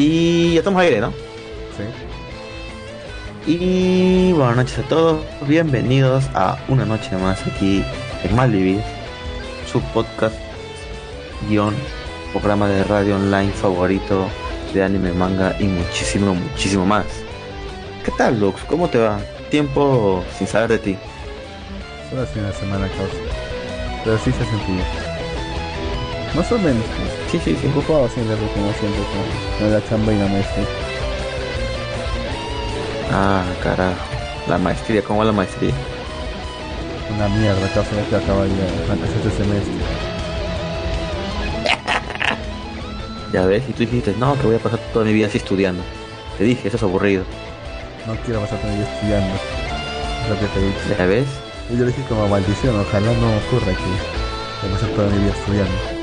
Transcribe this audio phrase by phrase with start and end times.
[0.00, 1.12] Y ya estamos aire, ¿no?
[3.44, 3.50] Sí.
[3.50, 7.82] Y buenas noches a todos, bienvenidos a una noche más aquí
[8.22, 8.80] en Malvivir,
[9.66, 10.36] su podcast,
[11.48, 11.74] guion,
[12.30, 14.28] programa de radio online favorito
[14.72, 17.06] de anime, manga y muchísimo, muchísimo más.
[18.04, 18.62] ¿Qué tal, Lux?
[18.68, 19.18] ¿Cómo te va?
[19.50, 20.96] Tiempo sin saber de ti.
[22.08, 23.16] Solo hace una semana causa.
[24.04, 25.07] Pero sí se sentía.
[26.34, 26.84] Más o menos.
[27.30, 27.66] Sí, sí, sí.
[27.68, 29.02] Ocupado haciendo como siempre
[29.58, 30.66] con, la chamba y la maestría.
[33.12, 33.96] Ah, carajo.
[34.48, 35.72] La maestría, ¿cómo la maestría?
[37.14, 39.74] Una mierda, ya que acaba ya antes este semestre.
[43.32, 45.82] Ya ves, y tú dijiste, no, que voy a pasar toda mi vida así estudiando.
[46.38, 47.24] Te dije, eso es aburrido.
[48.06, 49.34] No quiero pasar todo el día estudiando.
[50.22, 50.96] Es lo que te dije.
[50.98, 51.26] ¿Ya ves?
[51.70, 54.18] Y yo dije como maldición, ojalá no ocurra que
[54.60, 55.97] que pasar toda mi vida estudiando.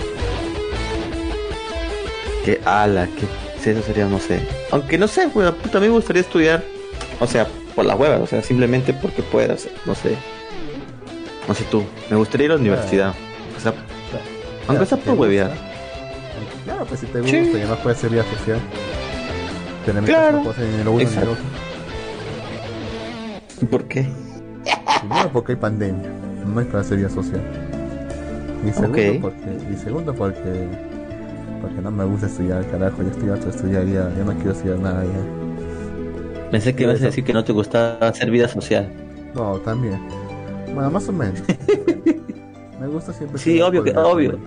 [2.46, 3.26] Que ala, que
[3.62, 4.40] si eso sería, no sé.
[4.72, 6.64] Aunque no sé, puta, a mí me gustaría estudiar.
[7.20, 10.16] O sea, por las huevas, o sea, simplemente porque puedas, no sé.
[11.48, 13.14] No sé tú, me gustaría ir a la universidad.
[13.58, 13.74] O sea,
[14.68, 15.52] aunque sea ¿te por huevear.
[16.66, 17.52] Claro, pues si te gusta Sí.
[17.54, 18.60] y además puede ser vida social.
[19.86, 20.44] Tener Claro.
[20.44, 21.32] cosas en el uno el Exacto.
[21.32, 21.44] otro.
[23.70, 24.08] ¿Por qué?
[25.02, 26.10] Primero porque hay pandemia,
[26.46, 27.42] no es para hacer vida social.
[28.68, 30.68] Y segundo porque, y segundo porque
[31.62, 34.52] porque no me gusta estudiar, carajo, yo estoy harto de estudiar ya, yo no quiero
[34.52, 36.50] estudiar nada ya.
[36.52, 38.90] Pensé que ibas a decir que no te gustaba hacer vida social.
[39.34, 40.00] No, también.
[40.74, 41.40] Bueno, más o menos.
[42.80, 44.40] me gusta siempre Sí, obvio que- el obvio.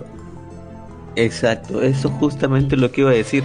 [1.17, 3.43] Exacto, eso justamente lo que iba a decir.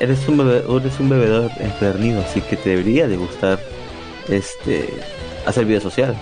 [0.00, 3.58] Eres un, bebe- eres un bebedor empedernido, así que te debería de gustar
[4.28, 4.90] este
[5.46, 6.14] hacer vida social.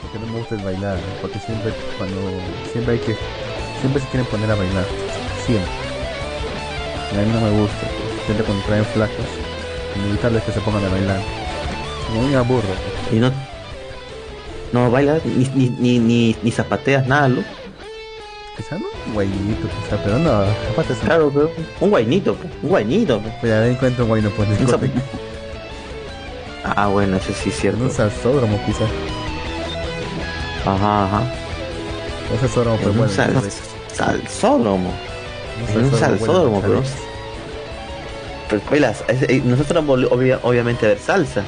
[0.00, 2.16] Porque no me gusta es bailar, porque siempre cuando
[2.72, 3.16] siempre hay que
[3.80, 4.84] siempre se quieren poner a bailar,
[5.48, 5.72] siempre.
[7.12, 7.86] Y a mí no me gusta,
[8.26, 9.26] siempre cuando traen flacos,
[9.96, 11.20] inevitable es que se pongan a bailar.
[12.14, 12.68] Y a mí me aburro.
[12.68, 13.16] pues.
[13.16, 13.32] Y no
[14.70, 17.42] no bailas ni, ni, ni, ni, ni zapateas nada, ¿no?
[18.54, 20.30] Quizá no un guaynito, quizá, pero no,
[20.72, 21.50] aparte es Claro, pero
[21.80, 23.18] un guainito, pues, un guainito.
[23.20, 23.32] pues.
[23.40, 24.48] Pues ya encuentro un guayno pues
[26.64, 27.82] Ah, bueno, eso sí es cierto.
[27.84, 28.84] un salsódromo quizá.
[30.66, 31.22] Ajá, ajá.
[32.32, 33.12] Un salsódromo pues un bueno.
[33.12, 33.58] sal- pues,
[33.94, 34.92] salsódromo.
[35.62, 36.82] Un En un salsódromo, pero,
[38.48, 41.42] pero bailas, eh, nosotros obvia- obviamente a ver salsa.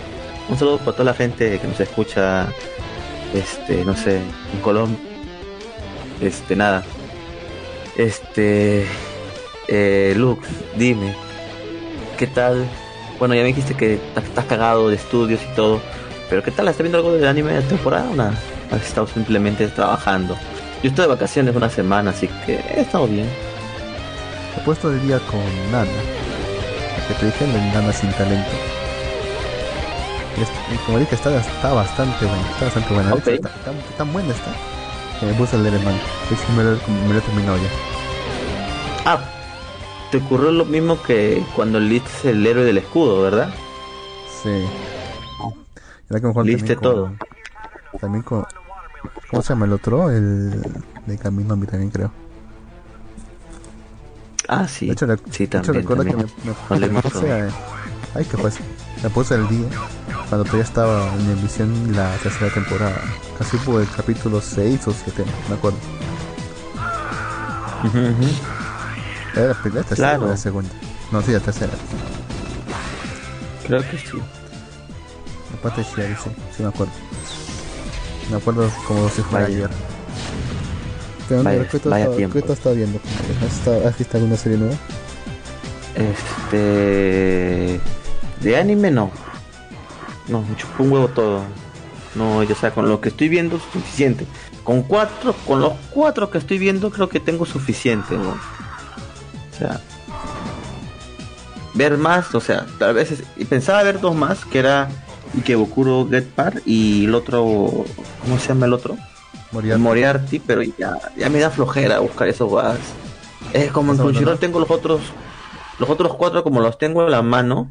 [0.48, 2.48] Un saludo para toda la gente que nos escucha,
[3.34, 4.98] este, no sé, en Colombia.
[6.20, 6.82] Este, nada.
[7.96, 8.84] Este,
[9.68, 10.46] eh, Lux,
[10.76, 11.14] dime,
[12.18, 12.64] ¿qué tal?
[13.18, 15.80] Bueno, ya me dijiste que estás- cagado de estudios y todo,
[16.28, 16.68] pero ¿qué tal?
[16.68, 18.34] ¿Estás viendo algo de anime de temporada o nada?
[18.70, 20.36] ¿Has estado simplemente trabajando?
[20.82, 23.28] Yo estoy de vacaciones una semana, así que he estado bien.
[24.56, 25.40] He puesto el día con
[25.70, 25.90] Nana.
[25.90, 28.50] La que te dije, la Nana sin talento.
[30.72, 32.50] Y como dije, está, está bastante buena.
[32.50, 33.10] Está bastante buena.
[33.10, 33.34] De hecho, Ok.
[33.36, 34.52] Está, está- tan buena está.
[35.18, 35.98] Que me puse a leer el manga.
[35.98, 36.70] De me lo,
[37.06, 37.68] me lo he terminado ya.
[39.04, 39.18] Ah,
[40.10, 43.50] te ocurrió lo mismo que cuando leíste el héroe del escudo, ¿verdad?
[44.42, 44.64] Sí.
[46.08, 47.04] Era que Leíste todo.
[47.90, 48.46] con- También con.
[49.30, 50.10] ¿Cómo se llama el otro?
[50.10, 50.62] El
[51.06, 52.10] de Kaminomi también creo.
[54.48, 54.86] Ah, sí.
[54.86, 55.74] De hecho, re- sí, de hecho también.
[55.82, 56.28] recuerdo también.
[56.28, 57.48] que me, me, me puse a-
[58.14, 58.50] Ay, que fue.
[59.02, 59.68] Me puse el día
[60.28, 63.00] cuando todavía estaba en emisión la tercera temporada.
[63.38, 65.78] Casi por el capítulo 6 o 7, no me acuerdo.
[69.34, 70.26] Era la primera, tercera Claro.
[70.26, 70.70] o la segunda.
[71.12, 71.72] No, sí, la tercera.
[73.66, 74.18] Creo que sí.
[75.52, 76.92] La parte de Shiari, sí, sí me acuerdo.
[78.30, 79.70] Me acuerdo como si fuera ayer.
[81.30, 82.40] Pero Vaya- ¿qué estás- tiempo.
[82.44, 82.98] ¿qué estás viendo?
[83.46, 84.74] ¿Has, estado- ¿Has visto alguna serie nueva?
[85.94, 87.80] Este.
[88.40, 89.10] De anime no.
[90.28, 91.42] No, me chupó un huevo todo.
[92.16, 94.26] No, ya sea, con lo que estoy viendo es suficiente.
[94.64, 98.30] Con cuatro, con los cuatro que estoy viendo creo que tengo suficiente, ¿no?
[98.30, 99.80] O sea.
[101.74, 103.22] Ver más, o sea, a veces.
[103.36, 104.88] Y pensaba ver dos más, que era
[105.36, 107.84] Ikebukuro Get Par y el otro.
[108.22, 108.96] ¿Cómo se llama el otro?
[109.52, 110.38] Moriarty.
[110.38, 112.78] Pero ya, ya me da flojera buscar esos guas.
[113.52, 115.00] Es como en Crunchyroll tengo los otros,
[115.78, 117.70] los otros cuatro como los tengo en la mano,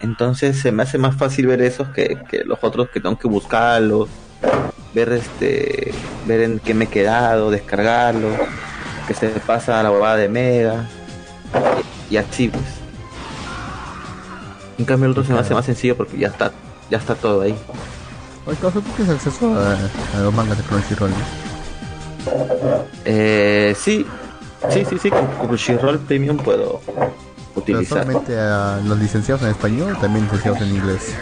[0.00, 3.28] entonces se me hace más fácil ver esos que, que los otros que tengo que
[3.28, 4.08] buscarlos,
[4.92, 5.92] ver este,
[6.26, 8.36] ver en qué me he quedado, descargarlos,
[9.06, 10.88] que se pasa a la huevada de Mega
[12.10, 12.64] y, y así pues.
[14.78, 16.50] En cambio el otro se me hace más sencillo porque ya está,
[16.90, 17.54] ya está todo ahí.
[18.46, 19.72] Oye, ¿tú tienes acceso a,
[20.18, 21.10] a los mangas de Crunchyroll?
[21.10, 22.84] ¿no?
[23.04, 24.06] Eh, sí,
[24.70, 26.80] sí, sí, sí, con Crunchyroll Premium puedo,
[27.54, 27.98] utilizar.
[28.00, 31.14] solamente a los licenciados en español, también licenciados en inglés.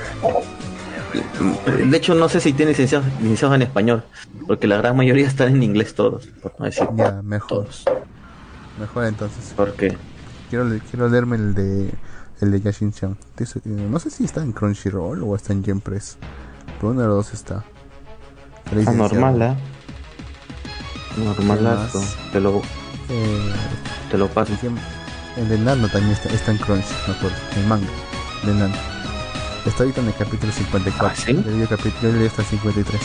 [1.88, 4.04] De hecho, no sé si tiene licenciados, licenciados en español,
[4.46, 7.48] porque la gran mayoría están en inglés todos, por no decir Ya, mejor.
[7.64, 7.84] todos.
[8.78, 9.52] Mejor entonces.
[9.56, 9.96] Porque
[10.48, 11.90] Quiero, le- quiero leerme el de
[12.40, 13.16] el de Yashin Chan.
[13.38, 16.16] Eh, No sé si está en Crunchyroll o está en Genpress.
[16.20, 16.51] Pero
[16.82, 17.64] los dos está.
[18.64, 19.08] Está está licenciado.
[19.08, 19.54] normal, ¿eh?
[21.14, 22.00] ¿Qué Normalazo.
[22.32, 22.62] Te lo,
[23.08, 23.52] Eh,
[24.10, 24.52] te lo paso.
[25.36, 27.36] el de Nano también está, está en Crunch, me acuerdo.
[27.56, 27.86] El manga
[28.44, 28.74] de Nano.
[29.66, 31.06] Está ahorita en el capítulo 54.
[31.06, 31.32] ¿Ah, sí?
[32.02, 33.00] Yo leí hasta el 53.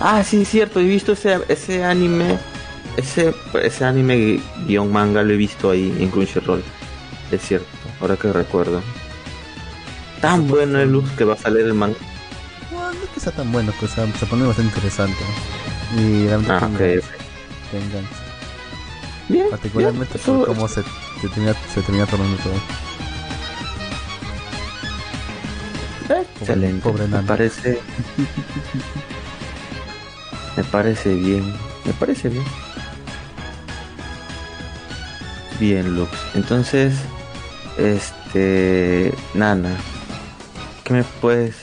[0.00, 0.80] Ah, sí, cierto.
[0.80, 2.38] He visto ese, ese anime.
[2.96, 6.62] Ese, ese anime guion manga lo he visto ahí en Crunchyroll.
[7.30, 7.66] Es cierto,
[8.00, 8.82] ahora que recuerdo.
[10.20, 11.96] Tan bueno el luz que va a salir el manga.
[12.70, 15.16] Bueno, no es que sea tan bueno, pero o sea, se pone bastante interesante.
[15.96, 16.80] Y realmente Ah, te ok.
[16.80, 17.08] engancha,
[17.70, 18.16] te engancha.
[19.28, 19.46] Bien.
[19.50, 20.82] Particularmente bien, por cómo se,
[21.20, 22.54] se termina, se termina tornando todo.
[26.40, 26.82] Excelente.
[26.82, 27.26] pobre me Nano.
[27.28, 27.78] parece.
[30.56, 31.54] me parece bien.
[31.84, 32.44] Me parece bien.
[35.60, 36.10] Bien, Lux.
[36.34, 36.94] Entonces,
[37.76, 39.12] este.
[39.34, 39.76] Nana.
[40.88, 41.54] ¿Qué me puedes.?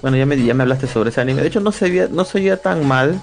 [0.00, 1.42] Bueno, ya me, ya me hablaste sobre ese anime.
[1.42, 3.20] De hecho, no se veía, no se veía tan mal.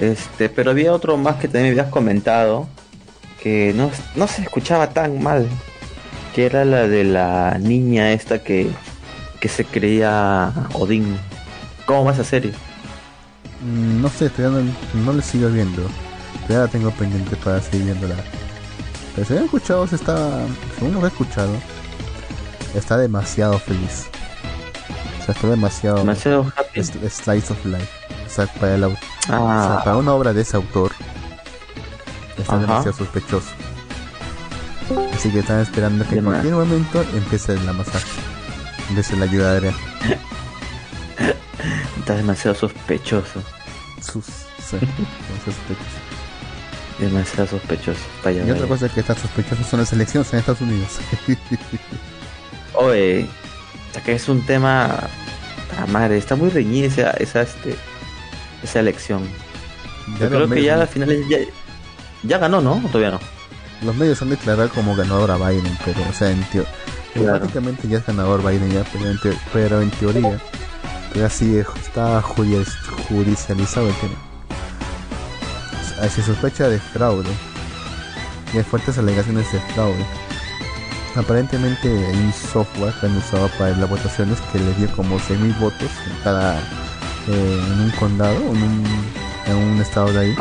[0.00, 2.68] Este, pero había otro más que también me habías comentado.
[3.42, 5.48] Que no, no se escuchaba tan mal.
[6.34, 8.70] Que era la de la niña esta que
[9.40, 11.18] que se creía Odín.
[11.86, 12.52] ¿Cómo va esa serie?
[13.64, 14.60] Mm, No sé, todavía
[14.94, 15.82] no, no le sigo viendo.
[16.46, 18.16] Todavía la tengo pendiente para seguir viéndola.
[19.14, 20.46] Pero si he escuchado, se está.
[20.78, 21.52] Según lo que he escuchado,
[22.74, 24.09] está demasiado feliz.
[25.32, 25.96] Sea, está demasiado.
[25.98, 26.82] Demasiado happy.
[26.82, 27.88] Slice of Life.
[28.26, 30.92] O sea, para, el au- o sea, Ah, para una obra de ese autor,
[32.38, 32.60] está Ajá.
[32.62, 33.48] demasiado sospechoso.
[35.14, 38.00] Así que están esperando que en cualquier momento empiece la masacre.
[38.88, 39.72] Empiece la ayudadera.
[41.98, 43.42] está demasiado sospechoso.
[44.00, 44.24] Sus.
[44.24, 45.98] Sí, demasiado sospechoso.
[46.98, 48.00] Demasiado sospechoso.
[48.24, 50.98] Vaya, Y otra cosa que está sospechosa son las elecciones en Estados Unidos.
[52.74, 53.26] Oye,
[54.04, 55.08] que es un tema.
[55.78, 57.76] A madre, está muy reñida esa, esa, este,
[58.62, 59.22] esa elección.
[60.18, 61.38] Ya Yo creo que ya al final ya,
[62.24, 62.72] ya ganó, ¿no?
[62.74, 63.20] ¿O todavía no?
[63.82, 66.66] Los medios han declarado como ganador a Biden, pero, o sea, en teo-
[67.14, 67.38] Claro.
[67.38, 70.38] prácticamente ya es ganador Biden, ya, pero en, teo- pero en teoría,
[71.14, 72.64] ya sí eh, está judi-
[73.08, 74.14] judicializado el tema.
[76.08, 77.28] Se sospecha de fraude
[78.54, 80.04] y hay fuertes alegaciones de fraude.
[81.16, 85.58] Aparentemente hay un software que han usado para las votaciones que le dio como 6.000
[85.58, 86.60] votos en cada
[87.28, 88.84] eh, en un condado, en un,
[89.46, 90.34] en un estado de ahí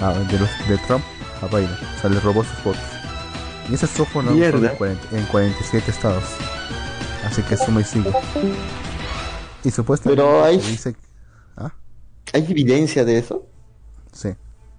[0.00, 1.04] a- de, los, de Trump
[1.42, 1.70] a Biden.
[1.96, 2.82] O sea, le robó sus votos.
[3.70, 6.24] Y ese software no en, 40 en 47 estados.
[7.24, 8.10] Así que suma y sigue.
[9.62, 10.96] Y supuestamente Pero hay- dice...
[11.56, 11.72] ¿Ah?
[12.32, 13.46] ¿Hay evidencia de eso?
[14.12, 14.30] Sí.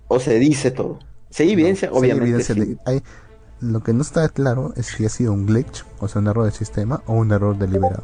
[0.09, 0.99] ¿O se dice todo?
[1.29, 2.29] Si hay evidencia, No, sí hay obviamente.
[2.51, 2.61] evidencia sí.
[2.61, 3.03] de- hay-
[3.61, 6.45] lo que no está claro es si ha sido un glitch, o sea, un error
[6.45, 8.03] del sistema, o un error deliberado.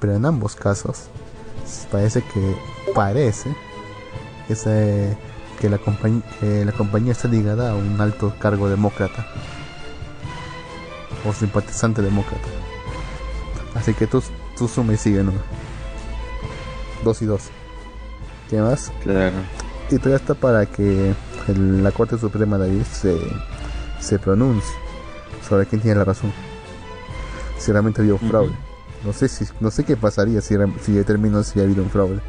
[0.00, 1.04] Pero en ambos casos,
[1.90, 2.56] parece que
[2.94, 3.54] parece
[4.46, 5.16] que, se-
[5.60, 9.26] que la, compañ- que la compañía está ligada a un alto cargo demócrata
[11.26, 12.48] o simpatizante demócrata.
[13.74, 14.22] Así que tú,
[14.56, 15.32] tú suma y sigue, ¿no?
[17.04, 17.44] Dos y dos.
[18.50, 18.92] ¿Qué más?
[19.02, 19.34] Claro.
[19.90, 21.14] Y todavía está para que
[21.48, 23.16] el- la Corte Suprema de ahí se,
[24.06, 24.74] se pronuncie
[25.46, 26.32] sobre quién tiene la razón.
[27.58, 28.26] Si realmente ha habido Ujú.
[28.28, 28.52] fraude.
[29.04, 32.20] No sé si no sé qué pasaría si, si determino si ha habido un fraude.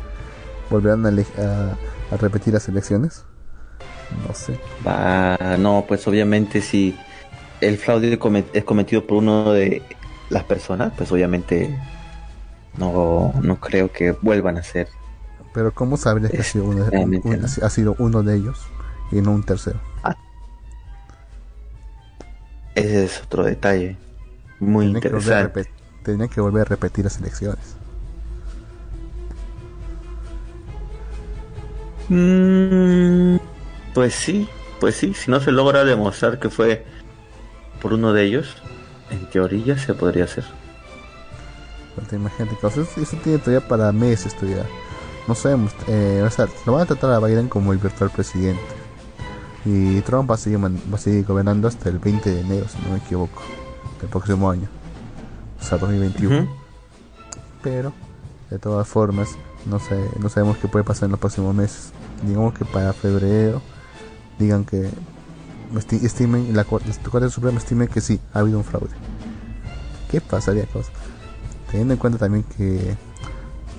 [0.69, 1.75] ¿Volverán a, ele- a-
[2.13, 3.23] a repetir las elecciones?
[4.27, 4.59] No sé.
[5.59, 6.95] No, pues obviamente si
[7.61, 8.19] el fraude
[8.53, 9.81] es cometido por uno de
[10.29, 11.77] las personas, pues obviamente
[12.77, 14.87] no, no creo que vuelvan a ser.
[15.53, 18.59] Pero ¿cómo sabrías que ha sido uno un- ha sido uno de ellos
[19.11, 19.79] y no un tercero?
[22.77, 23.97] Ese es otro detalle
[24.59, 25.71] muy Tendrían que, volver a interesante.
[26.03, 27.75] tendrían que volver a repetir las elecciones.
[32.09, 33.37] Mm,
[33.93, 34.47] pues sí,
[34.79, 36.85] pues sí, si no se logra demostrar que fue
[37.81, 38.55] por uno de ellos,
[39.09, 40.45] en teoría se podría hacer.
[42.11, 44.65] Imagínate, o sea, eso, eso tiene todavía para meses todavía.
[45.27, 48.76] No sabemos, eh, o sea, lo van a tratar a Biden como el virtual presidente.
[49.69, 52.65] Y Trump va a seguir, man- va a seguir gobernando hasta el 20 de enero,
[52.69, 53.41] si no me equivoco,
[53.99, 54.69] del próximo año.
[55.59, 56.43] O sea, 2021.
[56.43, 56.49] Ujú.
[57.63, 57.91] Pero,
[58.49, 59.29] de todas formas,
[59.65, 61.91] no sé, no sabemos qué puede pasar en los próximos meses.
[62.25, 63.61] Digamos que para febrero,
[64.39, 64.89] digan que
[66.01, 66.93] estimen, la Corte
[67.29, 68.95] Suprema estime que sí, ha habido un fraude.
[70.09, 70.91] ¿Qué pasaría, cosa?
[71.69, 72.95] Teniendo en cuenta también que,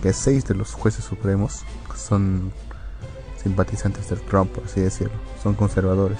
[0.02, 1.62] que seis de los jueces supremos
[1.96, 2.52] son
[3.48, 6.18] simpatizantes del Trump, por así decirlo, son conservadores.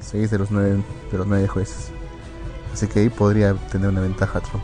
[0.00, 0.80] Seis de los nueve
[1.10, 1.90] de los nueve jueces.
[2.72, 4.62] Así que ahí podría tener una ventaja Trump.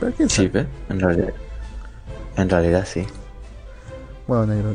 [0.00, 0.50] Pero quién Sí,
[0.88, 1.32] en realidad.
[2.36, 3.06] En realidad sí.
[4.26, 4.74] Bueno, negro.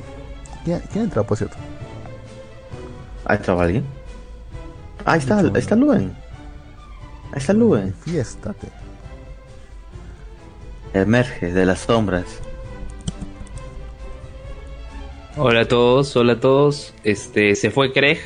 [0.64, 1.58] ¿Quién, quién entró, por cierto?
[3.26, 3.86] ¿Ha entrado alguien?
[5.06, 6.16] Ah, ahí está, ahí está Luen.
[7.32, 7.94] Ahí está Luen.
[7.94, 8.70] Fiestate.
[10.94, 12.26] Emerge de las sombras.
[15.36, 16.94] Hola a todos, hola a todos.
[17.04, 18.20] Este, se fue Craig.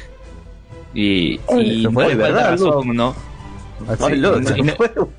[0.94, 2.52] Y, y se fue, ¿verdad?
[2.52, 3.16] Razón, ¿no?
[3.88, 5.10] Así, no, no,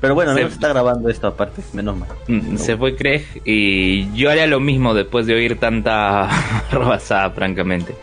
[0.00, 0.42] Pero bueno, se...
[0.42, 2.08] está grabando esto aparte, menos mal.
[2.28, 6.28] Mm, se fue Craig y yo haría lo mismo después de oír tanta
[6.70, 7.94] robasada, francamente.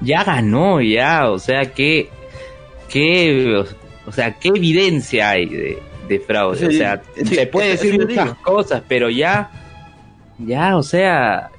[0.00, 2.10] Ya ganó, ya, o sea, qué,
[2.88, 3.64] qué,
[4.06, 5.78] o sea, qué evidencia hay de,
[6.08, 6.66] de fraude.
[6.66, 9.50] o sea, se puede decir muchas cosas, pero ya,
[10.38, 11.50] ya, o sea,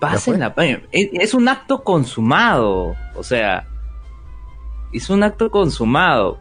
[0.00, 0.54] pasen la
[0.92, 3.66] es, es un acto consumado, o sea,
[4.92, 6.38] es un acto consumado.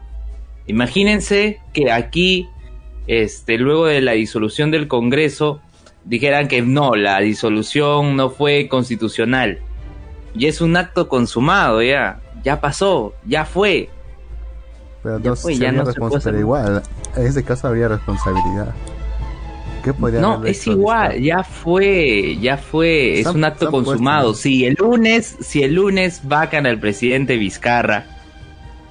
[0.68, 2.50] Imagínense que aquí
[3.08, 5.62] este, luego de la disolución del Congreso,
[6.04, 9.60] dijeran que no, la disolución no fue constitucional.
[10.36, 13.90] Y es un acto consumado, ya, ya pasó, ya fue.
[15.02, 16.84] Pero ya, fue, ya no se igual,
[17.16, 18.74] en ese caso habría responsabilidad.
[19.94, 24.34] ¿Qué no, es igual, ya fue, ya fue, es un acto consumado.
[24.34, 28.06] Si el lunes, si el lunes vacan al presidente Vizcarra,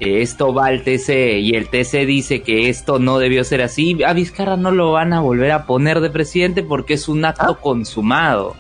[0.01, 4.13] esto va al TC y el TC dice que esto no debió ser así, a
[4.13, 7.61] Vizcarra no lo van a volver a poner de presidente porque es un acto ah.
[7.61, 8.55] consumado.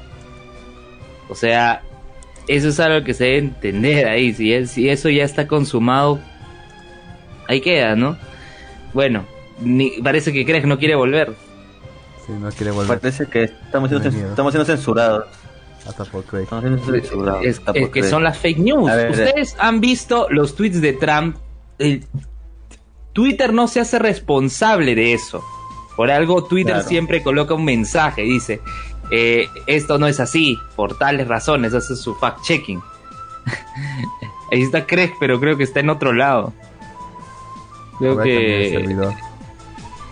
[1.28, 1.82] O sea,
[2.48, 4.32] eso es algo que se debe entender ahí.
[4.32, 6.20] Si, si eso ya está consumado,
[7.48, 8.16] ahí queda, ¿no?
[8.92, 9.24] Bueno,
[10.02, 11.34] parece que crees que no quiere volver.
[12.26, 12.99] Sí, no quiere volver.
[12.99, 15.26] Parece que estamos estamos siendo censurados.
[17.42, 18.90] Es, que son las fake news.
[19.11, 21.37] Ustedes han visto los tweets de Trump.
[23.12, 25.45] Twitter no se hace responsable de eso.
[25.97, 28.61] Por algo Twitter siempre coloca un mensaje, dice,
[29.11, 32.83] eh, esto no es así, por tales razones, hace su fact-checking.
[34.52, 36.52] Ahí está Craig, pero creo que está en otro lado.
[37.99, 39.16] Creo que...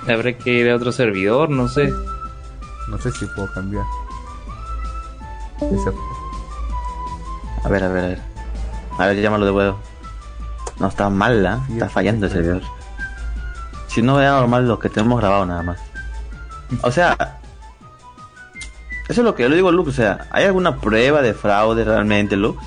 [0.08, 1.92] Habrá que ir a otro servidor, no sé.
[2.88, 3.84] No sé si puedo cambiar.
[7.64, 8.23] A ver, a ver, a ver.
[8.99, 9.78] A ver, llámalo de huevo.
[10.78, 11.61] No, está mal, ¿la?
[11.70, 12.61] Está fallando ese video.
[13.87, 15.80] Si no vea normal lo que tenemos grabado nada más.
[16.82, 17.40] O sea,
[19.08, 19.90] eso es lo que yo le digo a Luke.
[19.90, 22.62] O sea, ¿hay alguna prueba de fraude realmente, Luke?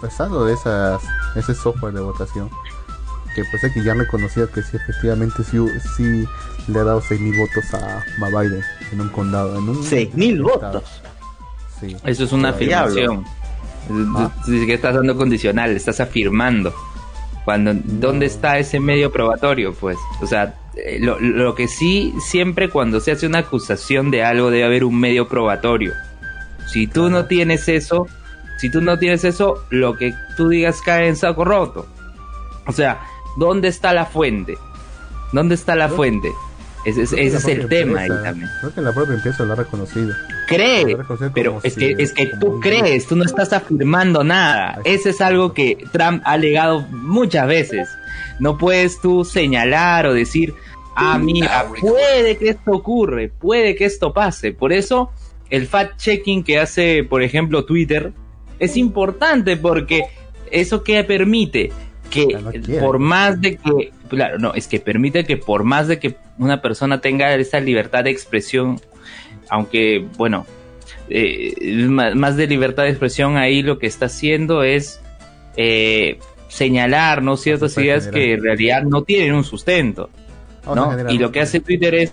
[0.00, 1.02] Pasando de esas,
[1.36, 2.50] ese software de votación,
[3.34, 5.58] que pues que ya reconocía que sí, efectivamente sí,
[5.96, 6.24] sí
[6.68, 9.58] le ha dado 6.000 votos a, Biden en un condado.
[9.58, 11.02] En un, 6.000 votos.
[12.04, 13.24] Eso es una afirmación.
[14.16, 14.30] Ah.
[14.44, 16.74] que estás dando condicional, estás afirmando.
[17.44, 19.72] Cuando, ¿Dónde está ese medio probatorio?
[19.72, 24.22] Pues, o sea, eh, lo, lo, que sí, siempre cuando se hace una acusación de
[24.22, 25.92] algo debe haber un medio probatorio.
[26.66, 28.06] Si tú no tienes eso,
[28.58, 31.86] si tú no tienes eso, lo que tú digas cae en saco roto.
[32.66, 33.00] O sea,
[33.40, 34.58] ¿dónde está la fuente?
[35.32, 36.30] ¿Dónde está la fuente?
[36.84, 38.50] Ese, es el tema ahí también.
[38.60, 40.14] Creo que la propia empresa lo ha reconocido.
[40.46, 40.96] Cree,
[41.34, 44.80] pero es que, es que tú crees, tú no estás afirmando nada.
[44.84, 47.88] Ese es algo que Trump ha alegado muchas veces.
[48.40, 50.54] No puedes tú señalar o decir,
[50.94, 54.52] ah, mira, puede que esto ocurre, puede que esto pase.
[54.52, 55.10] Por eso,
[55.48, 58.12] el fact-checking que hace, por ejemplo, Twitter,
[58.58, 60.04] es importante porque
[60.50, 61.70] eso que permite
[62.10, 62.26] que
[62.80, 66.60] por más de que, claro, no, es que permite que por más de que una
[66.60, 68.80] persona tenga esa libertad de expresión,
[69.48, 70.46] aunque, bueno,
[71.08, 71.54] eh,
[71.88, 75.00] más, de libertad de expresión ahí lo que está haciendo es
[75.56, 77.36] eh, señalar, ¿no?
[77.36, 80.10] Ciertas ideas que en realidad no tienen un sustento,
[80.66, 81.10] ¿no?
[81.10, 82.12] Y lo que hace Twitter es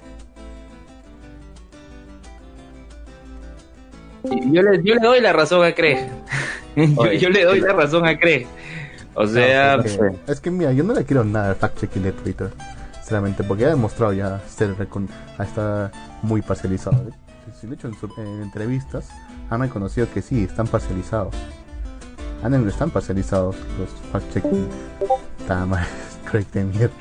[4.51, 5.98] yo le, yo le doy la razón a Craig.
[6.75, 8.46] yo, le doy la razón a Craig.
[9.19, 9.79] O sea,
[10.27, 12.51] es que mira, yo no le quiero nada al fact-checking de Twitter,
[12.93, 14.75] sinceramente, porque ha demostrado ya ser
[15.39, 17.03] estar muy parcializado.
[17.59, 19.09] Si lo he hecho en, entrevistas,
[19.50, 21.33] han reconocido que sí, están parcializados.
[22.43, 24.67] Han, están parcializados los fact-checking.
[25.39, 25.88] Está mal,
[26.29, 26.93] Craig de mierda.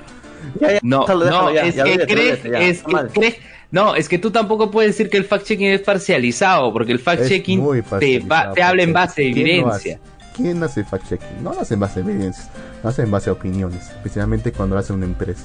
[0.82, 3.36] no, no, es que crees, es que crees,
[3.70, 7.84] no, es que tú tampoco puedes decir que el fact-checking es parcializado, porque el fact-checking
[7.98, 10.00] te, te habla en base de evidencia.
[10.36, 11.40] ¿Quién hace fact-checking?
[11.42, 12.50] No lo hace en base a evidencias,
[12.82, 15.44] lo hace en base a opiniones, especialmente cuando lo hace una empresa.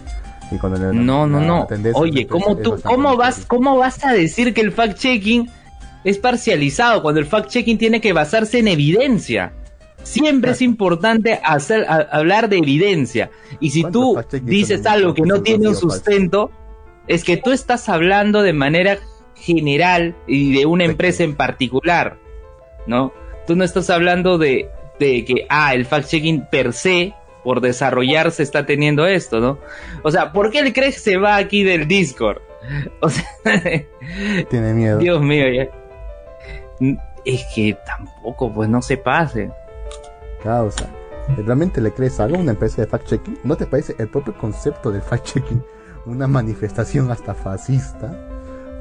[0.51, 1.67] Y cuando no, no, no.
[1.93, 5.49] Oye, ¿cómo, tú, ¿cómo, vas, ¿cómo vas a decir que el fact-checking
[6.03, 9.53] es parcializado cuando el fact-checking tiene que basarse en evidencia?
[10.03, 13.29] Siempre es importante hacer, hablar de evidencia.
[13.59, 16.51] Y si tú dices algo que no tiene un sustento,
[17.07, 18.97] es que tú estás hablando de manera
[19.35, 22.17] general y de una empresa en particular,
[22.87, 23.13] ¿no?
[23.47, 24.69] Tú no estás hablando de,
[25.05, 29.59] de que, ah, el fact-checking per se, por desarrollarse, está teniendo esto, ¿no?
[30.03, 32.41] O sea, ¿por qué él cree que se va aquí del Discord?
[33.01, 33.25] O sea,
[34.49, 34.99] tiene miedo.
[34.99, 35.67] Dios mío, ya.
[37.25, 39.49] Es que tampoco, pues no se pase.
[40.43, 40.87] Causa.
[41.37, 43.39] ¿Realmente le crees algo a una empresa de fact-checking?
[43.43, 45.63] ¿No te parece el propio concepto de fact-checking
[46.05, 48.30] una manifestación hasta fascista?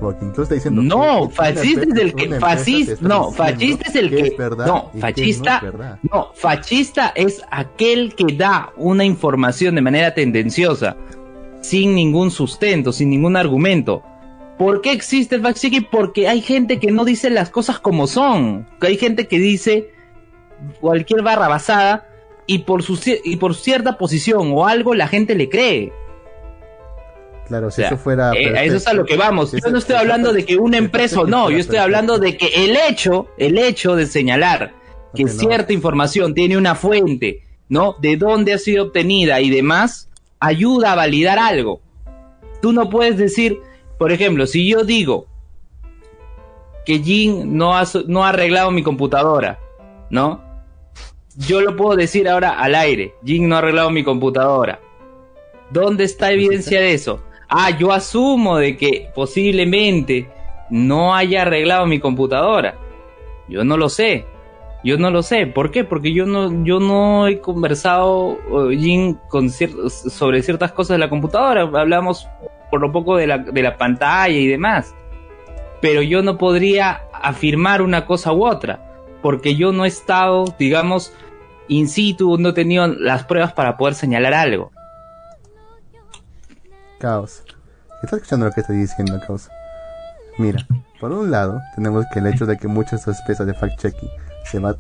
[0.00, 4.35] Porque incluso está diciendo no, fascista es el que fascista, no, fascista es el que,
[4.66, 5.62] no, fascista,
[6.11, 10.97] no, fascista es aquel que da una información de manera tendenciosa,
[11.61, 14.02] sin ningún sustento, sin ningún argumento.
[14.57, 15.88] ¿Por qué existe el fact-checking?
[15.90, 19.90] Porque hay gente que no dice las cosas como son, hay gente que dice
[20.80, 22.07] cualquier barra basada
[22.47, 25.92] y por su y por cierta posición o algo la gente le cree.
[27.50, 28.30] Claro, si eso fuera.
[28.33, 29.50] Eh, eso es a lo que vamos.
[29.50, 32.76] Yo no estoy hablando de que una empresa no, yo estoy hablando de que el
[32.76, 34.73] hecho, el hecho de señalar
[35.16, 37.97] que cierta información tiene una fuente, ¿no?
[38.00, 41.80] De dónde ha sido obtenida y demás, ayuda a validar algo.
[42.62, 43.59] Tú no puedes decir,
[43.99, 45.26] por ejemplo, si yo digo
[46.87, 49.59] que Jin no ha, no ha arreglado mi computadora,
[50.09, 50.40] ¿no?
[51.35, 53.14] Yo lo puedo decir ahora al aire.
[53.25, 54.78] Jin no ha arreglado mi computadora.
[55.73, 57.21] ¿Dónde está evidencia de eso?
[57.50, 60.30] Ah, yo asumo de que posiblemente
[60.71, 62.76] no haya arreglado mi computadora.
[63.49, 64.25] Yo no lo sé.
[64.83, 65.46] Yo no lo sé.
[65.46, 65.85] ¿Por qué?
[65.85, 68.38] Porque yo no, yo no he conversado,
[68.70, 71.62] Jin, con sobre ciertas cosas de la computadora.
[71.62, 72.29] Hablamos
[72.70, 74.94] por lo poco de la, de la pantalla y demás.
[75.83, 78.87] Pero yo no podría afirmar una cosa u otra.
[79.20, 81.12] Porque yo no he estado, digamos,
[81.68, 84.70] in situ, no he tenido las pruebas para poder señalar algo.
[87.01, 87.43] Caos.
[88.03, 89.49] ¿Estás escuchando lo que estoy diciendo, Caos?
[90.39, 90.65] Mira,
[91.01, 94.11] por un lado, tenemos que el hecho de que muchas sospechas de fact-checking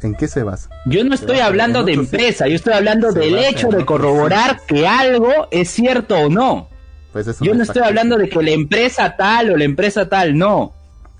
[0.02, 0.68] ¿En qué se basa?
[0.86, 5.48] Yo no estoy hablando de empresa, yo estoy hablando del hecho de corroborar que algo
[5.50, 6.68] es cierto o no.
[7.12, 10.72] Pues yo no estoy hablando de que la empresa tal o la empresa tal, no.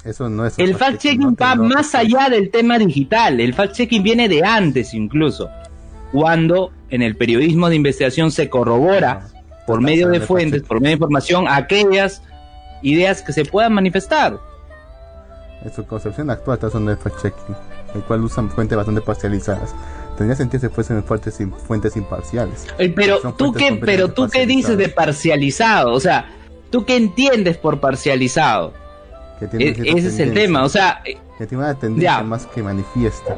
[0.05, 0.59] Eso no es.
[0.59, 3.41] El fact-checking va más allá del tema digital.
[3.41, 5.49] El fact-checking viene de antes incluso.
[6.11, 9.29] Cuando en el periodismo de investigación se corrobora
[9.71, 12.23] por medio de fuentes, por medio de información, aquellas
[12.83, 14.39] ideas que se puedan manifestar.
[15.63, 17.57] En su concepción actual está usando el fact-checking,
[17.95, 19.75] el cual usan fuentes bastante parcializadas.
[20.17, 22.67] Tendría sentido si fuesen fuentes, fuentes imparciales.
[22.97, 26.31] pero tú qué, pero tú qué dices de parcializado, o sea,
[26.71, 28.73] tú qué entiendes por parcializado.
[29.41, 33.37] E, ese es el tema, o sea, que tiene una tendencia más que manifiesta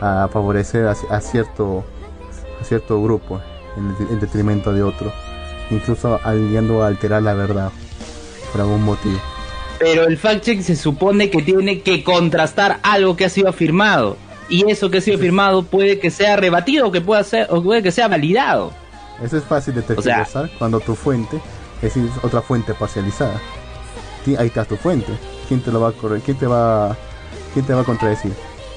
[0.00, 1.84] a favorecer a, cierto
[2.60, 3.40] a cierto grupo
[3.76, 5.12] en detrimento de otro
[5.72, 7.70] incluso aliando a alterar la verdad
[8.52, 9.18] por algún motivo.
[9.78, 14.16] Pero el fact-check se supone que tiene que contrastar algo que ha sido afirmado.
[14.48, 17.62] Y eso que ha sido afirmado puede que sea rebatido o que pueda ser, o
[17.62, 18.72] puede que sea validado.
[19.22, 21.40] Eso es fácil de tergiversar cuando tu fuente
[21.80, 23.40] es otra fuente parcializada.
[24.38, 25.12] Ahí está tu fuente.
[25.48, 26.20] ¿Quién te lo va a correr?
[26.20, 26.96] ¿Quién te va,
[27.52, 28.32] quién te va a contradecir?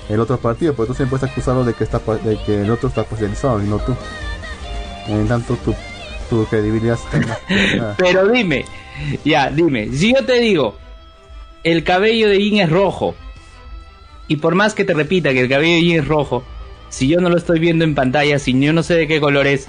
[0.09, 2.89] El otro partido, porque tú siempre estás acusado de que está de que el otro
[2.89, 3.95] está parcializado y no tú.
[5.07, 5.73] En tanto tu
[6.29, 6.97] tu credibilidad
[7.97, 8.65] Pero dime,
[9.23, 10.75] ya, dime, si yo te digo,
[11.63, 13.15] el cabello de Jin es rojo,
[14.27, 16.43] y por más que te repita que el cabello de Jin es rojo,
[16.89, 19.47] si yo no lo estoy viendo en pantalla, si yo no sé de qué color
[19.47, 19.67] es,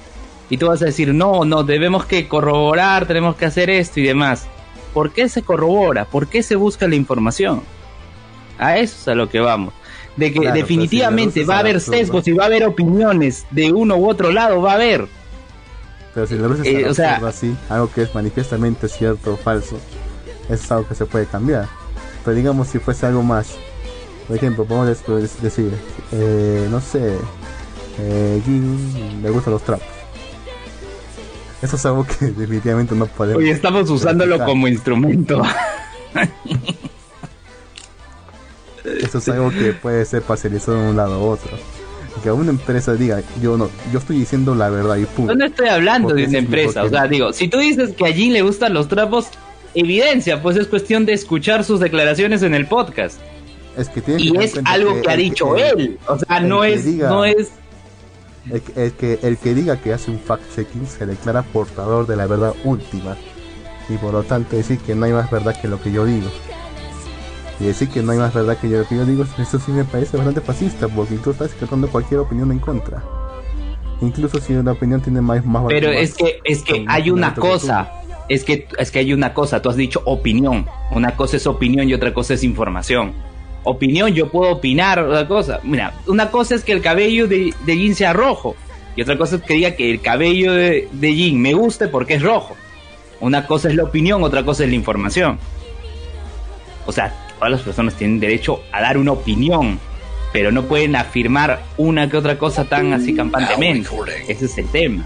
[0.48, 4.04] y tú vas a decir, no, no, debemos que corroborar, tenemos que hacer esto y
[4.04, 4.46] demás.
[4.94, 6.04] ¿Por qué se corrobora?
[6.04, 7.62] ¿Por qué se busca la información?
[8.58, 9.74] A eso es a lo que vamos.
[10.16, 14.08] De que definitivamente va a haber sesgos y va a haber opiniones de uno u
[14.08, 15.06] otro lado, va a haber.
[16.16, 16.86] Pero si lo ves eh,
[17.26, 19.76] así, algo que es manifiestamente cierto o falso,
[20.48, 21.68] eso es algo que se puede cambiar.
[22.24, 23.50] Pero digamos si fuese algo más,
[24.26, 24.88] por ejemplo, podemos
[25.42, 25.72] decir,
[26.12, 27.18] eh, no sé,
[27.98, 28.42] eh,
[29.22, 29.86] le gustan los trapos.
[31.60, 33.42] Eso es algo que definitivamente no podemos.
[33.42, 35.42] Hoy estamos usándolo como instrumento.
[38.84, 41.58] Eso es algo que puede ser parcializado de un lado u otro.
[42.22, 45.34] Que una empresa diga, yo no, yo estoy diciendo la verdad y punto.
[45.34, 48.32] no estoy hablando de una empresa, o sea, digo, si tú dices que a Jin
[48.32, 49.28] le gustan los trapos,
[49.74, 53.20] evidencia, pues es cuestión de escuchar sus declaraciones en el podcast.
[53.76, 57.50] Es que y es algo que, ha dicho él, o sea, no es, no es
[58.50, 62.54] el, que, el que diga que hace un fact-checking se declara portador de la verdad
[62.64, 63.16] última
[63.88, 66.28] y por lo tanto decir que no hay más verdad que lo que yo digo.
[67.58, 69.72] Y decir que no hay más verdad que yo, lo que yo digo, eso sí
[69.72, 73.02] me parece bastante fascista, porque tú estás tratando cualquier opinión en contra.
[74.02, 77.90] Incluso si una opinión tiene más, más Pero es que, es que hay una cosa,
[78.28, 80.66] es que, es que hay una cosa, tú has dicho opinión.
[80.90, 83.14] Una cosa es opinión y otra cosa es información.
[83.64, 85.60] Opinión, yo puedo opinar otra cosa.
[85.62, 88.54] Mira, una cosa es que el cabello de, de Jin sea rojo.
[88.96, 92.14] Y otra cosa es que diga que el cabello de, de Jin me guste porque
[92.14, 92.54] es rojo.
[93.20, 95.38] Una cosa es la opinión, otra cosa es la información.
[96.84, 99.78] O sea, todas las personas tienen derecho a dar una opinión,
[100.32, 103.88] pero no pueden afirmar una que otra cosa tan así campantemente.
[104.28, 105.04] Ese es el tema.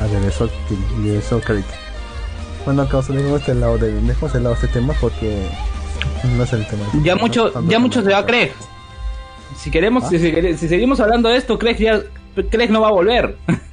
[0.00, 0.50] A ver, eso,
[1.04, 1.40] eso
[2.64, 5.46] Bueno, causa dejemos este lado de, dejemos el lado de este tema porque
[6.36, 6.84] no es el tema.
[7.02, 8.52] Ya mucho, ya mucho se va a creer.
[9.56, 10.08] Si queremos, ¿Ah?
[10.10, 12.02] si, si, seguimos hablando de esto, Craig ya
[12.50, 13.36] Craig no va a volver.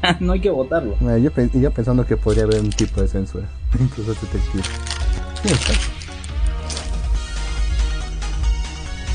[0.00, 0.96] ya no hay que votarlo.
[1.00, 3.46] yo, yo, pensando que podría haber un tipo de censura,
[3.78, 4.64] incluso detective.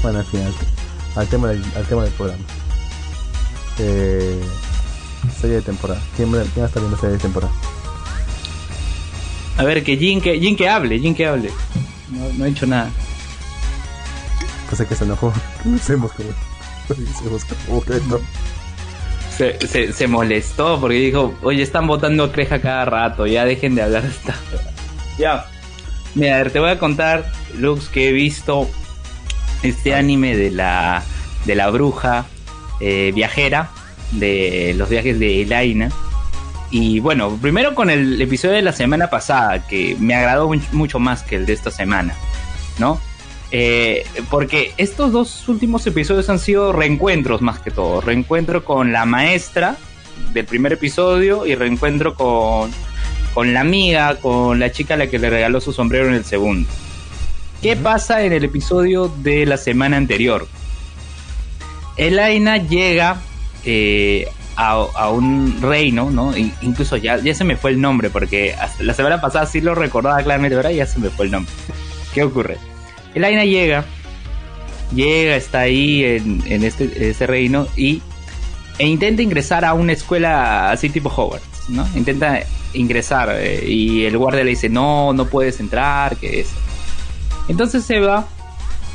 [0.03, 0.53] Bueno, al final,
[1.15, 2.43] al tema del, al tema del programa.
[3.79, 4.41] Eh,
[5.39, 6.01] serie de temporada.
[6.17, 7.53] ¿Quién, ¿Quién va a estar viendo serie de temporada?
[9.57, 11.51] A ver, que Jin que, Jin que hable, Jin que hable.
[12.09, 12.91] No, no he hecho nada.
[14.67, 15.33] Pues es que se enojó.
[15.65, 16.29] No sabemos cómo.
[18.09, 18.19] No
[19.37, 23.81] se, se, se, molestó porque dijo, oye, están votando creja cada rato, ya dejen de
[23.81, 24.35] hablar de esta.
[25.17, 25.45] Ya.
[26.13, 28.69] Mira, a ver, te voy a contar, Lux, que he visto
[29.63, 31.03] este anime de la,
[31.45, 32.25] de la bruja
[32.79, 33.71] eh, viajera,
[34.11, 35.89] de los viajes de Elaina.
[36.69, 41.23] Y bueno, primero con el episodio de la semana pasada, que me agradó mucho más
[41.23, 42.15] que el de esta semana,
[42.79, 42.99] ¿no?
[43.51, 48.01] Eh, porque estos dos últimos episodios han sido reencuentros más que todo.
[48.01, 49.77] Reencuentro con la maestra
[50.33, 52.71] del primer episodio y reencuentro con,
[53.35, 56.25] con la amiga, con la chica a la que le regaló su sombrero en el
[56.25, 56.67] segundo.
[57.63, 60.49] ¿Qué pasa en el episodio de la semana anterior?
[61.95, 63.21] Elaina llega
[63.63, 66.33] eh, a, un reino, ¿no?
[66.61, 70.21] Incluso ya, ya se me fue el nombre, porque la semana pasada sí lo recordaba
[70.23, 71.53] claramente, ahora ya se me fue el nombre.
[72.13, 72.57] ¿Qué ocurre?
[73.15, 73.85] Elaina llega,
[74.93, 78.01] llega, está ahí en, en este, este reino y
[78.77, 81.87] e intenta ingresar a una escuela así tipo Hogwarts, ¿no?
[81.95, 82.41] Intenta
[82.73, 86.49] ingresar eh, y el guardia le dice, no, no puedes entrar, que es
[87.47, 88.27] entonces se va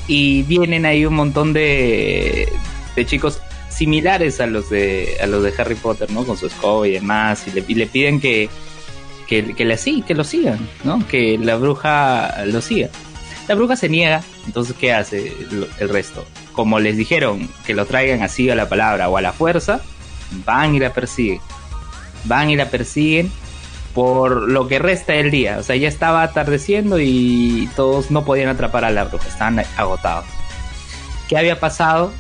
[0.06, 2.50] y vienen ahí un montón de,
[2.96, 6.24] de chicos similares a los de a los de Harry Potter, ¿no?
[6.24, 8.48] Con su escoba y demás y le, y le piden que
[9.28, 11.06] que, que, que lo sigan, ¿no?
[11.06, 12.88] Que la bruja lo siga.
[13.46, 15.32] La bruja se niega, entonces ¿qué hace
[15.78, 16.26] el, resto?
[16.52, 19.80] Como les dijeron que lo traigan así a la palabra o a la fuerza,
[20.44, 21.40] van y la persiguen.
[22.24, 23.30] Van y la persiguen
[23.98, 25.56] por lo que resta del día.
[25.58, 30.24] O sea, ya estaba atardeciendo y todos no podían atrapar a la bruja, estaban agotados.
[31.28, 32.12] ¿Qué había pasado?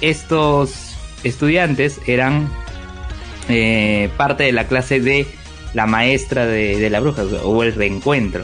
[0.00, 2.50] Estos estudiantes eran
[3.48, 5.28] eh, parte de la clase de
[5.74, 8.42] la maestra de, la bruja, hubo el reencuentro.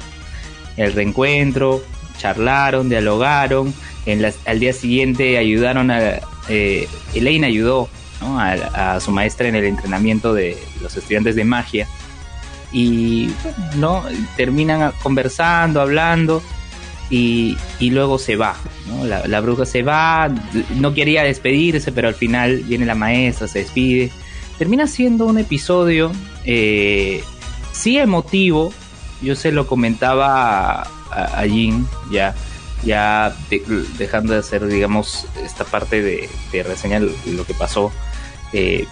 [0.77, 1.83] El reencuentro,
[2.17, 3.75] charlaron, dialogaron,
[4.47, 6.21] al día siguiente ayudaron a...
[6.49, 7.89] Eh, Elaine ayudó
[8.21, 11.89] a, su maestra en el entrenamiento de los estudiantes de magia
[12.73, 13.31] y
[13.77, 14.05] no
[14.37, 16.43] terminan conversando, hablando
[17.11, 18.57] y, luego se va.
[19.05, 20.31] La, bruja se va,
[20.77, 24.11] no quería despedirse, pero al final viene la maestra, se despide.
[24.59, 26.13] Termina siendo un episodio
[26.45, 27.23] eh,
[27.73, 28.73] sí emotivo.
[29.23, 32.35] Yo se lo comentaba a, Jin ya
[32.85, 33.35] ya
[33.99, 37.91] dejando de hacer digamos esta parte de, de reseñar lo que pasó
[38.53, 38.87] eh,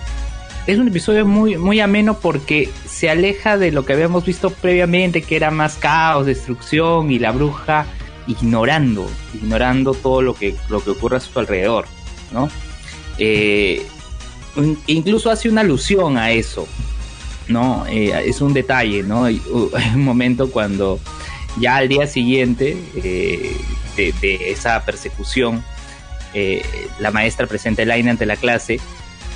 [0.66, 5.22] es un episodio muy, muy ameno porque se aleja de lo que habíamos visto previamente,
[5.22, 7.86] que era más caos, destrucción y la bruja
[8.26, 11.86] ignorando, ignorando todo lo que, lo que ocurre a su alrededor,
[12.32, 12.48] ¿no?
[13.18, 13.86] Eh,
[14.88, 16.66] incluso hace una alusión a eso,
[17.46, 17.86] ¿no?
[17.86, 19.24] Eh, es un detalle, ¿no?
[19.26, 19.40] Hay,
[19.94, 20.98] un momento cuando
[21.60, 23.56] ya al día siguiente eh,
[23.96, 25.62] de, esa persecución,
[26.98, 28.78] la maestra presenta el aire ante la clase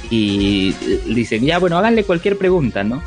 [0.08, 0.72] y
[1.06, 3.02] dicen, ya bueno, háganle cualquier pregunta, ¿no?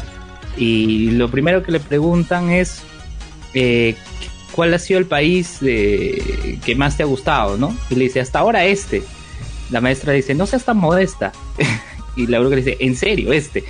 [0.58, 2.82] Y lo primero que le preguntan es,
[3.54, 3.96] eh,
[4.52, 7.76] ¿cuál ha sido el país que más te ha gustado, ¿no?
[7.90, 9.04] Y le dice, hasta ahora este.
[9.72, 11.32] la maestra dice, no seas tan modesta.
[12.16, 13.64] y la bruja le dice, en serio, este.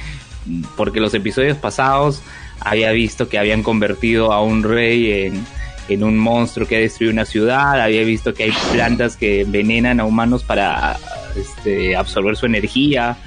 [0.75, 2.21] Porque los episodios pasados
[2.59, 5.45] había visto que habían convertido a un rey en,
[5.89, 9.99] en un monstruo que ha destruido una ciudad, había visto que hay plantas que envenenan
[9.99, 10.97] a humanos para
[11.35, 13.17] este, absorber su energía,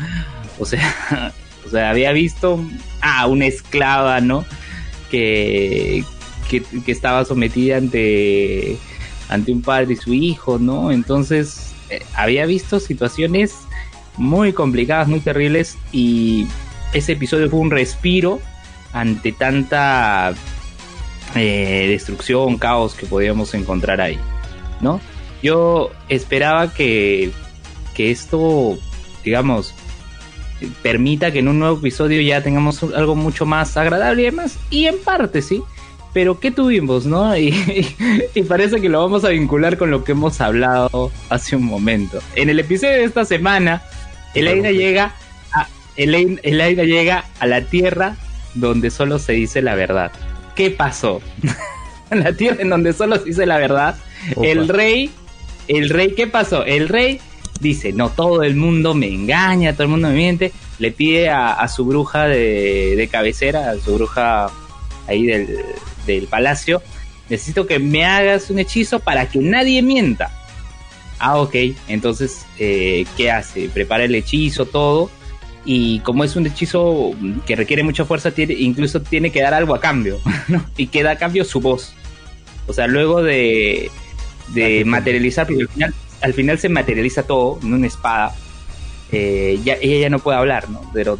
[0.58, 1.32] o sea,
[1.66, 2.60] o sea, había visto
[3.00, 4.44] a una esclava, ¿no?
[5.10, 6.04] Que,
[6.48, 8.76] que, estaba sometida ante,
[9.28, 10.90] ante un padre y su hijo, ¿no?
[10.92, 13.54] Entonces, eh, había visto situaciones
[14.16, 16.46] muy complicadas, muy terribles, y
[16.92, 18.40] ese episodio fue un respiro
[18.92, 20.34] ante tanta
[21.34, 24.18] eh, destrucción, caos que podíamos encontrar ahí,
[24.80, 25.00] ¿no?
[25.42, 27.30] Yo esperaba que,
[27.96, 28.78] que esto,
[29.24, 29.74] digamos,
[30.82, 34.87] permita que en un nuevo episodio ya tengamos algo mucho más agradable y demás, y
[34.87, 35.62] en parte sí,
[36.12, 37.37] pero ¿qué tuvimos, no?
[37.37, 42.20] Y, parece que lo vamos a vincular con lo que hemos hablado hace un momento.
[42.35, 43.82] En el episodio de esta semana,
[44.35, 45.14] Elaina llega
[45.52, 48.16] a, llega a la Tierra
[48.54, 50.12] donde solo se dice la verdad.
[50.56, 51.20] ¿qué pasó?
[52.11, 53.96] la tierra en donde solo se dice la verdad.
[54.42, 55.12] El rey,
[55.68, 56.64] el rey, ¿qué pasó?
[56.64, 57.20] El rey
[57.60, 60.52] dice, no, todo el mundo me engaña, todo el mundo me miente.
[60.78, 64.50] Le pide a, su bruja de, cabecera, a su bruja
[65.06, 66.82] ahí del, palacio,
[67.28, 70.30] necesito que me hagas un hechizo para que nadie mienta.
[71.18, 71.54] Ah, ok.
[71.88, 73.68] Entonces, eh, ¿qué hace?
[73.68, 75.10] Prepara el hechizo, todo
[75.66, 77.10] y como es un hechizo
[77.44, 80.64] que requiere mucha fuerza, tiene, incluso tiene que dar algo a cambio, ¿no?
[80.76, 81.92] Y que da a cambio su voz.
[82.68, 83.90] O sea, luego de,
[84.54, 88.35] de materializar, porque al final, al final se materializa todo en una espada,
[89.12, 90.83] eh, ya, ella ya no puede hablar, ¿no?
[90.92, 91.18] Pero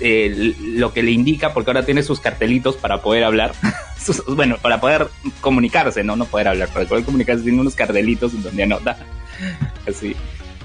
[0.00, 3.52] eh, lo que le indica, porque ahora tiene sus cartelitos para poder hablar,
[4.28, 5.08] bueno, para poder
[5.40, 6.16] comunicarse, ¿no?
[6.16, 8.98] No poder hablar, para poder comunicarse tiene unos cartelitos en donde anota,
[9.88, 10.16] así.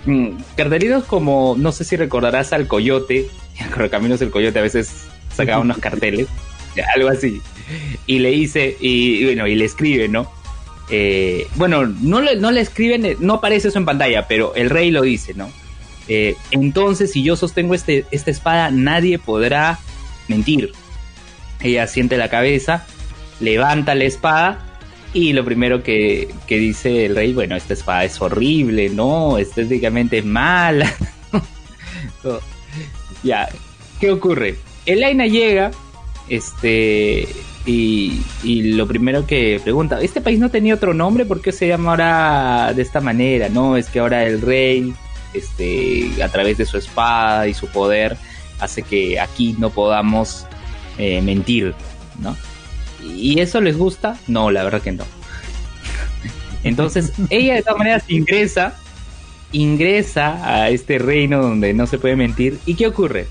[0.05, 3.27] Mm, cartelitos como, no sé si recordarás al coyote,
[3.91, 6.27] Caminos del Coyote a veces sacaba unos carteles,
[6.95, 7.41] algo así,
[8.07, 10.31] y le dice, y, bueno, y le escribe, ¿no?
[10.89, 15.33] Eh, bueno, no le, escriben, no aparece eso en pantalla, pero el rey lo dice,
[15.33, 15.51] ¿no?
[16.07, 19.79] Eh, entonces, si yo sostengo este, esta espada, nadie podrá
[20.27, 20.71] mentir.
[21.61, 22.87] Ella siente la cabeza,
[23.39, 24.65] levanta la espada
[25.13, 29.37] y lo primero que, dice el rey, bueno, esta espada es horrible, ¿no?
[29.37, 30.93] Estéticamente es mala.
[33.23, 33.49] ya,
[33.99, 34.57] ¿qué ocurre?
[34.85, 35.71] Elaina llega,
[36.29, 37.27] este,
[37.65, 41.25] y, lo primero que pregunta, ¿este país no tenía otro nombre?
[41.25, 43.49] ¿Por qué se llama ahora de esta manera?
[43.49, 44.93] No, es que ahora el rey,
[45.33, 48.17] este, a través de su espada y su poder,
[48.59, 50.45] hace que aquí no podamos
[50.97, 51.75] eh, mentir,
[52.19, 52.35] ¿no?
[53.03, 54.17] ¿Y eso les gusta?
[54.27, 55.05] No, la verdad que no.
[56.63, 58.75] Entonces, ella de todas maneras ingresa,
[59.51, 62.59] ingresa a este reino donde no se puede mentir.
[62.65, 63.27] ¿Y qué ocurre?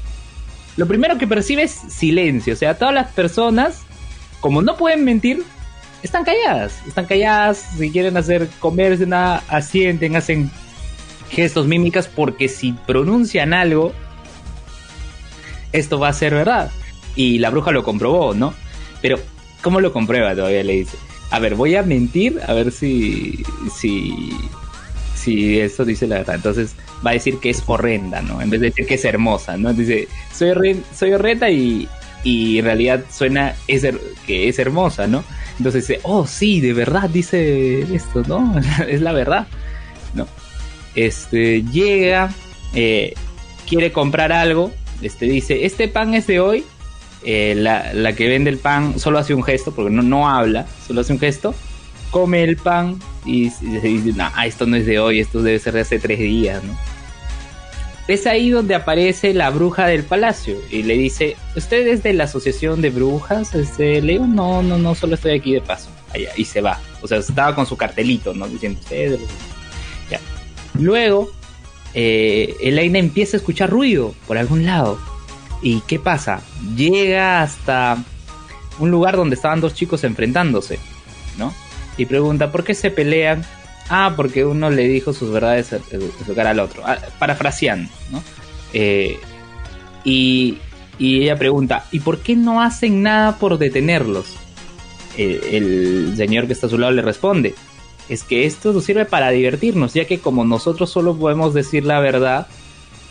[0.77, 2.55] Lo primero que percibe es silencio.
[2.55, 3.83] O sea, todas las personas,
[4.41, 5.45] como no pueden mentir,
[6.03, 6.81] están calladas.
[6.87, 10.51] Están calladas, si quieren hacer comerse nada, asienten, hacen
[11.31, 13.93] gestos mímicas, porque si pronuncian algo,
[15.73, 16.71] esto va a ser verdad.
[17.17, 18.55] Y la bruja lo comprobó, ¿no?
[19.03, 19.19] Pero
[19.63, 20.35] ¿Cómo lo comprueba?
[20.35, 20.97] Todavía le dice.
[21.31, 23.43] A ver, voy a mentir a ver si,
[23.75, 24.31] si,
[25.15, 26.37] si eso dice la verdad.
[26.37, 26.75] Entonces
[27.05, 28.41] va a decir que es horrenda, ¿no?
[28.41, 29.73] En vez de decir que es hermosa, ¿no?
[29.73, 31.89] Dice, soy, soy horrenda y,
[32.25, 33.55] y en realidad suena
[34.27, 35.25] que es hermosa, ¿no?
[35.59, 38.55] Entonces dice, oh, sí, de verdad dice esto, ¿no?
[38.89, 39.47] es la verdad,
[40.15, 40.27] ¿no?
[40.95, 42.33] Este, llega,
[42.75, 43.15] eh,
[43.69, 46.65] quiere comprar algo, este dice, este pan es de hoy,
[47.25, 51.01] eh, la, que vende el pan solo hace un gesto, porque no, no habla, solo
[51.01, 51.55] hace un gesto,
[52.11, 55.99] come el pan y, dice, esto no es de hoy, esto debe ser de hace
[55.99, 56.63] tres días,
[58.09, 62.25] Es ahí donde aparece la bruja del palacio y le dice, ¿usted es de la
[62.25, 63.55] asociación de brujas?
[63.55, 65.91] Este, le digo, no, no, no, solo estoy aquí de paso.
[66.13, 66.81] Allá, y se va.
[67.03, 68.49] O sea, estaba con su cartelito, ¿no?
[68.49, 69.19] Diciendo, usted
[70.11, 70.19] ya.
[70.75, 71.31] Luego,
[71.95, 74.99] eh, Elaina empieza a escuchar ruido por algún lado
[75.61, 76.41] ¿Y qué pasa?
[76.77, 77.99] Llega hasta
[78.79, 80.79] un lugar donde estaban dos chicos enfrentándose,
[81.37, 81.53] ¿no?
[81.97, 83.45] Y pregunta, ¿por qué se pelean?
[83.89, 85.79] Ah, porque uno le dijo sus verdades a
[86.27, 88.23] su cara al otro, ah, parafraseando, ¿no?
[88.73, 89.19] Eh,
[90.05, 90.59] y,
[90.99, 94.37] ella pregunta, ¿y por qué no hacen nada por detenerlos?
[95.17, 97.57] el señor que está a su lado le responde,
[98.09, 101.99] es que esto nos sirve para divertirnos, ya que como nosotros solo podemos decir la
[101.99, 102.47] verdad,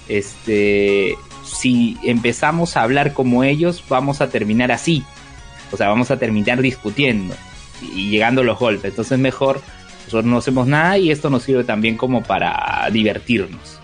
[0.07, 5.03] este, si empezamos a hablar como ellos, vamos a terminar así.
[5.71, 7.35] O sea, vamos a terminar discutiendo
[7.93, 8.91] y llegando los golpes.
[8.91, 9.61] Entonces mejor
[10.07, 13.77] nosotros no hacemos nada y esto nos sirve también como para divertirnos.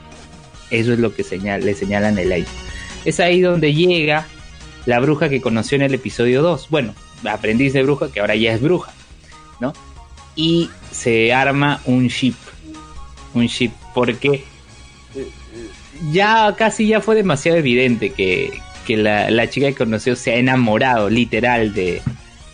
[0.69, 2.47] Eso es lo que le señalan el aire.
[3.03, 4.25] Es ahí donde llega
[4.85, 6.69] la bruja que conoció en el episodio 2.
[6.69, 6.95] Bueno,
[7.29, 8.93] aprendiz de bruja que ahora ya es bruja,
[9.59, 9.73] ¿no?
[10.33, 12.35] Y se arma un ship.
[13.33, 14.45] Un ship porque
[16.13, 21.73] ya casi ya fue demasiado evidente que, la, chica que conoció se ha enamorado literal
[21.73, 22.01] de,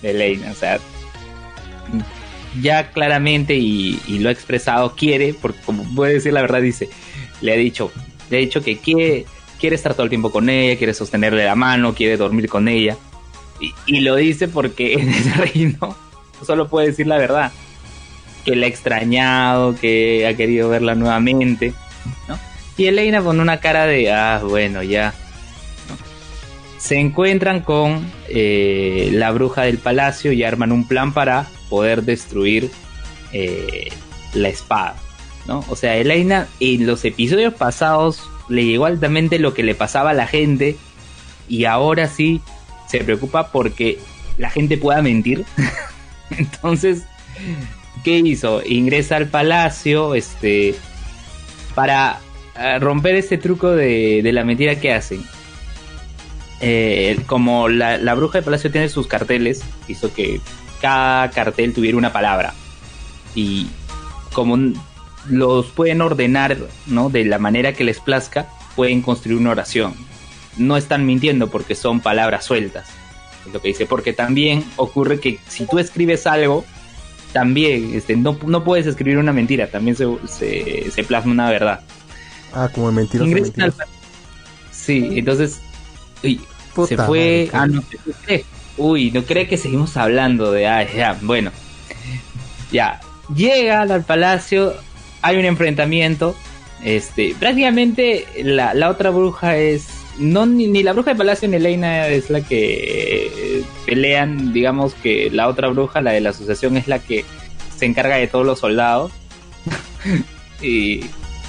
[0.02, 0.50] de Lane.
[0.50, 0.80] O sea,
[2.62, 6.90] ya claramente y, lo ha expresado, quiere, porque como puede decir la verdad, dice,
[7.42, 7.92] le ha dicho,
[8.30, 9.26] le ha dicho que quiere,
[9.60, 12.98] quiere estar todo el tiempo con ella, quiere sostenerle la mano, quiere dormir con ella.
[13.88, 15.96] Y, lo dice porque en ese reino
[16.46, 17.52] solo puede decir la verdad.
[18.46, 21.74] Que la ha extrañado, que ha querido verla nuevamente.
[22.78, 25.14] Y Elena con una cara de, ah, bueno, ya.
[26.78, 32.72] Se encuentran con eh, la bruja del palacio y arman un plan para poder destruir
[33.32, 33.90] eh,
[34.34, 34.96] la espada.
[35.48, 35.64] ¿no?
[35.70, 40.14] O sea, Elena en los episodios pasados le llegó altamente lo que le pasaba a
[40.14, 40.76] la gente
[41.48, 42.42] y ahora sí
[42.88, 44.00] se preocupa porque
[44.38, 45.46] la gente pueda mentir.
[46.32, 47.04] Entonces,
[48.04, 48.62] ¿qué hizo?
[48.66, 50.76] Ingresa al palacio este,
[51.76, 52.20] para
[52.80, 55.24] romper ese truco de, la mentira que hacen.
[56.62, 60.42] Eh, como la, bruja de palacio tiene sus carteles, hizo que
[60.82, 62.54] cada cartel tuviera una palabra.
[63.36, 63.68] Y
[64.34, 64.58] como
[65.28, 67.10] los pueden ordenar ¿no?
[67.10, 69.94] de la manera que les plazca, pueden construir una oración.
[70.58, 72.90] No están mintiendo porque son palabras sueltas.
[73.46, 73.86] Es lo que dice.
[73.86, 76.66] Porque también ocurre que si tú escribes algo,
[77.32, 81.82] también este, no, no puedes escribir una mentira, también se, se, se plasma una verdad.
[82.54, 83.26] Ah, como mentira.
[84.72, 85.60] Sí, entonces.
[86.88, 87.50] Se fue.
[87.54, 87.84] ah, no,
[88.80, 90.68] Uy, no cree que seguimos hablando de.
[90.68, 91.52] Ah, bueno.
[92.72, 93.02] Ya.
[93.36, 94.74] Llega al palacio.
[95.22, 96.36] Hay un enfrentamiento.
[96.84, 97.36] Este.
[97.38, 99.88] Prácticamente la, la otra bruja es.
[100.18, 104.54] No, ni, la bruja de palacio ni Elena es la que eh, pelean.
[104.54, 107.26] Digamos que la otra bruja, la de la asociación, es la que
[107.78, 109.12] se encarga de todos los soldados.
[110.62, 111.06] y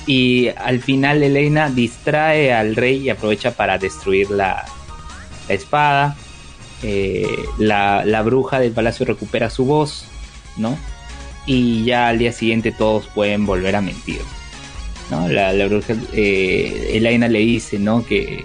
[0.07, 4.65] y al final Elena distrae al rey y aprovecha para destruir la,
[5.55, 6.17] espada.
[6.83, 7.27] Eh,
[7.59, 10.05] la, bruja del palacio recupera su voz,
[10.57, 10.79] ¿no?
[11.47, 14.21] Y ya al día siguiente todos pueden volver a mentir.
[15.11, 15.29] ¿no?
[15.29, 18.05] La, bruja, eh, Elena le dice, ¿no?
[18.05, 18.45] Que,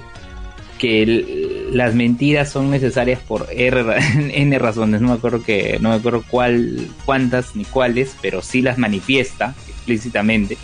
[0.79, 3.83] que las mentiras son necesarias por R,
[4.33, 5.01] N razones.
[5.01, 9.53] No me acuerdo que, no me acuerdo cuál, cuántas ni cuáles, pero sí las manifiesta
[9.67, 10.57] explícitamente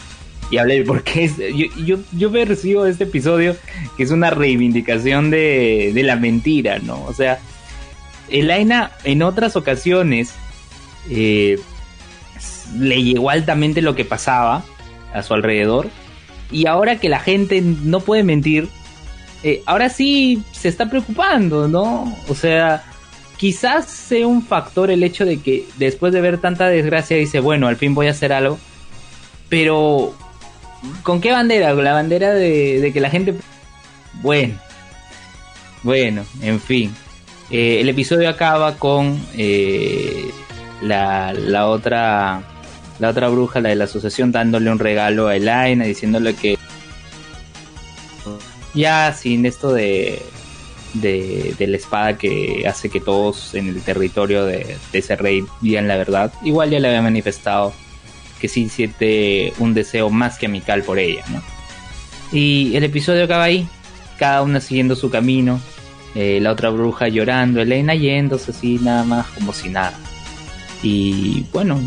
[0.51, 3.55] y hablé porque es, yo, yo, yo me recibo este episodio
[3.95, 7.03] que es una reivindicación de, de la mentira, ¿no?
[7.05, 7.39] O sea,
[8.31, 10.33] Elaina en otras ocasiones
[11.09, 11.59] eh,
[12.77, 14.63] le llegó altamente lo que pasaba
[15.13, 15.89] a su alrededor
[16.51, 18.67] y ahora que la gente no puede mentir,
[19.43, 22.17] eh, ahora sí se está preocupando, ¿no?
[22.27, 22.83] O sea,
[23.37, 27.67] quizás sea un factor el hecho de que después de ver tanta desgracia dice, bueno,
[27.67, 28.59] al fin voy a hacer algo,
[29.49, 30.13] pero
[31.03, 31.73] ¿Con qué bandera?
[31.73, 33.35] Con la bandera de, que la gente...
[34.21, 34.55] Bueno,
[35.83, 36.93] bueno, en fin.
[37.51, 40.31] Eh, el episodio acaba con eh,
[40.81, 42.43] la, la, otra
[42.99, 46.57] la otra bruja, la de la asociación, dándole un regalo a Elaina, diciéndole que
[48.73, 50.21] ya sin esto de,
[50.93, 55.43] de, de, la espada que hace que todos en el territorio de, de ese rey
[55.59, 57.73] digan la verdad, igual ya le había manifestado
[58.39, 61.41] que sí siente un deseo más que amical por ella, ¿no?
[62.31, 63.67] Y el episodio acaba ahí,
[64.17, 65.59] cada una siguiendo su camino,
[66.15, 69.93] eh, la otra bruja llorando, Elena yéndose así nada más como si nada.
[70.83, 71.79] Y bueno,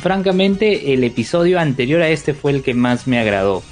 [0.00, 3.62] francamente el episodio anterior a este fue el que más me agradó.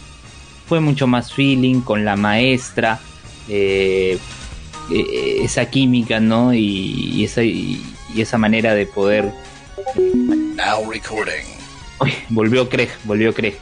[0.67, 3.01] Fue mucho más feeling con la maestra,
[3.49, 4.19] eh,
[4.91, 6.53] eh, esa química, ¿no?
[6.53, 7.83] Y, esa, y,
[8.17, 9.33] esa manera de poder...
[10.57, 11.59] Now recording
[12.29, 13.55] volvió Craig, volvió Craig.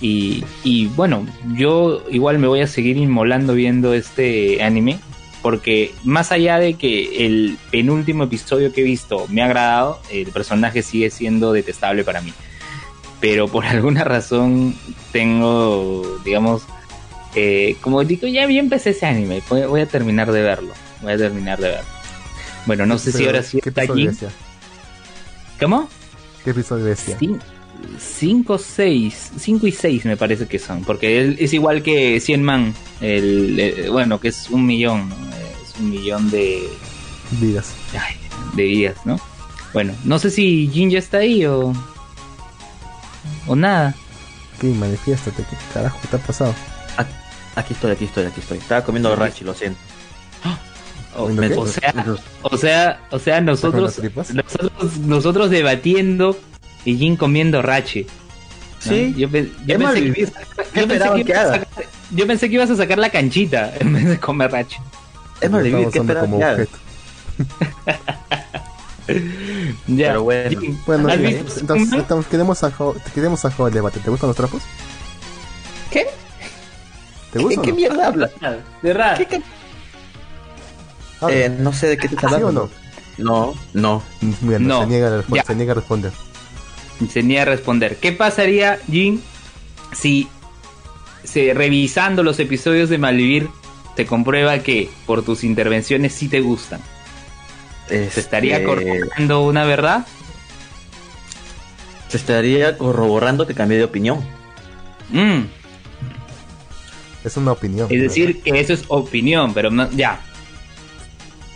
[0.00, 4.98] Y, y bueno, yo igual me voy a seguir inmolando viendo este anime.
[5.42, 10.28] Porque más allá de que el penúltimo episodio que he visto me ha agradado, el
[10.28, 12.32] personaje sigue siendo detestable para mí.
[13.20, 14.74] Pero por alguna razón
[15.12, 16.62] tengo, digamos,
[17.34, 20.72] eh, como digo, ya, bien empecé ese anime, voy, a terminar de verlo.
[21.02, 21.90] Voy a terminar de verlo.
[22.66, 24.08] Bueno, no sé si ahora sí está aquí.
[25.60, 25.88] ¿Cómo?
[26.44, 27.16] ¿Qué episodio bestia?
[27.98, 32.74] 5, 6, 5 y 6 me parece que son, porque es igual que 100 man,
[33.00, 35.12] el, bueno, que es un millón,
[35.78, 36.68] un millón de
[37.32, 37.74] vidas.
[38.54, 39.20] de vidas, ¿no?
[39.72, 41.72] Bueno, no sé si Jin ya está ahí o...
[43.46, 43.94] ¿O nada?
[44.60, 44.68] ¿Qué?
[44.68, 46.54] Manifiéstate, ¿qué carajo te ha pasado?
[47.54, 48.58] Aquí estoy, aquí estoy, aquí estoy.
[48.58, 49.80] Estaba comiendo rachi, lo siento.
[51.16, 51.92] O, o, sea,
[52.42, 54.00] o sea, o sea, nosotros,
[54.32, 56.38] nosotros, nosotros debatiendo
[56.84, 58.06] y Jin comiendo rachi.
[58.78, 60.28] Sí, yo, pensé que,
[62.12, 64.76] yo, pensé que ibas a sacar la canchita en vez de comer rachi.
[65.40, 66.78] Es más vivir, ¿qué esperaba como objeto.
[69.86, 70.08] ya.
[70.08, 72.72] Pero bueno, bueno entonces, entonces quedemos, a,
[73.14, 74.00] quedemos a el debate.
[74.00, 74.62] ¿Te gustan los trapos?
[75.90, 76.06] ¿Qué?
[77.32, 77.62] ¿Te gusta?
[77.62, 78.30] ¿Qué, ¿Qué mierda hablas?
[78.82, 79.24] De raro.
[79.28, 79.40] ¿Qué,
[81.28, 82.70] eh, no sé de qué te estás hablando.
[83.16, 83.26] ¿Sí o no?
[83.52, 84.02] No, no.
[84.42, 84.82] Bien, no.
[84.82, 86.12] Se, niega a se niega a responder.
[87.10, 87.96] Se niega a responder.
[87.96, 89.22] ¿Qué pasaría, Jin,
[89.92, 90.28] si,
[91.24, 93.48] si revisando los episodios de Malvivir
[93.98, 96.80] te comprueba que por tus intervenciones sí te gustan?
[97.88, 100.06] ¿Se estaría este, corroborando una verdad?
[102.06, 104.20] Se estaría corroborando que cambié de opinión.
[105.10, 105.46] Mm.
[107.24, 107.88] Es una opinión.
[107.90, 110.20] Es decir, que eso es opinión, pero no, ya.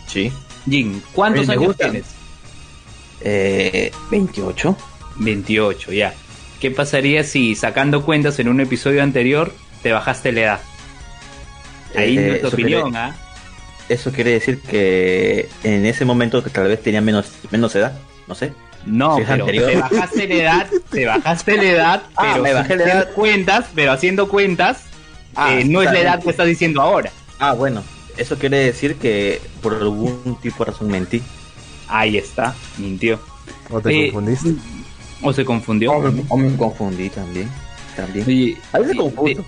[0.07, 0.29] Sí.
[0.69, 2.03] Jin, ¿cuántos años tienes?
[3.21, 4.75] Eh, 28.
[5.15, 6.13] 28, ya.
[6.59, 10.61] ¿Qué pasaría si sacando cuentas en un episodio anterior te bajaste la edad?
[11.95, 13.15] Ahí es tu opinión, ¿ah?
[13.89, 17.93] eso quiere decir que en ese momento que tal vez tenía menos, menos edad,
[18.27, 18.53] no sé.
[18.85, 22.83] No, pero te bajaste la edad, te bajaste la edad, ah, pero me bajé la
[22.83, 23.11] edad.
[23.13, 24.83] cuentas, pero haciendo cuentas,
[25.35, 27.11] ah, eh, no es la edad que estás diciendo ahora.
[27.39, 27.81] Ah, bueno,
[28.17, 31.21] eso quiere decir que por algún tipo de razón mentí.
[31.87, 33.19] Ahí está, mintió.
[33.69, 34.55] ¿O te eh, confundiste?
[35.21, 35.93] ¿O se confundió?
[35.93, 37.49] O me, confundí también.
[37.95, 38.57] también.
[38.73, 39.45] a veces confundo.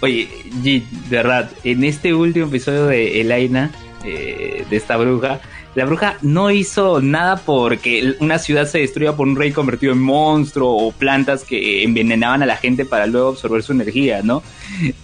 [0.00, 0.28] Oye,
[0.62, 3.70] de verdad, en este último episodio de Elaina,
[4.04, 5.40] eh, de esta bruja,
[5.74, 10.00] la bruja no hizo nada porque una ciudad se destruya por un rey convertido en
[10.00, 14.42] monstruo o plantas que envenenaban a la gente para luego absorber su energía, ¿no?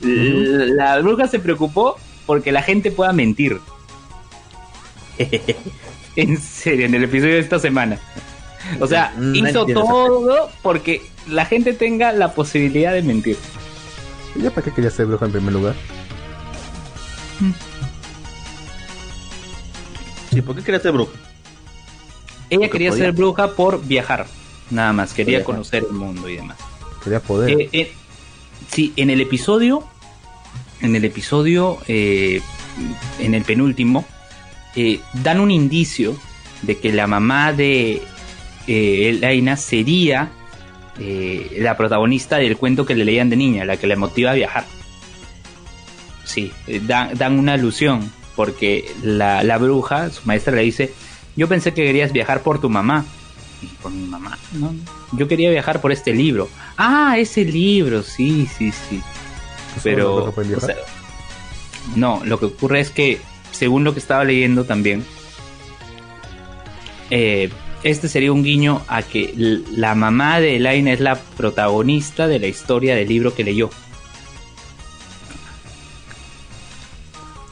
[0.01, 3.59] La bruja se preocupó porque la gente pueda mentir.
[6.17, 7.99] en serio, en el episodio de esta semana.
[8.81, 13.37] O sea, hizo todo porque la gente tenga la posibilidad de mentir.
[14.35, 15.75] ¿Y para qué quería ser bruja en primer lugar?
[20.31, 21.13] ¿Y por qué quería ser bruja?
[22.49, 24.27] Ella quería ser bruja por viajar,
[24.71, 26.59] nada más, quería conocer el mundo y demás.
[27.03, 27.51] Quería poder.
[27.51, 27.93] Eh, eh,
[28.71, 29.85] sí, en el episodio,
[30.81, 32.41] en el episodio, eh,
[33.19, 34.05] en el penúltimo,
[35.15, 36.17] dan un indicio
[36.63, 38.03] de que la mamá de
[38.67, 40.31] Elaina sería
[40.99, 44.35] eh, la protagonista del cuento que le leían de niña, la que le motiva a
[44.35, 44.65] viajar.
[46.25, 50.93] Sí, eh, dan, una alusión, porque la, la, bruja, su maestra le dice,
[51.37, 53.05] yo pensé que querías viajar por tu mamá.
[53.63, 54.75] Y por mi mamá, no,
[55.13, 56.49] yo quería viajar por este libro.
[56.77, 59.01] Ah, ese libro, sí, sí, sí.
[59.83, 60.35] Pero...
[61.97, 63.21] no, lo que ocurre es que,
[63.53, 65.05] según lo que estaba leyendo también,
[67.11, 67.51] eh,
[67.83, 69.35] este sería un guiño a que
[69.73, 73.71] la mamá de Elaine es la protagonista de la historia del libro que leyó.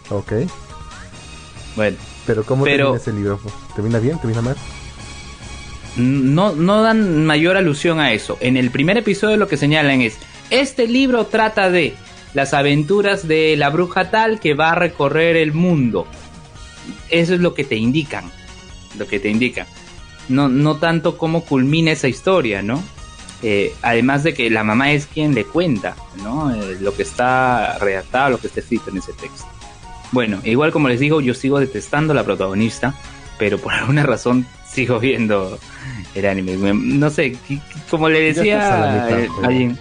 [0.09, 0.33] Ok.
[1.77, 1.97] Bueno.
[2.27, 3.41] Pero ¿cómo termina ese libro?
[3.75, 4.19] ¿Termina bien?
[4.19, 4.57] ¿Termina mal?
[5.97, 8.39] No, no dan mayor alusión a eso.
[8.41, 10.17] En el primer episodio lo que señalan es,
[10.51, 11.95] este libro trata de
[12.35, 16.07] las aventuras de la bruja tal que va a recorrer el mundo.
[17.09, 18.31] Eso es lo que te indican.
[18.97, 19.67] Lo que te indican
[20.31, 22.83] no, no tanto cómo culmina esa historia, ¿no?
[23.43, 26.55] Eh, además de que la mamá es quien le cuenta, ¿no?
[26.55, 29.47] Eh, lo que está redactado, lo que está escrito en ese texto.
[30.13, 32.95] Bueno, igual como les digo, yo sigo detestando a la protagonista,
[33.39, 35.59] pero por alguna razón sigo viendo
[36.15, 36.57] el anime.
[36.75, 37.37] No sé,
[37.91, 39.79] como le decía a, Jin.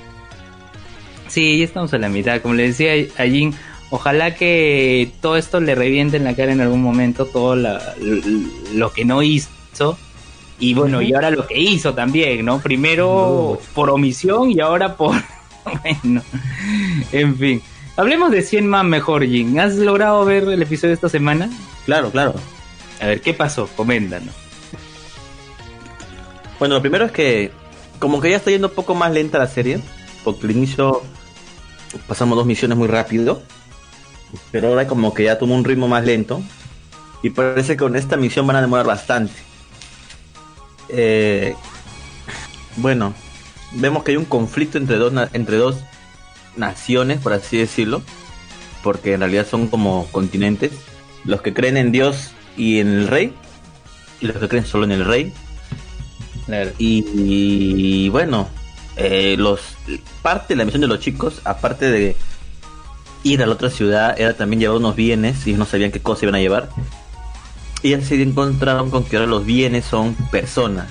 [1.28, 2.41] Sí, ya estamos a la mitad.
[2.41, 3.54] Como le decía a Jin,
[3.89, 9.04] ojalá que todo esto le reviente en la cara en algún momento, todo lo que
[9.04, 9.97] no hizo
[10.60, 12.60] y bueno, y ahora lo que hizo también, ¿no?
[12.60, 15.16] Primero por omisión y ahora por...
[16.03, 16.22] bueno,
[17.12, 17.62] en fin.
[17.95, 19.60] Hablemos de 100 más mejor, Jin.
[19.60, 21.49] ¿Has logrado ver el episodio de esta semana?
[21.86, 22.34] Claro, claro.
[23.01, 23.70] A ver, ¿qué pasó?
[23.76, 24.34] Coméntanos.
[26.60, 27.51] Bueno, lo primero es que
[27.99, 29.80] como que ya está yendo un poco más lenta la serie,
[30.24, 31.01] porque al inicio
[32.07, 33.41] pasamos dos misiones muy rápido,
[34.51, 36.41] pero ahora como que ya tomó un ritmo más lento
[37.24, 39.49] y parece que con esta misión van a demorar bastante.
[40.90, 41.56] Eh,
[42.78, 43.14] bueno,
[43.74, 45.78] vemos que hay un conflicto entre dos, entre dos
[46.56, 48.02] naciones, por así decirlo,
[48.84, 50.72] porque en realidad son como continentes,
[51.26, 53.34] los que creen en Dios y en el rey,
[54.22, 55.34] y los que creen solo en el rey.
[56.80, 58.48] Y, bueno,
[58.96, 59.62] eh, los
[60.22, 62.16] parte de la misión de los chicos, aparte de
[63.24, 66.26] ir a la otra ciudad, era también llevar unos bienes y no sabían qué cosa
[66.26, 66.70] iban a llevar.
[67.82, 70.88] Y así encontraron con que ahora los bienes son personas.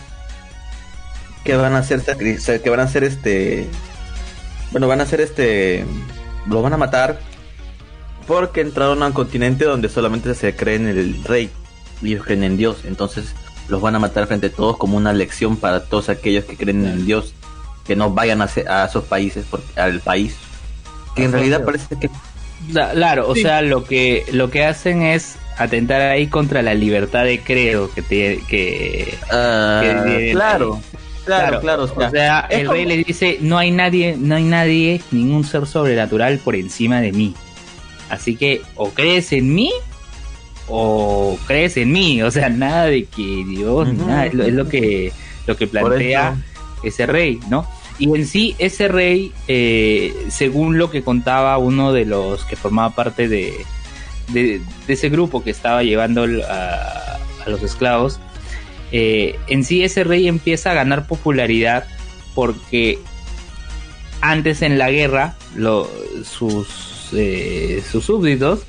[1.45, 3.69] Que van a hacer que van a hacer este
[4.71, 5.85] bueno van a hacer este
[6.47, 7.21] los van a matar
[8.27, 11.51] porque entraron a un continente donde solamente se cree en el rey
[12.03, 12.79] y ellos creen en Dios.
[12.85, 13.35] Entonces
[13.69, 16.87] los van a matar frente a todos como una lección para todos aquellos que creen
[16.87, 17.35] en Dios
[17.87, 20.37] que no vayan a, a esos países al país.
[21.17, 22.11] Que en realidad parece que
[22.73, 27.41] claro o sea lo que lo que hacen es atentar ahí contra la libertad de
[27.41, 29.83] credo que te que, ah,
[30.33, 30.81] claro
[31.29, 31.85] Claro, claro.
[31.85, 36.39] O sea, el rey le dice, no hay nadie, no hay nadie, ningún ser sobrenatural
[36.39, 37.35] por encima de mí.
[38.09, 39.71] Así que o crees en mí
[40.69, 42.23] o crees en mí.
[42.23, 45.13] O sea, nada de que Dios, nada, es lo, que,
[45.47, 46.37] lo que plantea
[46.83, 47.67] ese rey, ¿no?
[47.99, 52.95] Y en sí, ese rey, eh, según lo que contaba uno de los que formaba
[52.95, 53.53] parte de,
[54.29, 58.21] de, ese grupo que estaba llevando a, a los esclavos,
[58.91, 61.85] eh, en sí ese rey empieza a ganar popularidad
[62.35, 62.99] porque
[64.21, 65.37] antes en la guerra
[66.25, 68.63] sus, eh, sus súbditos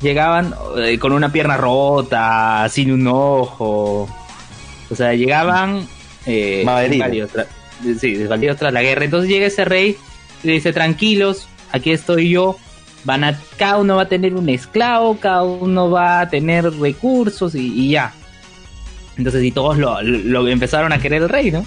[0.00, 4.08] llegaban eh, con una pierna rota, sin un ojo,
[4.90, 5.86] o sea, llegaban
[6.26, 7.30] desvalidos,
[8.00, 9.04] sí, desvalidos tras la guerra.
[9.04, 9.96] Entonces llega ese rey
[10.42, 12.56] y le dice, tranquilos, aquí estoy yo,
[13.04, 17.54] van a, cada uno va a tener un esclavo, cada uno va a tener recursos
[17.54, 18.12] y ya.
[19.16, 21.64] Entonces, y todos lo, empezaron a querer el rey, ¿no?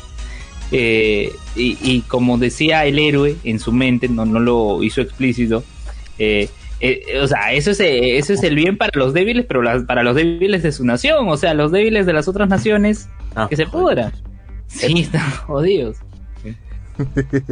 [0.71, 5.63] Eh, y, como decía el héroe en su mente, no, no lo hizo explícito,
[6.17, 6.49] eh,
[6.81, 10.15] eh, o sea, eso es, eso es el bien para los débiles, pero para los
[10.15, 13.67] débiles de su nación, o sea, los débiles de las otras naciones, ah, que se
[13.67, 14.11] pudran.
[14.67, 15.97] Sí, están jodidos.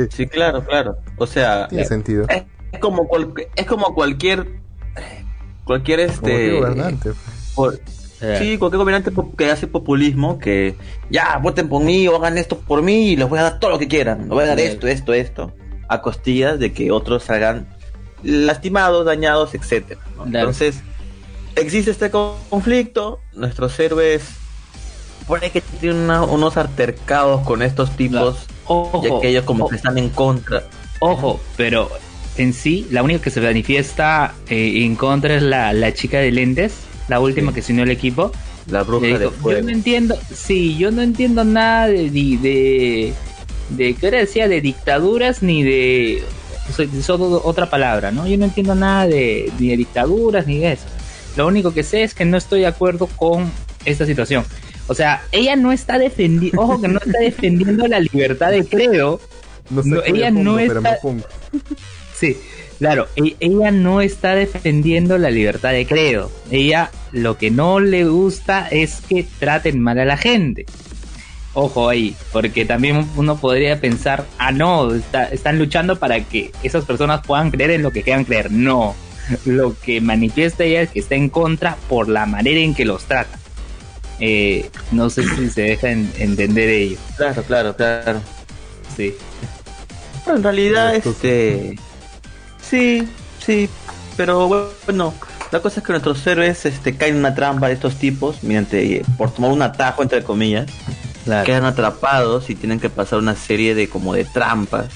[0.10, 0.98] Sí, claro, claro.
[1.18, 2.26] O sea, tiene sentido.
[2.74, 3.08] Es, como
[3.56, 4.60] es como cualquier
[5.64, 6.60] cualquier este
[7.56, 7.80] por,
[8.40, 10.76] Sí, cualquier gobernante que hace populismo, que
[11.10, 13.72] ya voten por mí o hagan esto por mí y les voy a dar todo
[13.72, 14.20] lo que quieran.
[14.20, 15.52] Les voy a dar esto, esto, esto.
[15.90, 17.68] A costillas de que otros salgan
[18.24, 20.00] lastimados, dañados, etcétera.
[20.26, 20.80] Entonces,
[21.58, 23.20] existe este conflicto.
[23.34, 24.24] Nuestros héroes
[25.28, 28.48] pone que tienen unos altercados con estos tipos
[29.04, 30.64] y aquellos como que están en contra.
[31.00, 31.90] Ojo, pero
[32.38, 36.32] en sí, la única que se manifiesta eh, en contra es la, la chica de
[36.32, 36.74] lentes
[37.08, 38.32] la última que se unió el equipo.
[38.70, 39.60] La bruja de fuego.
[39.60, 43.14] Yo no entiendo, sí, yo no entiendo nada de, de,
[43.70, 44.48] de, ¿qué decía?
[44.48, 46.24] De dictaduras ni de,
[47.44, 48.26] otra palabra, ¿no?
[48.26, 50.86] Yo no entiendo nada de, ni de dictaduras ni de eso.
[51.36, 53.52] Lo único que sé es que no estoy de acuerdo con
[53.84, 54.46] esta situación.
[54.88, 59.20] O sea, ella no está defendiendo, ojo que no está defendiendo la libertad de credo.
[59.70, 61.00] No, ella no está...
[62.24, 62.38] Sí,
[62.80, 66.32] Claro, e-, ella no está defendiendo la libertad de credo.
[66.52, 70.66] Ella lo que no le gusta es que traten mal a la gente.
[71.54, 77.26] Ojo ahí, porque también uno podría pensar, ah, no, están luchando para que esas personas
[77.26, 78.52] puedan creer en lo que quieran creer.
[78.52, 78.96] No,
[79.46, 83.06] lo que manifiesta ella es que está en contra por la manera en que los
[83.06, 83.40] trata.
[84.20, 86.98] Eh, no sé si se deja entender ello.
[87.16, 88.20] Claro, claro, claro.
[88.98, 89.14] Sí.
[90.26, 91.78] Pero en realidad, este
[92.74, 93.08] Sí,
[93.46, 93.70] sí,
[94.18, 95.14] pero bueno,
[95.52, 99.04] la cosa es que nuestros héroes este, caen en una trampa de estos tipos, mediante,
[99.16, 100.72] por tomar un atajo, entre comillas,
[101.46, 104.88] quedan atrapados y tienen que pasar una serie de como de trampas.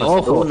[0.00, 0.48] ojo,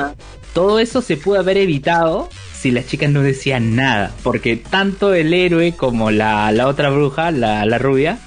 [0.53, 5.33] todo eso se pudo haber evitado si las chicas no decían nada, porque tanto el
[5.33, 8.17] héroe como la, la otra bruja, la, la rubia,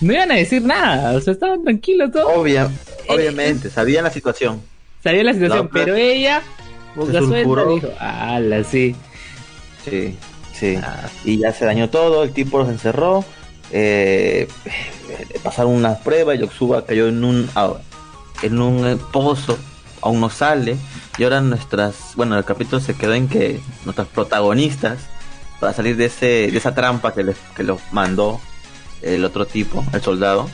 [0.00, 2.30] no iban a decir nada, o sea, estaban tranquilos todos.
[2.32, 2.70] Obvia,
[3.08, 4.62] obviamente, sabían la situación.
[5.02, 6.40] Sabían la situación, pero ella
[6.94, 8.94] Boca suelta dijo, ala, sí.
[9.84, 10.16] Sí,
[10.52, 10.78] sí.
[10.82, 11.08] Ah.
[11.24, 13.24] Y ya se dañó todo, el tipo los encerró.
[13.70, 14.48] Eh,
[15.42, 17.50] pasaron unas pruebas, Yoxuba cayó en un
[18.42, 19.58] en un pozo,
[20.00, 20.76] aún no sale.
[21.18, 24.98] Y ahora nuestras, bueno, el capítulo se quedó en que nuestras protagonistas,
[25.60, 28.40] para salir de ese, de esa trampa que les, que los mandó
[29.02, 30.50] el otro tipo, el soldado,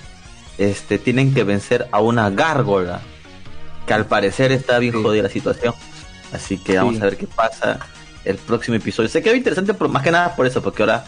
[0.59, 3.01] este, tienen que vencer a una gárgola
[3.87, 5.75] que al parecer está bien jodida la situación.
[6.33, 7.81] Así que vamos a ver qué pasa
[8.25, 9.09] el próximo episodio.
[9.09, 11.05] Se quedó interesante por, más que nada por eso, porque ahora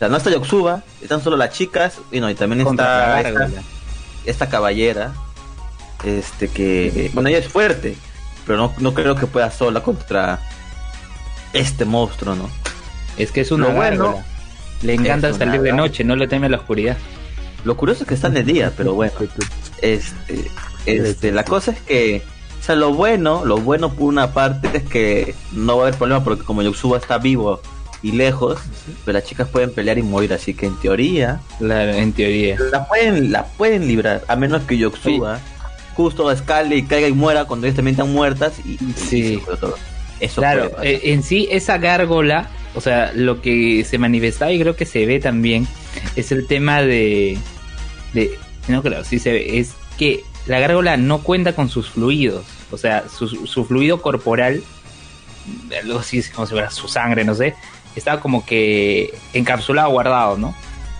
[0.00, 3.20] no está Yoxuba, están solo las chicas, y, no, y también está
[4.24, 5.12] esta, caballera,
[6.04, 7.96] este que, bueno, ella es fuerte,
[8.46, 10.40] pero no, no creo que pueda sola contra
[11.52, 12.48] este monstruo, ¿no?
[13.16, 14.22] Es que es una bueno,
[14.82, 16.96] Le encanta salir de noche, no le teme a la oscuridad.
[17.64, 19.12] Lo curioso es que están de día, pero bueno.
[19.82, 20.48] Este,
[20.86, 22.22] Este, la cosa es que,
[22.62, 25.98] o sea, lo bueno, lo bueno por una parte es que no va a haber
[25.98, 27.60] problema porque como Yosuba está vivo
[28.04, 28.60] y lejos,
[29.04, 32.56] pues las chicas pueden pelear y morir, así que en teoría, Claro, en teoría.
[32.70, 35.40] la pueden, la pueden librar, a menos que Yosuba
[35.96, 39.42] justo escale y caiga y muera cuando ellas también están muertas y, y Sí.
[40.20, 44.76] Eso Claro, eh, en sí esa gárgola, o sea, lo que se manifiesta y creo
[44.76, 45.66] que se ve también
[46.14, 47.36] es el tema de,
[48.14, 48.38] de
[48.68, 52.76] no creo, sí se ve, es que la gárgola no cuenta con sus fluidos, o
[52.78, 54.62] sea, su, su fluido corporal,
[55.82, 57.54] algo así como si fuera su sangre, no sé,
[57.96, 60.54] está como que encapsulado, guardado, ¿no?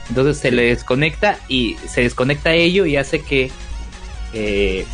[0.08, 3.50] Entonces se le desconecta y se desconecta ello y hace que
[4.34, 4.84] eh,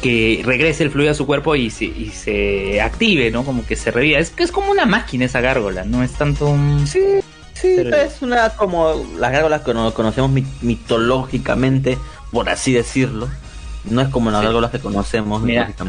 [0.00, 3.44] que regrese el fluido a su cuerpo y se, y se active, ¿no?
[3.44, 4.18] Como que se reviva.
[4.18, 6.86] Es que es como una máquina esa gárgola, no es tanto un...
[6.88, 6.98] Sí,
[7.54, 11.98] sí, Pero- es una como las gárgolas que no- conocemos mit- mitológicamente,
[12.32, 13.28] por así decirlo.
[13.84, 15.42] No es como las gárgolas que conocemos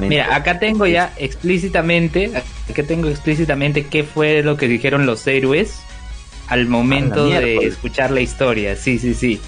[0.10, 2.32] Mira, acá tengo ya explícitamente,
[2.70, 5.80] acá tengo explícitamente qué fue lo que dijeron los héroes
[6.48, 8.76] al momento A la de escuchar la historia.
[8.76, 9.40] Sí, sí, sí.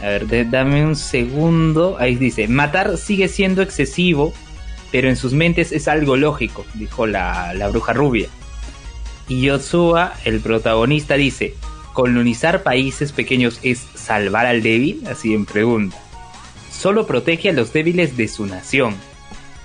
[0.00, 1.96] A ver, de- dame un segundo.
[1.98, 4.32] Ahí dice, matar sigue siendo excesivo,
[4.90, 8.28] pero en sus mentes es algo lógico, dijo la, la bruja rubia.
[9.28, 11.54] Y Yotsuba, el protagonista, dice,
[11.92, 15.96] colonizar países pequeños es salvar al débil, así en pregunta.
[16.82, 18.96] Solo protege a los débiles de su nación.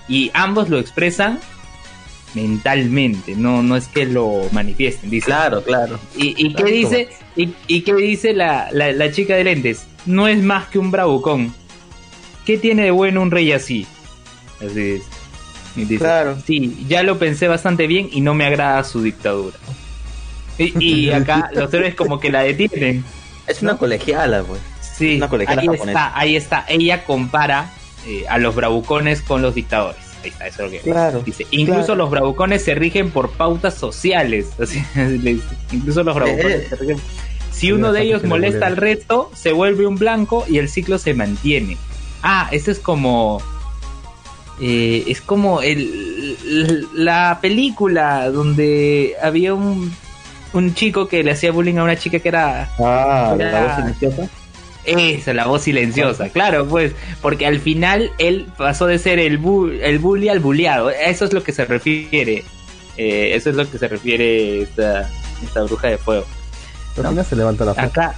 [0.08, 1.40] Y ambos lo expresan
[2.34, 5.10] mentalmente, no, no es que lo manifiesten.
[5.10, 5.98] Dice, Claro, claro.
[6.16, 9.84] ¿Y, y qué dice, y, y qué dice la, la, la chica de lentes?
[10.06, 11.52] No es más que un bravucón.
[12.46, 13.84] ¿Qué tiene de bueno un rey así?
[14.64, 15.02] Así es.
[15.74, 16.38] Dice, Claro.
[16.46, 19.56] Sí, ya lo pensé bastante bien y no me agrada su dictadura.
[20.56, 23.04] Y, y acá los héroes como que la detienen.
[23.48, 24.60] Es una colegiala, pues.
[24.98, 25.90] Sí, Una colegiala ahí japonesa.
[25.90, 26.64] está, ahí está.
[26.68, 27.70] Ella compara
[28.06, 30.00] eh, a los bravucones con los dictadores.
[30.24, 31.22] Ahí está, eso es lo que Claro.
[31.24, 31.46] dice.
[31.52, 31.94] Incluso claro.
[31.96, 34.48] los bravucones se rigen por pautas sociales.
[34.60, 34.82] Así.
[35.72, 36.98] Incluso los bravucones Eh, se rigen.
[37.52, 41.14] Si uno de ellos molesta al resto, se vuelve un blanco y el ciclo se
[41.14, 41.76] mantiene.
[42.22, 43.40] Ah, eso es como.
[44.60, 49.92] eh, es como el, la película donde había un,
[50.52, 54.28] un chico que le hacía bullying a una chica que era Ah, la voz silenciosa.
[54.88, 59.68] Esa, la voz silenciosa, claro, pues, porque al final él pasó de ser el, bu
[59.68, 62.44] el bully al bulleado, eso es lo que se refiere,
[62.96, 65.10] eh, eso es lo que se refiere esta,
[65.42, 66.24] esta bruja de fuego.
[66.96, 67.86] Al final se levanta la foto.
[67.86, 68.16] Acá,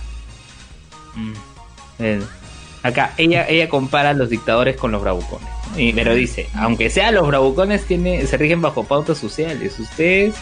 [1.15, 1.33] Mm,
[1.99, 2.21] eh,
[2.83, 5.79] acá ella, ella compara a los dictadores con los bravucones, ¿no?
[5.79, 10.35] y, pero dice, aunque sea los bravucones tiene, se rigen bajo pautas sociales, ustedes,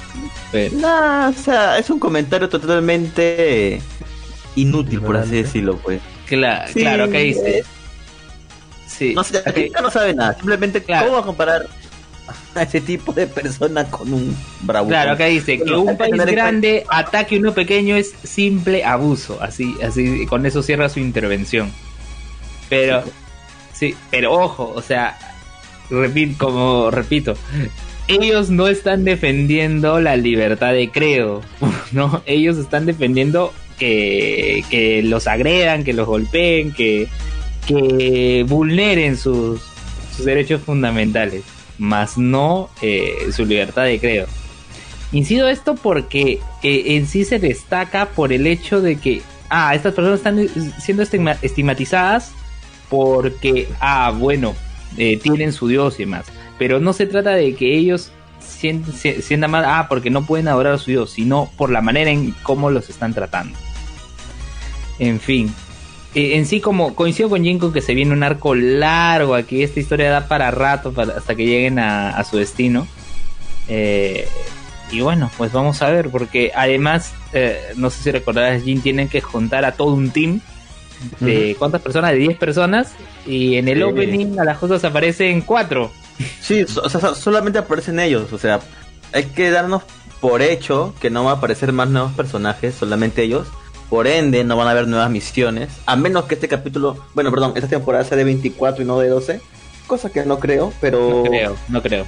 [0.51, 3.81] pues, No, o sea, es un comentario totalmente
[4.57, 6.01] inútil, por así decirlo, pues.
[6.29, 7.65] Cla- Sí, claro, acá dice, eh,
[8.87, 10.35] sí, No sé, acá no sabe nada.
[10.35, 11.07] Simplemente, Claro.
[11.07, 11.67] ¿cómo va a comparar
[12.55, 14.89] a ese tipo de persona con un bravo?
[14.89, 19.39] Claro, acá dice que un país grande ataque a uno pequeño es simple abuso.
[19.43, 21.73] Así, así, con eso cierra su intervención.
[22.69, 23.03] Pero,
[23.73, 25.17] sí, pero ojo, o sea,
[25.89, 27.35] repito, como repito,
[28.09, 31.41] ellos no están defendiendo la libertad de credo,
[31.93, 32.23] ¿no?
[32.27, 37.09] Ellos están defendiendo que, los agredan, que los golpeen, que,
[37.67, 39.61] que vulneren sus,
[40.17, 41.45] sus derechos fundamentales,
[41.79, 44.27] más no eh, su libertad de credo.
[45.13, 49.95] Incido esto porque eh, en sí se destaca por el hecho de que, ah, estas
[49.95, 50.47] personas están
[50.81, 52.33] siendo estigma- estigmatizadas
[52.91, 54.55] porque, ah, bueno,
[54.97, 56.27] eh, tienen su Dios y demás.
[56.59, 58.11] Pero no se trata de que ellos
[58.41, 62.33] sientan mal, ah, porque no pueden adorar a su Dios, sino por la manera en
[62.43, 63.57] cómo los están tratando.
[64.99, 65.55] En fin.
[66.15, 69.79] Eh, en sí, como coincido con Jinko que se viene un arco largo aquí, esta
[69.81, 72.87] historia da para rato para- hasta que lleguen a, a su destino.
[73.69, 74.27] Eh,
[74.91, 79.09] y bueno, pues vamos a ver, porque además, eh, no sé si recordarás, Jin tienen
[79.09, 80.41] que juntar a todo un team
[81.21, 82.93] de cuántas personas, de 10 personas,
[83.27, 85.93] y en el opening a las cosas aparecen 4.
[86.41, 88.33] Sí, o sea, so- solamente aparecen ellos.
[88.33, 88.61] O sea,
[89.13, 89.83] hay que darnos
[90.21, 93.47] por hecho que no va a aparecer más nuevos personajes, solamente ellos.
[93.91, 95.71] Por ende, no van a haber nuevas misiones.
[95.87, 99.09] A menos que este capítulo, bueno, perdón, esta temporada sea de 24 y no de
[99.09, 99.41] 12.
[99.87, 101.23] Cosa que no creo, pero.
[101.23, 102.05] No creo, no creo.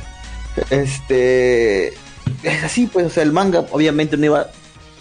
[0.69, 1.89] Este.
[2.43, 4.47] Es así, pues, o sea, el manga obviamente no iba.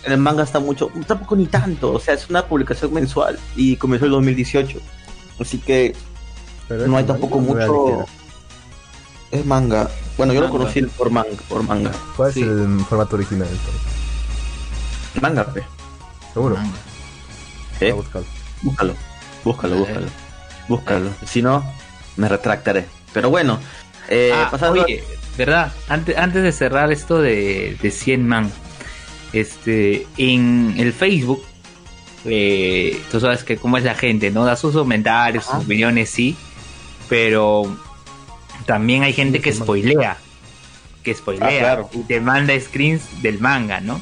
[0.05, 0.89] El manga está mucho.
[1.05, 1.91] Tampoco ni tanto.
[1.93, 3.37] O sea, es una publicación mensual.
[3.57, 4.79] Y comenzó el 2018.
[5.39, 5.93] Así que
[6.69, 8.05] Pero no hay tampoco manga, mucho.
[9.31, 9.89] Es manga.
[10.17, 11.29] Bueno, yo lo conocí por manga.
[11.49, 11.91] Por manga.
[12.15, 12.41] ¿Cuál Sí.
[12.41, 13.47] es el formato original?
[15.21, 15.63] Manga, pe.
[16.39, 16.57] Seguro.
[17.81, 17.91] ¿Eh?
[17.91, 18.25] Búscalo.
[19.43, 20.07] Búscalo, búscalo.
[20.69, 21.09] Búscalo.
[21.25, 21.65] Si no,
[22.15, 22.85] me retractaré.
[23.13, 23.59] Pero bueno,
[24.07, 25.03] eh, ah, oye,
[25.37, 25.73] ¿verdad?
[25.89, 28.51] Antes, antes de cerrar esto de, de 100 man,
[29.33, 31.43] este, en el Facebook,
[32.23, 34.45] eh, tú sabes que cómo es la gente, ¿no?
[34.45, 36.37] Da sus comentarios, sus opiniones, sí,
[37.09, 37.63] pero
[38.65, 40.15] también hay gente que spoilea,
[41.03, 44.01] que spoilea ah, y te manda screens del manga, ¿no?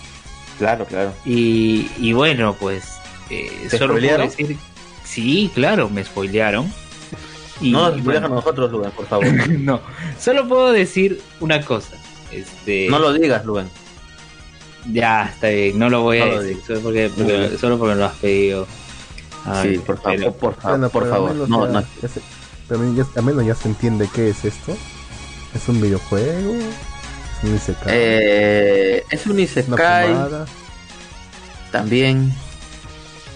[0.58, 1.14] Claro, claro.
[1.26, 2.98] Y, y bueno, pues
[3.30, 4.58] eh, solo puedo decir,
[5.04, 6.72] sí, claro, me spoilearon.
[7.60, 9.28] Y, no nos a nosotros, Lugan, por favor.
[9.50, 9.82] no,
[10.20, 11.98] solo puedo decir una cosa.
[12.32, 12.88] Este...
[12.90, 13.70] No lo digas, Lugan.
[14.92, 17.12] Ya, está bien, no lo voy a decir, solo porque,
[17.60, 18.68] solo porque me lo has pedido.
[19.62, 21.36] sí, por favor, por, favor, por favor.
[21.50, 21.84] No, no.
[22.68, 22.82] pero
[23.16, 24.78] al menos ya se entiende qué es esto.
[25.54, 26.54] ¿Es un videojuego?
[27.38, 27.88] ¿Es un Isekai?
[27.90, 30.16] Eh, es un Isekai.
[31.72, 32.34] También.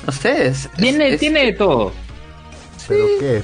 [0.06, 1.92] No sé, es, tiene, tiene de todo.
[2.88, 3.44] ¿Pero qué?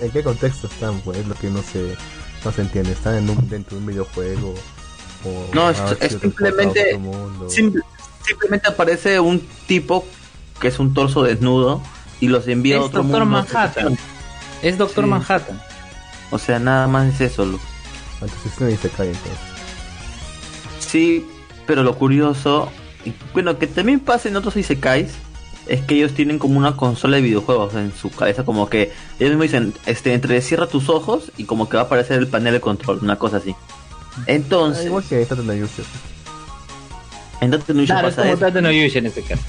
[0.00, 1.00] ¿en, qué, contexto están?
[1.00, 1.96] Pues es lo que no se,
[2.44, 2.92] no se entiende.
[2.92, 4.54] ¿Están en un, dentro de un videojuego?
[5.52, 5.78] no, es,
[6.20, 6.98] simplemente.
[7.48, 10.04] simplemente aparece un tipo
[10.60, 11.82] que es un torso desnudo
[12.20, 13.98] y los envía a otro Doctor Manhattan.
[14.62, 15.60] Es Doctor Manhattan.
[16.30, 17.58] O sea, nada más es eso,
[18.22, 19.18] Entonces no dice entonces.
[20.78, 21.26] Sí,
[21.66, 22.70] pero lo curioso,
[23.32, 25.12] bueno, que también pasa en otros Isekais,
[25.66, 29.36] es que ellos tienen como una consola de videojuegos en su cabeza, como que ellos
[29.36, 32.54] mismos dicen, este, entre cierra tus ojos y como que va a aparecer el panel
[32.54, 33.54] de control, una cosa así.
[34.26, 34.86] Entonces...
[34.86, 35.82] igual que Tate no Yusha.
[37.40, 39.42] En Tate no claro, es como no Yusha en este caso.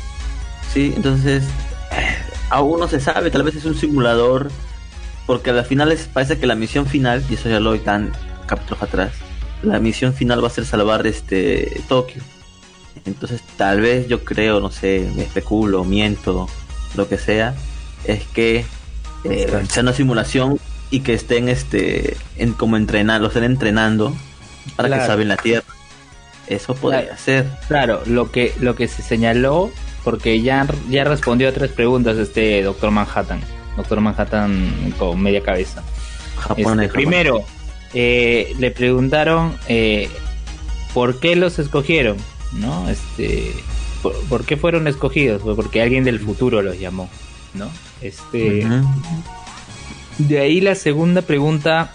[0.71, 1.43] Sí, entonces...
[2.49, 4.51] aún no se sabe, tal vez es un simulador,
[5.25, 8.11] porque al final parece que la misión final, y eso ya lo tan
[8.55, 9.11] capítulos atrás,
[9.61, 12.21] la misión final va a ser salvar este Tokio.
[13.05, 16.47] Entonces tal vez yo creo, no sé, me especulo, miento,
[16.95, 17.55] lo que sea,
[18.05, 18.65] es que
[19.23, 24.15] eh, sea una simulación y que estén este en como entrenar, lo estén entrenando
[24.75, 25.65] para que saben la tierra.
[26.47, 27.47] Eso podría ser.
[27.67, 29.71] Claro, lo que lo que se señaló
[30.03, 33.41] porque ya ya respondió a tres preguntas este doctor Manhattan,
[33.77, 35.81] doctor Manhattan con media cabeza.
[36.57, 37.43] Este, primero,
[37.93, 40.09] eh, le preguntaron eh,
[40.93, 42.17] por qué los escogieron
[42.59, 42.89] ¿no?
[42.89, 43.51] Este,
[44.29, 45.41] ¿por, qué fueron escogidos?
[45.41, 47.09] Pues porque alguien del futuro los llamó,
[47.53, 47.69] ¿no?
[48.01, 48.65] Este,
[50.17, 51.91] de ahí la segunda pregunta,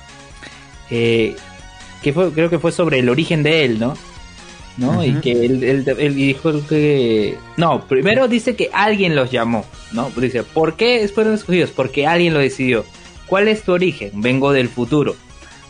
[0.91, 1.37] eh,
[2.03, 3.95] que fue, creo que fue sobre el origen de él, ¿no?
[4.77, 5.05] ¿no?
[5.05, 7.37] Y que él, dijo que...
[7.57, 10.11] No, primero dice que alguien los llamó, ¿no?
[10.17, 11.71] Dice, ¿por qué fueron escogidos?
[11.71, 12.85] Porque alguien lo decidió.
[13.27, 14.13] ¿Cuál es tu origen?
[14.15, 15.17] Vengo del futuro.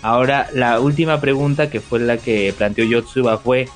[0.03, 3.69] Ahora, la última pregunta que fue la que planteó Yotsuba fue,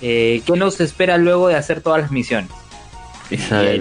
[0.00, 2.50] eh, ¿qué nos espera luego de hacer todas las misiones?
[3.30, 3.80] Y, ahí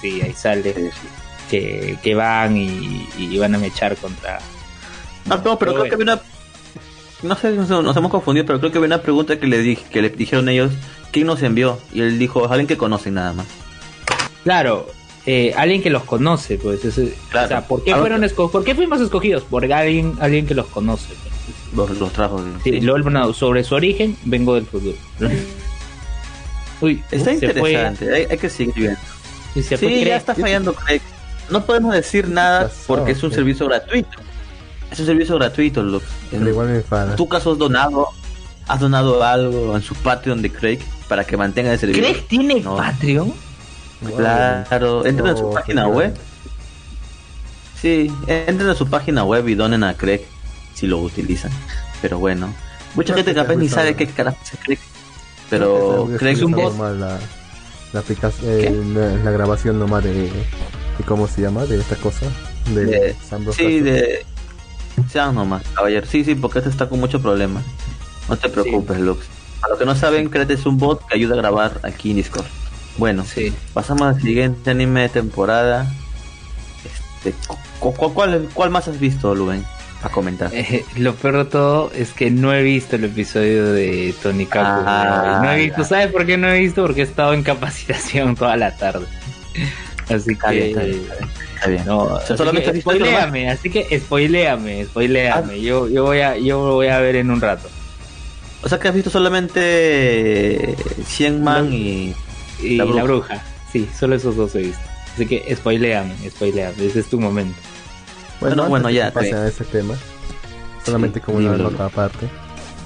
[0.00, 0.90] Sí, ahí sale
[1.48, 4.40] Que, van y, van a mechar contra.
[5.26, 6.20] No, no pero, creo que había una.
[7.22, 10.02] No sé, nos hemos confundido, pero creo que había una pregunta que le, dije, que
[10.02, 10.72] le dijeron ellos:
[11.12, 11.78] ¿quién nos envió?
[11.92, 13.46] Y él dijo: alguien que conocen nada más.
[14.42, 14.88] Claro,
[15.24, 16.84] eh, alguien que los conoce, pues.
[16.84, 19.44] Ese, O sea, ¿por qué, fueron ¿por qué fuimos escogidos?
[19.44, 21.14] Por alguien, alguien que los conoce.
[21.74, 22.42] Pues los, trajo.
[22.64, 22.80] Sí,
[23.34, 24.96] sobre su origen, vengo del futuro.
[26.80, 28.98] Uy, está interesante, hay, que seguir viendo.
[29.54, 31.00] sí, ya está fallando Craig.
[31.48, 34.18] No podemos decir nada porque es un servicio gratuito.
[34.90, 38.08] Es un servicio gratuito, lo Pero igual me ¿Tú caso has donado,
[38.66, 42.02] has donado algo en su Patreon de Craig para que mantenga el servicio?
[42.02, 43.32] ¿Craig tiene Patreon?
[44.16, 46.14] Claro, entren a su página web.
[47.80, 50.22] Sí, entren a su página web y donen a Craig
[50.74, 51.50] si lo utilizan.
[52.00, 52.52] Pero bueno,
[52.94, 54.78] mucha gente capaz ni sabe qué carajo se cree.
[55.50, 56.76] Pero cree que un bot.
[56.78, 57.18] La,
[57.92, 58.02] la,
[59.22, 60.30] la, grabación nomás de, de,
[61.06, 61.66] ¿Cómo se llama?
[61.66, 62.26] De esta cosa.
[62.74, 63.14] De,
[63.52, 64.24] Sí, de.
[65.10, 66.06] Sean nomás, caballero.
[66.06, 67.62] Sí, sí, porque este está con mucho problema.
[68.28, 69.26] No te preocupes, Lux.
[69.62, 72.16] A lo que no saben, Crete es un bot que ayuda a grabar aquí en
[72.16, 72.46] Discord.
[72.98, 73.52] Bueno, sí.
[73.72, 75.90] pasamos al siguiente anime de temporada.
[76.84, 77.34] Este,
[77.78, 79.64] ¿cuál, cuál, más has visto, Luben?
[80.02, 80.50] a comentar.
[80.52, 84.82] Eh, lo peor de todo es que no he visto el episodio de Tony Capo.
[84.84, 86.82] Ah, no he visto, ¿sabes por qué no he visto?
[86.82, 89.06] Porque he estado en capacitación toda la tarde.
[90.08, 90.70] Así que.
[91.54, 91.84] Está bien.
[91.86, 95.54] No, solamente así que, spoileame, así que spoileame, spoileame.
[95.54, 95.56] Ah.
[95.56, 97.68] Yo, yo, voy a, yo voy a ver en un rato.
[98.64, 100.76] O sea que has visto solamente
[101.06, 102.14] 100 Man y,
[102.62, 103.42] y la, bruja.
[103.70, 104.82] Sí, solo esos dos he visto.
[105.14, 106.86] Así que spoileame, spoileame.
[106.86, 107.58] Ese es tu momento.
[108.40, 109.12] Bueno, bueno, ya.
[109.12, 109.94] Pase a ese tema,
[110.84, 112.28] solamente como una nota aparte.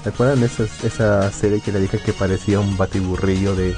[0.05, 3.75] ¿Recuerdan esa, esa serie que le dije que parecía un batiburrillo de,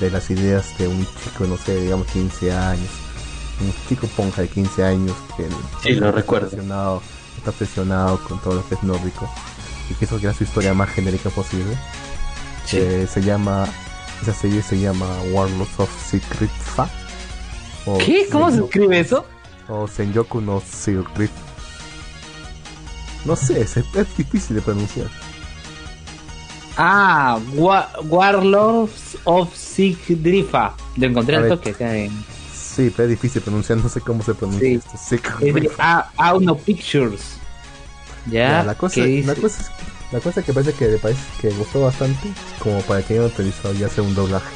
[0.00, 2.88] de las ideas de un chico, no sé, digamos 15 años,
[3.60, 5.46] un chico ponja de 15 años que
[5.82, 6.48] sí, lo recuerdo.
[6.48, 9.30] está obsesionado con todo lo que es nórdico
[9.88, 11.76] y quiso crear su historia más genérica posible.
[12.72, 13.66] Eh, se llama,
[14.22, 16.88] esa serie se llama Warlords of Secret Fa.
[18.04, 18.26] ¿Qué?
[18.30, 19.24] ¿Cómo se escribe eso?
[19.68, 21.30] O Senyoku no Secret.
[23.24, 25.08] No sé, es, es difícil de pronunciar.
[26.76, 30.74] Ah, Warlords of Sigdrifa.
[30.96, 32.10] Lo encontré al toque.
[32.54, 34.90] Sí, pero es difícil pronunciar, no sé cómo se pronuncia esto.
[35.40, 35.70] Es de
[36.16, 37.36] Auno Pictures.
[38.26, 38.62] ¿Ya?
[38.62, 39.70] la, cosa, la, cosa es,
[40.12, 43.72] la cosa que parece que le parece que gustó bastante, como para que yo utilizó
[43.72, 44.54] ya sea un doblaje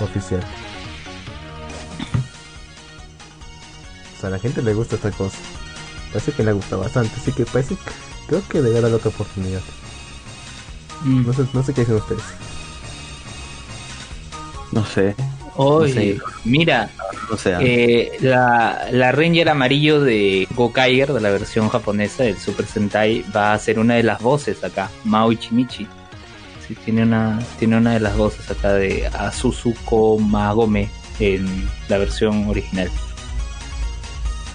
[0.00, 0.44] oficial.
[4.16, 5.38] O sea, a la gente le gusta esta cosa.
[6.12, 7.76] Parece que le gusta bastante, así que parece,
[8.28, 9.62] creo que le dará la otra oportunidad.
[11.02, 11.26] Mm.
[11.26, 12.22] No, sé, no sé qué dicen ustedes.
[14.70, 15.16] No sé.
[15.56, 16.90] Oye, mira,
[17.60, 23.52] eh, la, la Ranger amarillo de Gokaiger, de la versión japonesa del Super Sentai, va
[23.52, 25.86] a ser una de las voces acá, Mao Ichimichi.
[26.66, 30.90] Sí, tiene una, tiene una de las voces acá de Azuzuko Magome
[31.20, 32.90] en la versión original.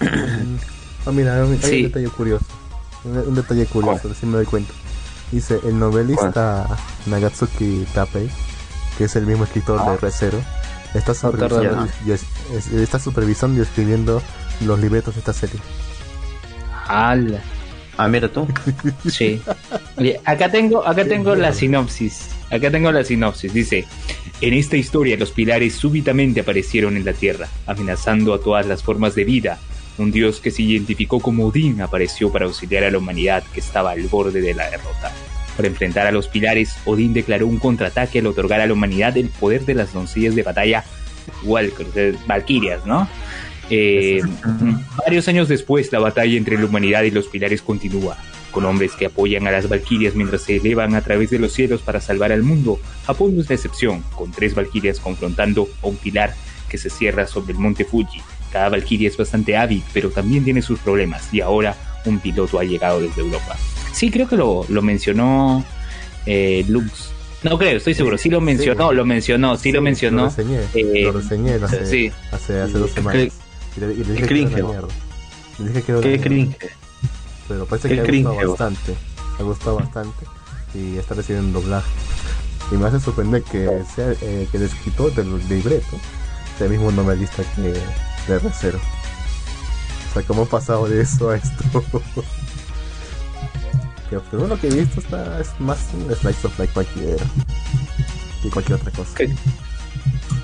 [0.00, 2.44] ah, mira, hay un detalle curioso.
[3.04, 4.72] Un, detalle curioso, si me doy cuenta.
[5.32, 6.66] Dice, el novelista
[7.06, 8.28] Nagatsuki Tapei,
[8.98, 10.38] que es el mismo escritor de Recero,
[10.94, 14.22] está supervisando, y, está supervisando y escribiendo
[14.64, 15.60] los libretos de esta serie.
[16.86, 17.40] ¡Hala!
[17.96, 18.46] Ah, mira tú.
[19.10, 19.42] Sí.
[20.24, 22.30] acá tengo, acá tengo la sinopsis.
[22.50, 23.52] Acá tengo la sinopsis.
[23.52, 23.84] Dice,
[24.40, 29.14] en esta historia los pilares súbitamente aparecieron en la Tierra, amenazando a todas las formas
[29.14, 29.58] de vida.
[29.98, 33.90] Un dios que se identificó como Odín apareció para auxiliar a la humanidad que estaba
[33.90, 35.12] al borde de la derrota.
[35.56, 39.28] Para enfrentar a los pilares, Odín declaró un contraataque al otorgar a la humanidad el
[39.28, 40.84] poder de las doncellas de batalla,
[42.26, 43.08] Valkyrias, ¿no?
[43.68, 44.20] Eh,
[44.98, 48.16] varios años después, la batalla entre la humanidad y los pilares continúa,
[48.50, 51.80] con hombres que apoyan a las Valkyrias mientras se elevan a través de los cielos
[51.82, 52.80] para salvar al mundo.
[53.06, 56.34] Japón no es la excepción, con tres Valkyrias confrontando a un pilar
[56.68, 58.20] que se cierra sobre el monte Fuji.
[58.52, 61.76] Cada Valkyria es bastante hábil, pero también tiene sus problemas, y ahora
[62.06, 63.56] un piloto ha llegado desde Europa.
[63.92, 65.64] Sí, creo que lo, lo mencionó
[66.26, 67.10] eh, Lux.
[67.42, 68.18] No creo, estoy seguro.
[68.18, 70.24] Sí lo mencionó, lo mencionó, sí, lo mencionó.
[70.24, 73.32] Lo reseñé, eh, lo reseñé hace, hace, hace, dos semanas.
[73.76, 74.88] Y le, y le dije que era mierda.
[75.58, 76.56] Le dije que era ¿Qué cringe?
[77.48, 78.94] Pero parece que le ha gustado bastante.
[79.38, 80.26] Ha gustado bastante.
[80.74, 81.90] Y está recibiendo doblaje.
[82.70, 85.98] Y me hace sorprender que sea eh, que el escritor del libreto
[86.56, 87.62] sea el mismo novelista que
[88.30, 88.78] de Recero.
[88.78, 91.64] O sea, ¿cómo ha pasado de eso a esto?
[94.10, 97.24] que según lo que he visto está, es más un slice of life cualquiera
[98.42, 99.10] que cualquier otra cosa.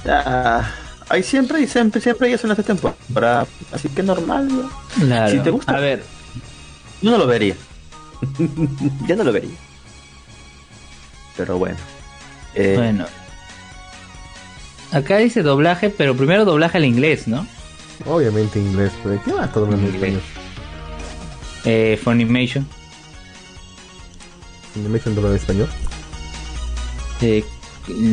[0.07, 0.71] Ah,
[1.09, 4.49] hay siempre, siempre, siempre hay eso en esta temporada, así que normal.
[5.31, 6.05] Si te gusta, a ver,
[7.03, 7.57] yo no lo vería.
[9.09, 9.57] yo no lo vería.
[11.37, 11.77] Pero bueno.
[12.55, 13.07] Eh, bueno.
[14.93, 17.47] Acá dice doblaje, pero primero doblaje al inglés, ¿no?
[18.07, 20.23] Obviamente inglés, pero ¿qué va todo en español?
[21.65, 22.67] Eh, Funimation.
[24.77, 25.69] ¿Funimation dobla en español?
[27.23, 27.43] Eh,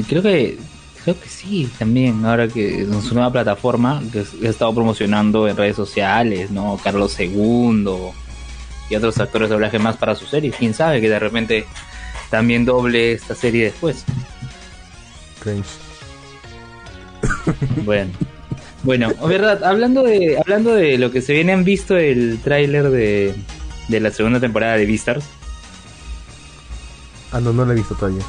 [0.08, 0.58] creo que
[1.04, 5.58] creo que sí, también, ahora que en su nueva plataforma, que he estado promocionando en
[5.58, 6.80] redes sociales, ¿no?
[6.82, 7.86] Carlos II
[8.90, 10.54] y otros actores de doblaje más para su serie.
[10.58, 11.66] Quién sabe que de repente
[12.30, 14.06] también doble esta serie después.
[15.42, 15.66] Cringe.
[17.84, 18.12] Bueno.
[18.84, 23.34] Bueno, verdad, hablando de, hablando de lo que se viene, ¿han visto el tráiler de,
[23.88, 25.26] de la segunda temporada de Beastars?
[27.34, 28.24] Ah, no, no lo he visto todavía.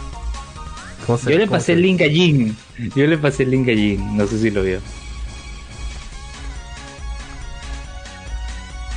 [1.06, 2.56] Yo le pasé el link a Jin.
[2.96, 4.16] Yo le pasé el link a Jin.
[4.16, 4.80] No sé si lo vio.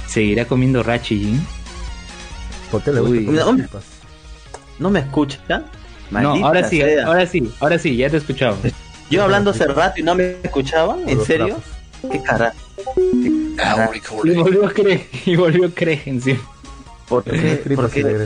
[0.08, 1.48] ¿Seguirá comiendo Rachi Jin?
[2.72, 3.58] ¿Por qué le gusta no,
[4.80, 5.40] no, me escucha.
[6.10, 8.58] no, ahora sí, ahora sí, ahora sí, ya te he escuchado.
[9.10, 11.60] Yo hablando hace rato y no me escuchaban, ¿en serio?
[12.12, 12.54] ¿Qué cara?
[13.06, 16.40] Y volvió a creer, y volvió a creer encima.
[17.08, 17.64] ¿Por qué?
[17.76, 18.26] ¿Por qué?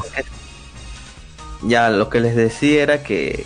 [1.64, 3.46] Ya, lo que les decía era que...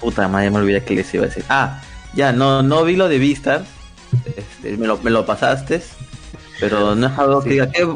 [0.00, 1.44] Puta madre, me olvidé que les iba a decir.
[1.48, 1.82] Ah,
[2.14, 3.64] ya, no, no vi lo de Vistar.
[4.36, 5.82] Este, me, lo, me lo pasaste.
[6.60, 7.86] Pero no es algo que diga, qué,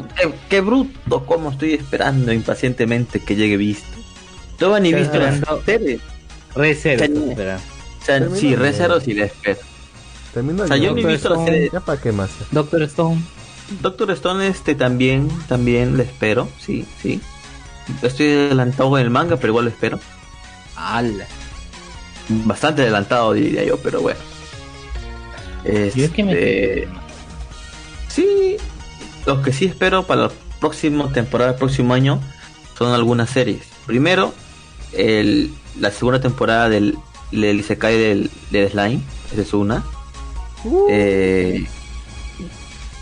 [0.49, 3.87] qué, bruto, como estoy esperando impacientemente que llegue Visto.
[4.57, 5.33] Todavía ni visto la
[5.65, 5.99] serie.
[6.55, 7.05] Re cero.
[8.35, 9.59] sí, re cero sí le espero.
[10.35, 11.69] o sea, yo ni visto la serie.
[11.73, 12.29] ¿Ya para qué más?
[12.51, 13.21] Doctor Stone.
[13.81, 17.19] Doctor Stone este también, también le espero, sí, sí.
[18.01, 19.99] Estoy adelantado en el manga, pero igual lo espero.
[20.75, 21.25] Ala.
[22.29, 24.19] Bastante adelantado diría yo, pero bueno.
[25.63, 26.87] Este,
[28.09, 28.57] sí,
[29.25, 32.19] lo que sí espero para la próxima temporada, el próximo año,
[32.77, 33.63] son algunas series.
[33.85, 34.33] Primero,
[34.93, 36.97] el, la segunda temporada del,
[37.31, 39.83] del Isekai del, del Slime, esa es una.
[40.63, 40.87] Uh.
[40.89, 41.65] Eh,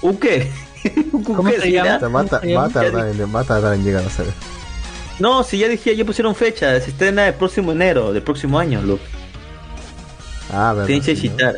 [0.01, 0.51] ¿Un qué?
[1.11, 2.09] ¿Cómo se, llama?
[2.09, 2.81] Mata, mata,
[3.27, 4.25] mata en llegar a ser.
[5.21, 8.81] No, si ya dije, ya pusieron fecha, se estrena el próximo enero del próximo año,
[8.81, 9.03] Luke.
[10.51, 11.15] Ah, verdad.
[11.15, 11.57] Citar.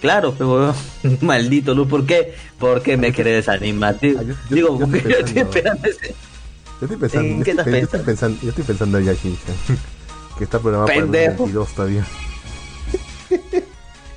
[0.00, 0.74] Claro, pero
[1.20, 2.34] maldito Luke, ¿por qué?
[2.58, 3.94] ¿Por qué me querés desanimar?
[3.94, 6.08] Ah, yo, Digo, yo, estoy, yo estoy esperando ese.
[6.08, 7.84] Yo estoy pensando, ¿En qué estás yo, pensando?
[7.84, 9.52] Estoy pensando, yo estoy pensando en Yashinsha,
[10.38, 12.04] que está programado para el 22 todavía.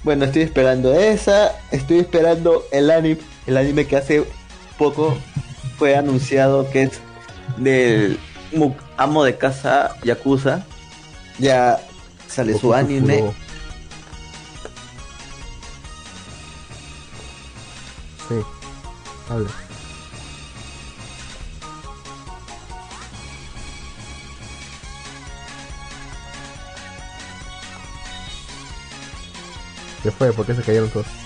[0.04, 4.26] bueno, estoy esperando esa, estoy esperando el anime, el anime que hace
[4.80, 5.16] poco
[5.78, 7.00] fue anunciado que es
[7.58, 8.18] del
[8.98, 10.66] amo de casa Yakuza.
[11.40, 11.80] Ya
[12.28, 13.34] sale su anime.
[18.28, 18.36] Sí,
[19.30, 19.50] hable.
[30.04, 30.34] ¿Qué fue?
[30.34, 31.23] ¿Por qué se cayeron todos?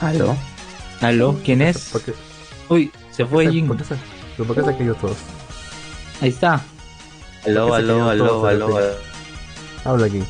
[0.00, 0.36] ¿Aló?
[1.00, 1.38] ¿Aló?
[1.44, 1.92] ¿Quién es?
[2.68, 3.66] Uy, se fue Jin.
[3.68, 3.96] ¿Por qué se,
[4.42, 5.16] ¿Por qué se cayó todos?
[6.20, 6.62] Ahí está.
[7.44, 8.78] Aló, aló, aló, aló,
[9.84, 10.22] Habla aquí.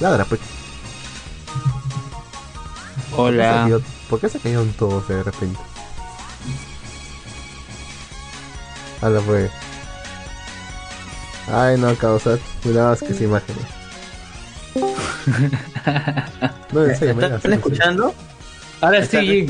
[0.00, 0.40] Ladra, pues.
[3.16, 3.80] Hola.
[4.08, 5.58] ¿Por qué se cayeron todos de repente?
[9.02, 9.50] Habla, pues.
[11.52, 12.38] Ay, no, causa.
[12.62, 13.64] Cuidado, es que se imágenes.
[16.72, 18.14] no, ¿Están escuchando?
[18.80, 19.46] Ahora sí,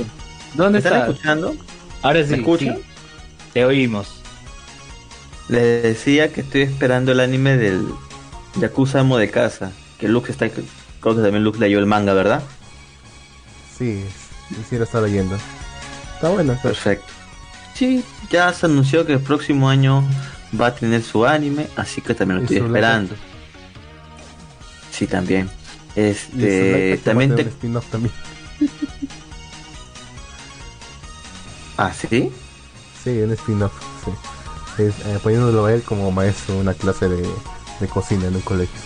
[0.54, 1.54] ¿Dónde están escuchando?
[2.02, 2.30] Ahora sí.
[2.30, 2.78] ¿Me escuchan?
[3.52, 4.08] Te oímos.
[5.48, 7.86] Le decía que estoy esperando el anime del
[8.60, 9.72] Yakuza Amo de Casa.
[9.98, 10.48] Que Lux está.
[10.48, 12.42] Creo que también Lux leyó el manga, ¿verdad?
[13.76, 14.04] Sí,
[14.48, 15.36] quisiera estar leyendo.
[16.14, 16.58] Está bueno.
[16.62, 17.06] Perfecto.
[17.74, 20.04] Sí, ya se anunció que el próximo año
[20.60, 23.14] va a tener su anime, así que también lo estoy esperando.
[24.90, 25.48] Sí, también.
[25.96, 27.44] Este, también te...
[27.90, 28.12] también.
[31.76, 32.30] ¿Ah, sí?
[33.02, 33.72] Sí, un spin-off,
[34.04, 34.10] sí.
[34.82, 37.26] Es, eh, poniéndolo a él como maestro una clase de,
[37.80, 38.78] de cocina en un colegio.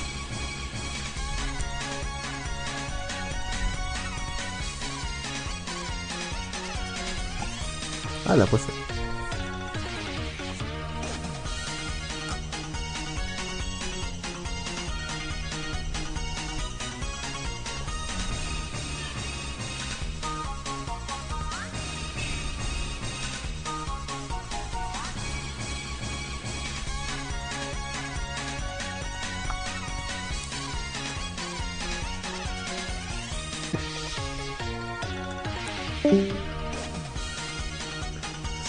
[8.26, 8.62] Ah, la pues.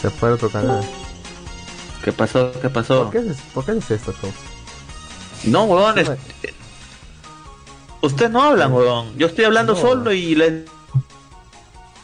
[0.06, 0.88] Se fue a otro canal.
[2.04, 2.52] ¿Qué pasó?
[2.62, 3.06] ¿Qué pasó?
[3.06, 4.14] ¿Por qué es, ¿por qué es esto?
[5.46, 5.98] No, weón.
[5.98, 6.12] Es...
[8.02, 9.18] Usted no hablan, weón.
[9.18, 10.66] Yo estoy hablando solo y le...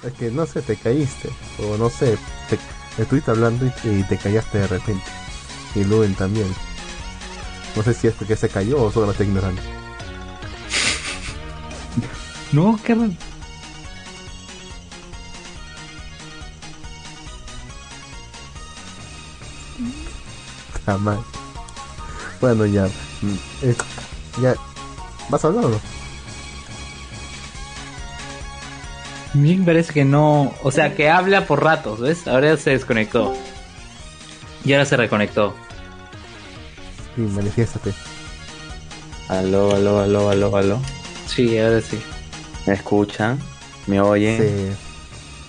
[0.01, 1.29] Es que no sé, te caíste.
[1.59, 2.17] O no sé,
[2.49, 2.57] te...
[2.99, 5.05] estuviste hablando y, te callaste de repente.
[5.75, 6.47] Y Luen también.
[7.75, 9.61] No sé si es porque se cayó o solo está ignorando.
[12.51, 12.95] no, qué
[20.91, 21.19] Jamás.
[22.41, 22.85] Bueno, ya.
[23.61, 23.75] Eh,
[24.41, 24.55] ya.
[25.29, 25.79] ¿Vas a hablar o no?
[29.33, 30.53] me parece que no.
[30.61, 32.27] O sea, que habla por ratos, ¿ves?
[32.27, 33.33] Ahora se desconectó.
[34.65, 35.55] Y ahora se reconectó.
[37.15, 37.93] Sí, manifiéstate.
[39.29, 40.81] Aló, aló, aló, aló, aló.
[41.25, 42.01] Sí, ahora sí.
[42.67, 43.39] ¿Me escuchan?
[43.87, 44.75] ¿Me oyen?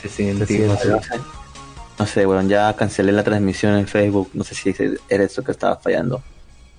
[0.07, 0.63] Sí.
[2.03, 4.31] No sé, bueno, ya cancelé la transmisión en Facebook.
[4.35, 4.75] No sé si
[5.09, 6.21] era eso que estaba fallando.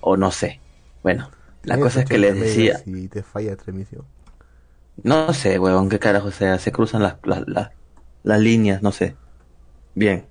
[0.02, 0.60] O no sé.
[1.02, 1.30] Bueno,
[1.62, 2.76] la cosa es que les decía.
[2.84, 4.04] Si te falla transmisión.
[5.02, 6.58] No sé, weón, qué carajo sea.
[6.58, 7.70] Se cruzan las, las,
[8.22, 9.16] las, líneas, no sé.
[9.94, 10.26] Bien.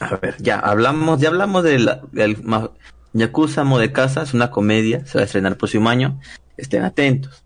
[0.00, 2.38] A ver, ya hablamos, ya hablamos de la, del
[3.12, 6.18] Yakuza Mo de Casa, es una comedia, se va a estrenar el próximo año.
[6.56, 7.44] Estén atentos.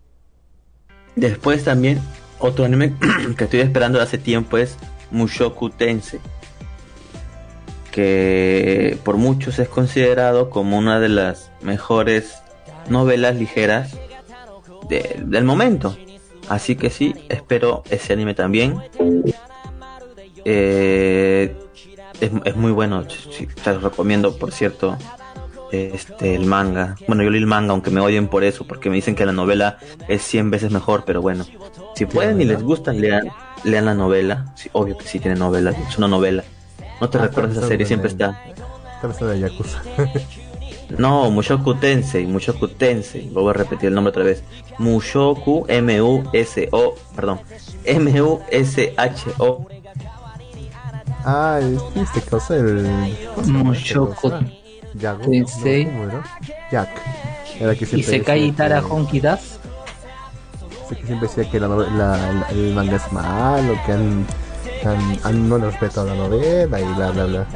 [1.15, 2.01] Después también,
[2.39, 2.95] otro anime
[3.37, 4.79] que estoy esperando hace tiempo es
[5.11, 6.19] Mushoku Tensei.
[7.91, 12.37] que por muchos es considerado como una de las mejores
[12.89, 13.97] novelas ligeras
[14.89, 15.95] del momento.
[16.49, 18.81] Así que sí, espero ese anime también.
[20.43, 21.55] Eh,
[22.19, 23.05] es, muy bueno,
[23.63, 24.97] te recomiendo, por cierto,
[25.71, 26.95] este el manga.
[27.07, 29.31] Bueno, yo leí el manga, aunque me oyen por eso, porque me dicen que la
[29.31, 31.45] novela es 100 veces mejor, pero bueno,
[31.95, 33.29] si pueden y les gustan, lean,
[33.63, 34.45] lean la novela.
[34.55, 36.43] Sí, obvio que sí tiene novela, es una novela.
[36.99, 38.39] No te ah, recuerdas esa serie, siempre está.
[39.01, 39.81] de Yakuza.
[40.97, 43.29] no, Mushoku Tensei, Mushoku Tensei.
[43.29, 44.43] Voy a repetir el nombre otra vez.
[44.77, 47.39] Mushoku, M-U-S-O, perdón,
[47.85, 49.67] M-U-S-H-O.
[51.23, 51.59] Ah,
[51.95, 52.87] este cosa el.
[53.47, 54.31] Mushoku
[54.99, 55.87] Tensei.
[56.71, 56.89] Jack.
[57.59, 59.21] Era que ¿Y se cae Tara Honky
[60.95, 64.25] Que siempre decía que la, el manga es malo, que han
[65.23, 67.47] han, no respetado la novela y bla bla bla.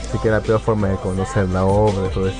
[0.00, 2.38] Así que la peor forma de conocer la obra y todo eso.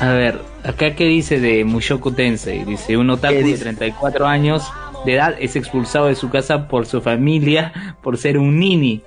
[0.00, 4.70] A ver, acá que dice de Mushoku Tensei, dice un otaku de 34 años
[5.04, 9.02] de edad es expulsado de su casa por su familia por ser un nini.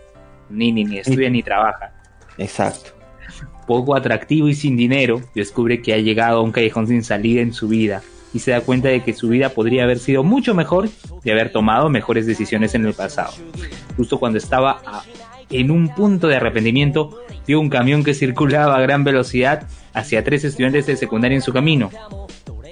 [0.50, 1.92] Nini ni estudia ni trabaja.
[2.38, 2.97] Exacto.
[3.68, 7.54] Poco atractivo y sin dinero, descubre que ha llegado a un callejón sin salida en
[7.54, 8.02] su vida
[8.34, 10.90] y se da cuenta de que su vida podría haber sido mucho mejor
[11.24, 13.34] de haber tomado mejores decisiones en el pasado.
[13.96, 14.82] Justo cuando estaba
[15.50, 20.44] en un punto de arrepentimiento, vio un camión que circulaba a gran velocidad hacia tres
[20.44, 21.90] estudiantes de secundaria en su camino.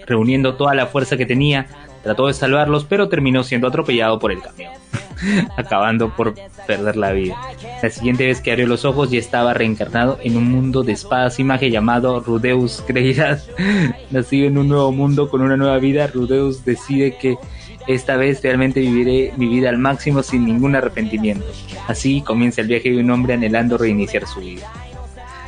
[0.05, 1.67] Reuniendo toda la fuerza que tenía,
[2.05, 4.71] trató de salvarlos, pero terminó siendo atropellado por el camión.
[5.57, 6.35] acabando por
[6.67, 7.35] perder la vida.
[7.81, 11.39] La siguiente vez que abrió los ojos ya estaba reencarnado en un mundo de espadas
[11.39, 13.39] y magia llamado Rudeus Creirad.
[14.11, 17.37] Nacido en un nuevo mundo con una nueva vida, Rudeus decide que
[17.87, 21.45] esta vez realmente viviré mi vida al máximo sin ningún arrepentimiento.
[21.87, 24.71] Así comienza el viaje de un hombre anhelando reiniciar su vida.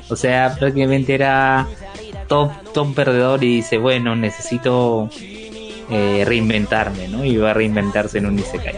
[0.09, 1.67] O sea, prácticamente era
[2.27, 5.09] top, top perdedor y dice, bueno, necesito
[5.89, 7.23] eh, reinventarme, ¿no?
[7.23, 8.75] Y va a reinventarse en un Isekai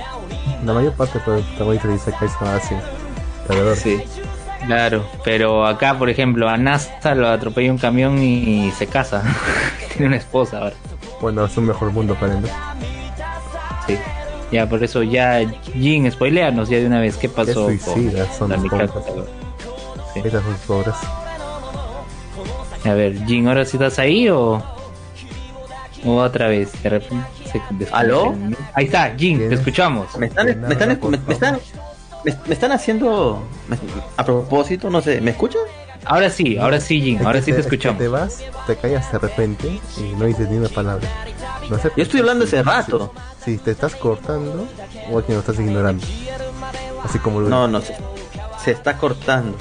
[0.66, 2.76] la mayor parte de protagonistas de Isekai son así.
[3.76, 4.04] Sí,
[4.66, 5.06] claro.
[5.24, 9.24] Pero acá, por ejemplo, a Nasta lo atropella un camión y se casa.
[9.90, 10.76] Tiene una esposa ahora.
[11.22, 12.46] Bueno, es un mejor mundo para él.
[13.88, 13.98] Sí.
[14.52, 15.42] Ya, por eso ya,
[15.74, 17.18] Jin, spoileanos ya de una vez.
[17.18, 17.66] ¿Qué pasó?
[17.66, 18.68] Suicida, son las sí.
[20.24, 20.98] Esas son sus obras.
[22.86, 24.64] A ver, Jin, ¿ahora sí estás ahí o...?
[26.06, 27.26] O otra vez, de repente
[27.92, 28.36] ¿Aló?
[28.74, 30.16] Ahí está, Jin, te escuchamos.
[30.18, 31.60] Me están, me están, me, están,
[32.24, 33.44] me, están haciendo
[34.18, 35.62] a propósito, no sé, ¿me escuchan?
[36.06, 38.00] Ahora sí, ahora sí, Jin, ahora sí te, escuchamos.
[38.00, 41.08] Te vas, te callas de repente y no dices ni una palabra.
[41.70, 43.14] Yo estoy hablando hace rato.
[43.44, 44.68] Si, te estás cortando
[45.12, 46.06] o que no estás ignorando.
[47.04, 47.96] Así como No, no, se,
[48.64, 49.58] se está cortando.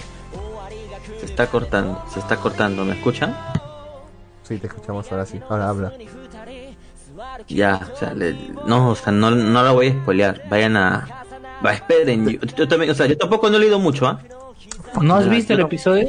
[1.18, 2.84] Se está cortando, se está cortando.
[2.84, 3.36] ¿Me escuchan?
[4.45, 5.41] Sí, te escuchamos ahora sí.
[5.49, 5.93] Ahora habla.
[7.47, 8.14] Ya, o sea,
[8.66, 10.43] no, o sea, no, no la voy a spoilear.
[10.49, 11.24] Vayan a.
[11.64, 12.39] Va, esperen.
[12.57, 14.20] Yo, también, o sea, yo tampoco no he leído mucho, ¿ah?
[15.01, 16.09] ¿No has visto el episodio?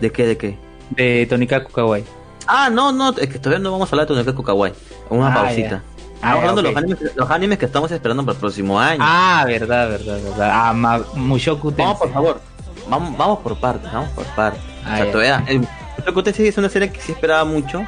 [0.00, 0.26] ¿De qué?
[0.26, 0.58] ¿De qué?
[0.90, 2.04] De Tonikaku Kawaii.
[2.46, 4.72] Ah, no, no, es que todavía no vamos a hablar de Tonikaku Kawaii.
[5.10, 5.82] Una ah, pausita.
[6.22, 9.00] Ah, hablando de los, animes, los animes que estamos esperando para el próximo año.
[9.02, 10.50] Ah, verdad, verdad, verdad.
[10.52, 11.84] Ah, Ma Mushoku Tensei.
[11.84, 12.40] Vamos, por favor.
[12.88, 14.62] Vamos, vamos por partes, vamos por partes.
[14.84, 15.44] Ah, o sea, todavía.
[15.46, 15.66] El
[15.98, 17.86] Mushoku Tensei es una serie que sí esperaba mucho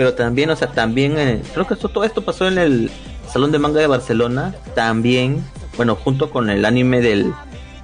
[0.00, 2.90] pero también, o sea, también, eh, creo que esto, todo esto pasó en el
[3.30, 5.44] Salón de Manga de Barcelona, también,
[5.76, 7.34] bueno, junto con el anime del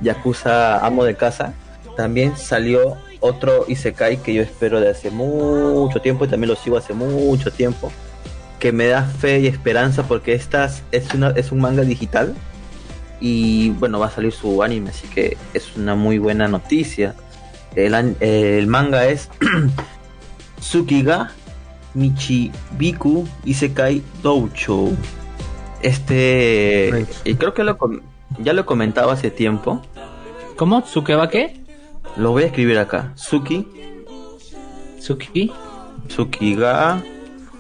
[0.01, 1.53] Yakuza Amo de Casa,
[1.95, 6.79] también salió otro Isekai que yo espero de hace mucho tiempo y también lo sigo
[6.79, 7.93] hace mucho tiempo,
[8.61, 12.35] que me da fe y esperanza porque esta es, una, es un manga digital
[13.21, 17.15] y bueno, va a salir su anime, así que es una muy buena noticia.
[17.75, 19.29] El, el manga es
[20.61, 21.35] Tsukiga
[21.97, 24.91] Michibiku Isekai Doucho.
[25.81, 27.07] Este.
[27.25, 27.79] Y creo que lo,
[28.39, 29.81] ya lo he comentado hace tiempo.
[30.57, 30.83] ¿Cómo?
[30.83, 31.61] ¿Tsukeba qué?
[32.17, 33.13] Lo voy a escribir acá.
[33.15, 33.67] Suki.
[35.01, 35.51] Suki.
[36.09, 37.03] Sukiga.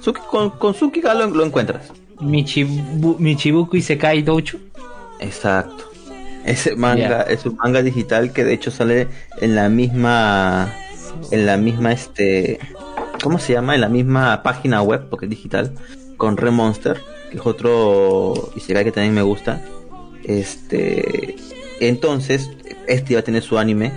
[0.00, 1.92] Suki, con, con Sukiga lo, lo encuentras.
[2.20, 4.58] Michibu, Michibuku Isekai Doucho.
[5.18, 5.84] Exacto.
[6.44, 9.08] Ese manga es un manga digital que de hecho sale
[9.40, 10.72] en la misma.
[11.30, 12.60] En la misma este
[13.22, 13.74] ¿cómo se llama?
[13.74, 15.72] En la misma página web, porque es digital,
[16.16, 19.60] con Remonster, que es otro Isekai que también me gusta.
[20.24, 21.36] Este,
[21.80, 22.50] entonces,
[22.86, 23.92] este va a tener su anime.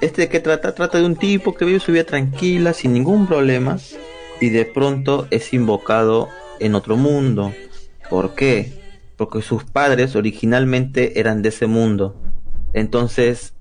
[0.00, 0.74] ¿Este de qué trata?
[0.74, 3.78] Trata de un tipo que vive su vida tranquila, sin ningún problema,
[4.40, 6.28] y de pronto es invocado
[6.60, 7.52] en otro mundo.
[8.10, 8.84] ¿Por qué?
[9.16, 12.16] porque sus padres originalmente eran de ese mundo.
[12.72, 13.53] Entonces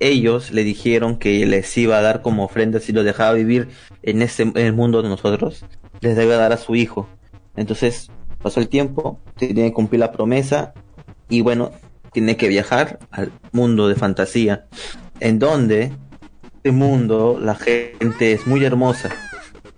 [0.00, 3.68] ellos le dijeron que les iba a dar como ofrenda si lo dejaba vivir
[4.02, 5.64] en ese en el mundo de nosotros,
[6.00, 7.08] les debe dar a su hijo.
[7.54, 8.10] Entonces
[8.42, 10.72] pasó el tiempo, tiene que cumplir la promesa
[11.28, 11.70] y bueno,
[12.12, 14.66] tiene que viajar al mundo de fantasía,
[15.20, 15.92] en donde
[16.56, 19.10] este mundo la gente es muy hermosa,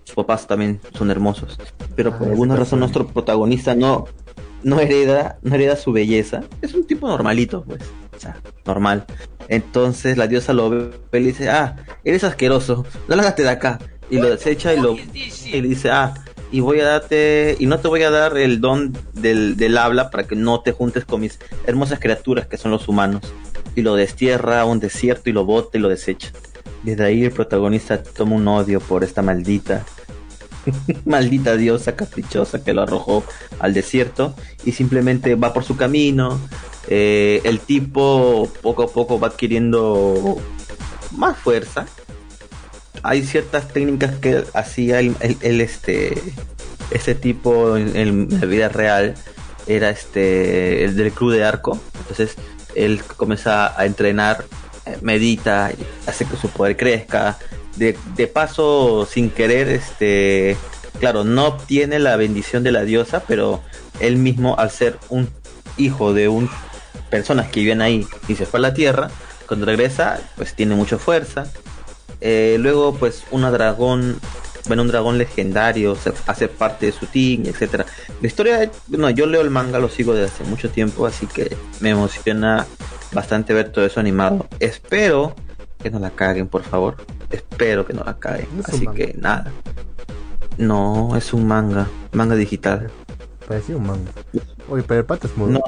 [0.03, 1.59] sus papás también son hermosos,
[1.95, 4.05] pero por ah, alguna razón nuestro protagonista no
[4.63, 7.81] no hereda no hereda su belleza, es un tipo normalito, pues,
[8.15, 9.05] o sea, normal.
[9.49, 13.79] Entonces la diosa lo ve y le dice, ah, eres asqueroso, lárgate de acá.
[14.09, 16.13] Y lo desecha y lo y le dice, ah,
[16.51, 20.11] y voy a darte, y no te voy a dar el don del, del habla
[20.11, 23.23] para que no te juntes con mis hermosas criaturas que son los humanos.
[23.75, 26.31] Y lo destierra a un desierto y lo bota y lo desecha.
[26.83, 29.83] Desde ahí el protagonista toma un odio por esta maldita,
[31.05, 33.23] maldita diosa caprichosa que lo arrojó
[33.59, 34.35] al desierto
[34.65, 36.39] y simplemente va por su camino.
[36.87, 40.37] Eh, el tipo poco a poco va adquiriendo
[41.11, 41.85] más fuerza.
[43.01, 46.21] Hay ciertas técnicas que hacía el, este
[46.91, 49.15] ese tipo en, la vida real.
[49.67, 51.79] Era este el del club de arco.
[51.99, 52.35] Entonces
[52.75, 54.45] él comienza a entrenar
[54.85, 55.71] eh, medita
[56.07, 57.37] hace que su poder crezca
[57.75, 60.57] de, de paso sin querer este
[60.99, 63.61] claro no obtiene la bendición de la diosa pero
[63.99, 65.29] él mismo al ser un
[65.77, 66.49] hijo de un
[67.09, 69.09] personas que viven ahí y se fue a la tierra
[69.47, 71.51] cuando regresa pues tiene mucha fuerza
[72.25, 74.17] eh, luego, pues, una dragón,
[74.67, 77.85] bueno, un dragón legendario se hace parte de su team, etcétera.
[78.21, 81.53] La historia, bueno, yo leo el manga, lo sigo desde hace mucho tiempo, así que
[81.81, 82.65] me emociona
[83.11, 84.47] bastante ver todo eso animado.
[84.61, 85.35] Espero
[85.83, 86.95] que no la caguen, por favor.
[87.29, 88.47] Espero que no la caguen.
[88.65, 89.51] así que nada.
[90.57, 92.89] No, es un manga, manga digital.
[93.47, 94.11] Parecía un manga.
[94.69, 95.51] Oye, pero el pato es mudo.
[95.51, 95.61] No,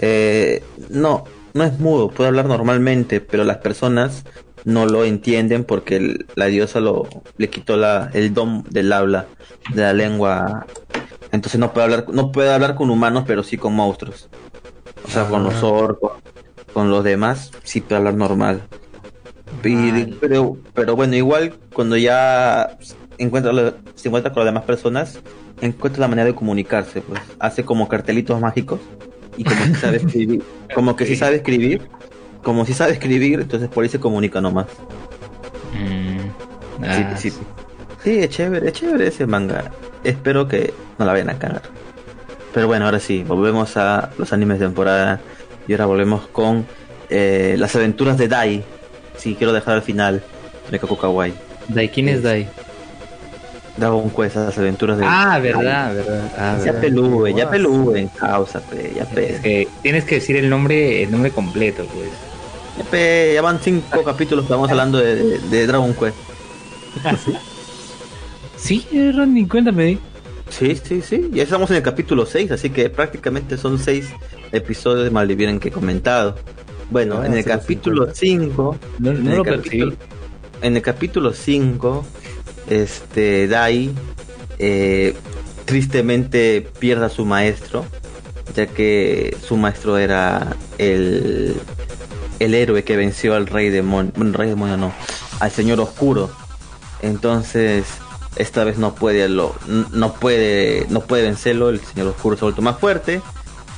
[0.00, 1.24] eh, no,
[1.54, 4.24] no es mudo, puede hablar normalmente, pero las personas
[4.64, 9.26] no lo entienden porque la diosa lo le quitó la, el don del habla
[9.74, 10.66] de la lengua
[11.32, 14.28] entonces no puede hablar no puede hablar con humanos pero sí con monstruos
[15.04, 15.66] o sea con los ah.
[15.66, 16.12] orcos
[16.72, 18.62] con los demás sí puede hablar normal
[20.20, 22.76] pero pero bueno igual cuando ya
[23.18, 23.52] encuentra
[23.94, 25.20] se encuentra con las demás personas
[25.60, 28.80] encuentra la manera de comunicarse pues hace como cartelitos mágicos
[29.36, 30.42] y como que sabe escribir
[30.74, 31.82] como que sí sabe escribir
[32.42, 34.66] como si sabe escribir, entonces por ahí se comunica nomás.
[35.72, 37.38] Mm, ah, sí, sí,
[38.02, 38.18] sí.
[38.18, 39.70] es chévere, es chévere ese manga.
[40.04, 41.62] Espero que no la vayan a cagar.
[42.52, 45.20] Pero bueno, ahora sí, volvemos a los animes de temporada.
[45.68, 46.66] Y ahora volvemos con
[47.10, 48.64] eh, las aventuras de Dai.
[49.16, 50.22] Sí, quiero dejar al final
[50.70, 51.34] de Kawaii.
[51.68, 52.48] Dai, ¿quién es, Dai?
[53.76, 55.04] Dragon Quest, las aventuras de.
[55.06, 56.32] Ah, verdad, verdad.
[56.36, 58.60] Ah, ya pelúe, ya pelúe en causa,
[58.94, 59.66] ya pe.
[59.80, 64.70] tienes que decir el nombre, el nombre completo, pues ya van cinco capítulos que estamos
[64.70, 66.16] hablando de, Dragon Quest.
[68.56, 69.98] sí, Randy, cuéntame.
[70.50, 71.30] Sí, sí, sí.
[71.32, 74.10] Ya estamos en el capítulo 6, así que prácticamente son seis
[74.52, 76.36] episodios de Maldivieren que he comentado.
[76.90, 78.78] Bueno, en el capítulo 5.
[79.02, 79.96] en, el capítulo,
[80.60, 82.06] en el capítulo 5,
[82.68, 83.92] este, Dai
[84.58, 85.14] eh,
[85.64, 87.86] tristemente pierde a su maestro,
[88.54, 91.56] ya que su maestro era el
[92.44, 94.92] el héroe que venció al rey demonio, bueno, rey demonio no,
[95.40, 96.30] al señor oscuro.
[97.00, 97.84] Entonces,
[98.36, 99.54] esta vez no puede lo,
[99.92, 103.20] no puede, no puede vencerlo, el señor oscuro se ha vuelto más fuerte.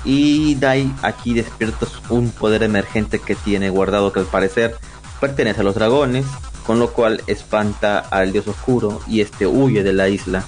[0.04, 4.76] Y Dai aquí despierta un poder emergente que tiene guardado que al parecer
[5.20, 6.26] pertenece a los dragones,
[6.66, 10.44] con lo cual espanta al dios oscuro y este huye de la isla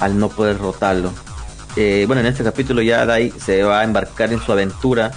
[0.00, 1.12] al no poder derrotarlo.
[1.76, 5.12] Eh, bueno, en este capítulo ya Dai se va a embarcar en su aventura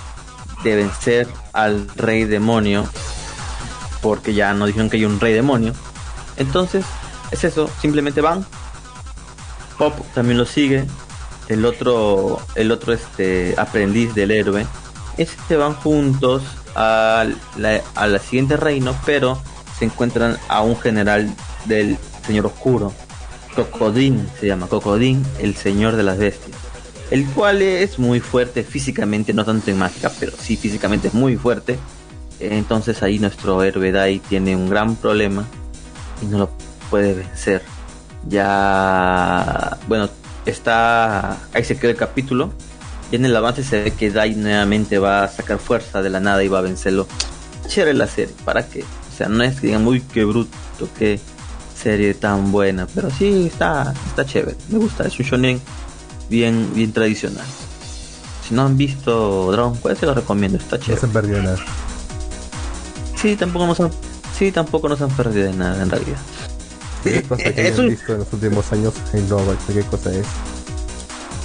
[0.63, 2.87] de vencer al rey demonio,
[4.01, 5.73] porque ya no dijeron que hay un rey demonio.
[6.37, 6.85] Entonces,
[7.31, 8.45] es eso, simplemente van.
[9.77, 10.85] Pop también lo sigue.
[11.47, 14.65] El otro, el otro este aprendiz del héroe.
[15.17, 16.43] Este van juntos
[16.75, 19.41] a la siguiente reino, pero
[19.77, 21.33] se encuentran a un general
[21.65, 22.93] del señor oscuro.
[23.55, 26.61] Cocodín se llama, Cocodín, el señor de las bestias
[27.11, 31.35] el cual es muy fuerte físicamente, no tanto en mágica, pero sí físicamente es muy
[31.35, 31.77] fuerte.
[32.39, 35.45] Entonces ahí nuestro héroe Dai tiene un gran problema
[36.21, 36.49] y no lo
[36.89, 37.61] puede vencer.
[38.29, 40.09] Ya, bueno,
[40.45, 42.51] está, ahí se queda el capítulo.
[43.11, 46.19] Y en el avance se ve que Dai nuevamente va a sacar fuerza de la
[46.19, 47.07] nada y va a vencerlo.
[47.67, 48.83] Chévere la serie, ¿para qué?
[48.83, 50.57] O sea, no es que digan, muy que bruto,
[50.97, 51.19] qué
[51.75, 54.55] serie tan buena, pero sí está, está chévere.
[54.69, 55.61] Me gusta, es un shonen
[56.29, 57.45] bien, bien tradicional.
[58.47, 60.95] Si no han visto Dragon Quest, se lo recomiendo, está chévere.
[60.95, 61.57] No se han perdido nada.
[63.15, 63.91] Sí, tampoco nos han,
[64.37, 66.17] sí, tampoco nos han perdido de nada en realidad.
[67.03, 69.57] ¿Qué cosa que Es un- visto en los últimos años en Global?
[69.67, 70.25] ¿Qué cosa es?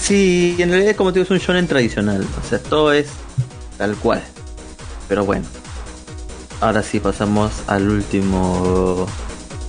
[0.01, 3.07] Sí, en realidad como te digo es un shonen tradicional, o sea, todo es
[3.79, 4.23] tal cual.
[5.09, 5.47] Pero bueno.
[6.61, 9.07] Ahora sí pasamos al último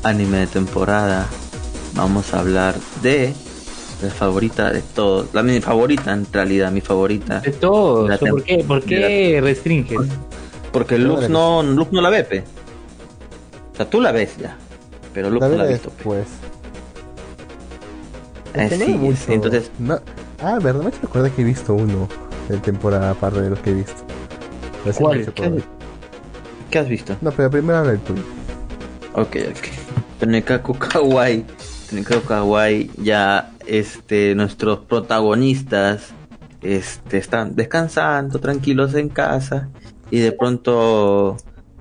[0.03, 1.27] anime de temporada.
[1.93, 3.33] Vamos a hablar de
[4.01, 8.07] la favorita de todos, la mi favorita en realidad, mi favorita, De todo.
[8.07, 9.97] La ¿Por qué, por qué restringes?
[10.71, 12.43] porque Lux no Lux no la ve, pe.
[13.73, 14.55] O sea, tú la ves ya,
[15.13, 15.89] pero Lux La no la ha visto.
[15.89, 15.95] pe.
[15.95, 16.27] después.
[18.53, 19.31] Es que no sí, hay mucho.
[19.31, 19.99] entonces No-
[20.39, 22.07] Ah, verdad, me recuerda que he visto uno
[22.47, 24.03] de temporada aparte de los que he visto.
[24.99, 25.23] ¿Cuál?
[25.33, 25.63] ¿Qué, acordar.
[26.69, 27.15] qué has visto?
[27.21, 28.21] No, pero primero habla el tuyo.
[29.13, 29.67] Ok, ok.
[30.19, 31.43] Tenekaku Kawaii.
[31.89, 36.09] Tenekaku Kawaii ya este nuestros protagonistas
[36.61, 39.69] este están descansando tranquilos en casa
[40.11, 41.37] y de pronto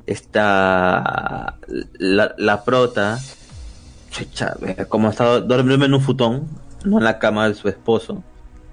[0.07, 1.57] está
[1.99, 3.19] la, la prota
[4.89, 6.49] como está durmiendo en un futón,
[6.85, 8.23] no en la cama de su esposo.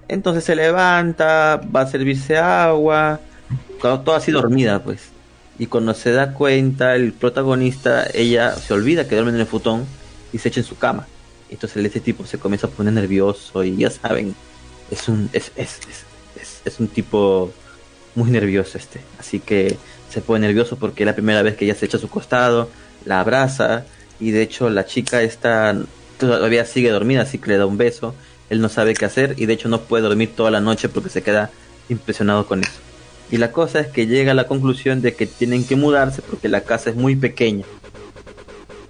[0.07, 3.19] Entonces se levanta, va a servirse agua,
[3.81, 5.09] todo, todo así dormida pues.
[5.59, 9.85] Y cuando se da cuenta, el protagonista, ella se olvida que duerme en el futón
[10.31, 11.07] y se echa en su cama.
[11.49, 14.35] Entonces este tipo se comienza a poner nervioso y ya saben,
[14.89, 15.79] es un, es, es,
[16.41, 17.51] es, es un tipo
[18.15, 19.01] muy nervioso este.
[19.19, 19.77] Así que
[20.13, 22.69] se pone nervioso porque es la primera vez que ella se echa a su costado,
[23.05, 23.85] la abraza
[24.19, 25.75] y de hecho la chica está
[26.17, 28.15] todavía sigue dormida, así que le da un beso.
[28.49, 31.09] Él no sabe qué hacer y de hecho no puede dormir toda la noche porque
[31.09, 31.49] se queda
[31.89, 32.79] impresionado con eso.
[33.31, 36.49] Y la cosa es que llega a la conclusión de que tienen que mudarse porque
[36.49, 37.65] la casa es muy pequeña.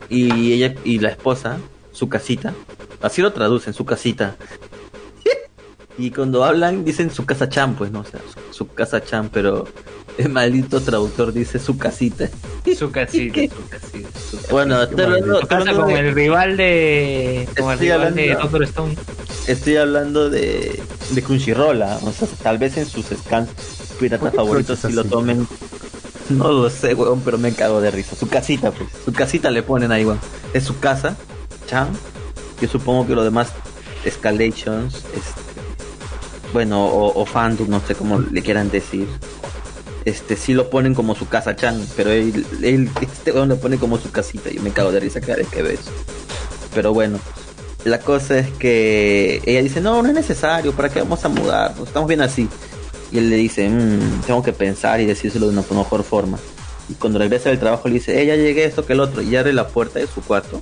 [0.10, 1.60] Y ella y la esposa,
[1.92, 2.54] su casita,
[3.02, 4.36] así lo traducen, su casita.
[5.96, 8.20] Y cuando hablan dicen su casa chan, pues no, o sea,
[8.50, 9.68] su, su casa chan, pero
[10.18, 12.30] el maldito traductor dice su casita.
[12.78, 14.20] Su casita, su casita.
[14.20, 14.52] su casita.
[14.52, 17.48] Bueno, hablando como de- el rival de.
[17.58, 18.96] Como el Estoy rival de hablando- Doctor Stone.
[19.48, 20.82] estoy hablando de,
[21.12, 22.00] de Crunchyroll, ¿ah?
[22.04, 23.50] o sea, tal vez en sus scans
[24.00, 25.48] piratas ¿Por qué favoritos si lo tomen.
[26.30, 28.16] No lo sé, weón, pero me cago de risa.
[28.16, 28.88] Su casita, pues.
[29.04, 30.20] Su casita le ponen ahí, weón.
[30.54, 31.18] Es su casa,
[31.68, 31.90] Chan.
[32.62, 33.50] Yo supongo que lo demás,
[34.06, 35.42] Escalations, este,
[36.54, 39.06] bueno, o, o fandom, no sé cómo le quieran decir.
[40.06, 43.78] Este, sí lo ponen como su casa Chan, pero él, él este weón lo pone
[43.78, 45.92] como su casita y me cago de risa cada vez que veo eso.
[46.74, 47.20] Pero bueno,
[47.86, 51.88] la cosa es que ella dice, no, no es necesario, ¿para qué vamos a mudarnos?
[51.88, 52.50] Estamos bien así.
[53.12, 56.40] Y él le dice, "Mm, tengo que pensar y decírselo de una mejor forma.
[56.90, 59.22] Y cuando regresa del trabajo le dice, ella llegué esto que el otro.
[59.22, 60.62] Y abre la puerta de su cuarto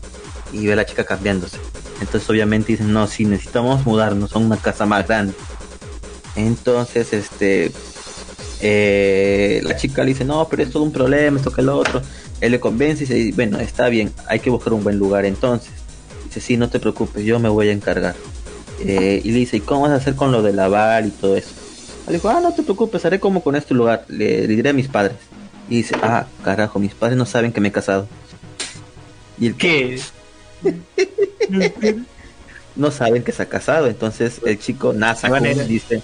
[0.51, 1.57] y ve a la chica cambiándose.
[2.01, 5.33] Entonces obviamente dicen, no, sí, necesitamos mudarnos a una casa más grande.
[6.35, 7.71] Entonces, este,
[8.61, 12.01] eh, la chica le dice, no, pero es todo un problema, esto que el otro.
[12.39, 15.71] Él le convence y dice, bueno, está bien, hay que buscar un buen lugar entonces.
[16.25, 18.15] Dice, sí, no te preocupes, yo me voy a encargar.
[18.79, 21.35] Eh, y le dice, ¿y cómo vas a hacer con lo del aval y todo
[21.35, 21.49] eso?
[22.07, 24.73] Le dijo, ah, no te preocupes, haré como con este lugar, le, le diré a
[24.73, 25.17] mis padres.
[25.69, 28.07] Y dice, ah, carajo, mis padres no saben que me he casado.
[29.39, 29.99] Y el ¿Qué?
[32.75, 35.29] no saben que se ha casado, entonces el chico Nasa
[35.67, 36.01] dice,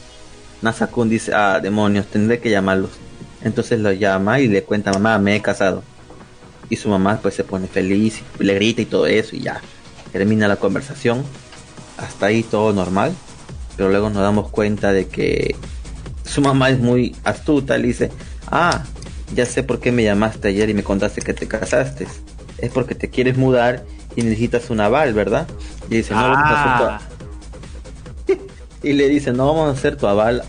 [0.61, 2.91] Nasa-kun dice, ah, demonios, tendré que llamarlos.
[3.43, 5.83] Entonces lo llama y le cuenta, mamá, me he casado.
[6.69, 9.61] Y su mamá pues se pone feliz, y le grita y todo eso y ya.
[10.11, 11.23] Termina la conversación.
[11.97, 13.13] Hasta ahí todo normal.
[13.75, 15.55] Pero luego nos damos cuenta de que
[16.25, 17.77] su mamá es muy astuta.
[17.77, 18.11] Le dice,
[18.47, 18.83] ah,
[19.35, 22.07] ya sé por qué me llamaste ayer y me contaste que te casaste.
[22.57, 23.85] Es porque te quieres mudar
[24.15, 25.47] y necesitas un aval, ¿verdad?
[25.89, 26.99] Y dice, no, Ah,
[28.89, 30.43] y le dice, no vamos a hacer tu aval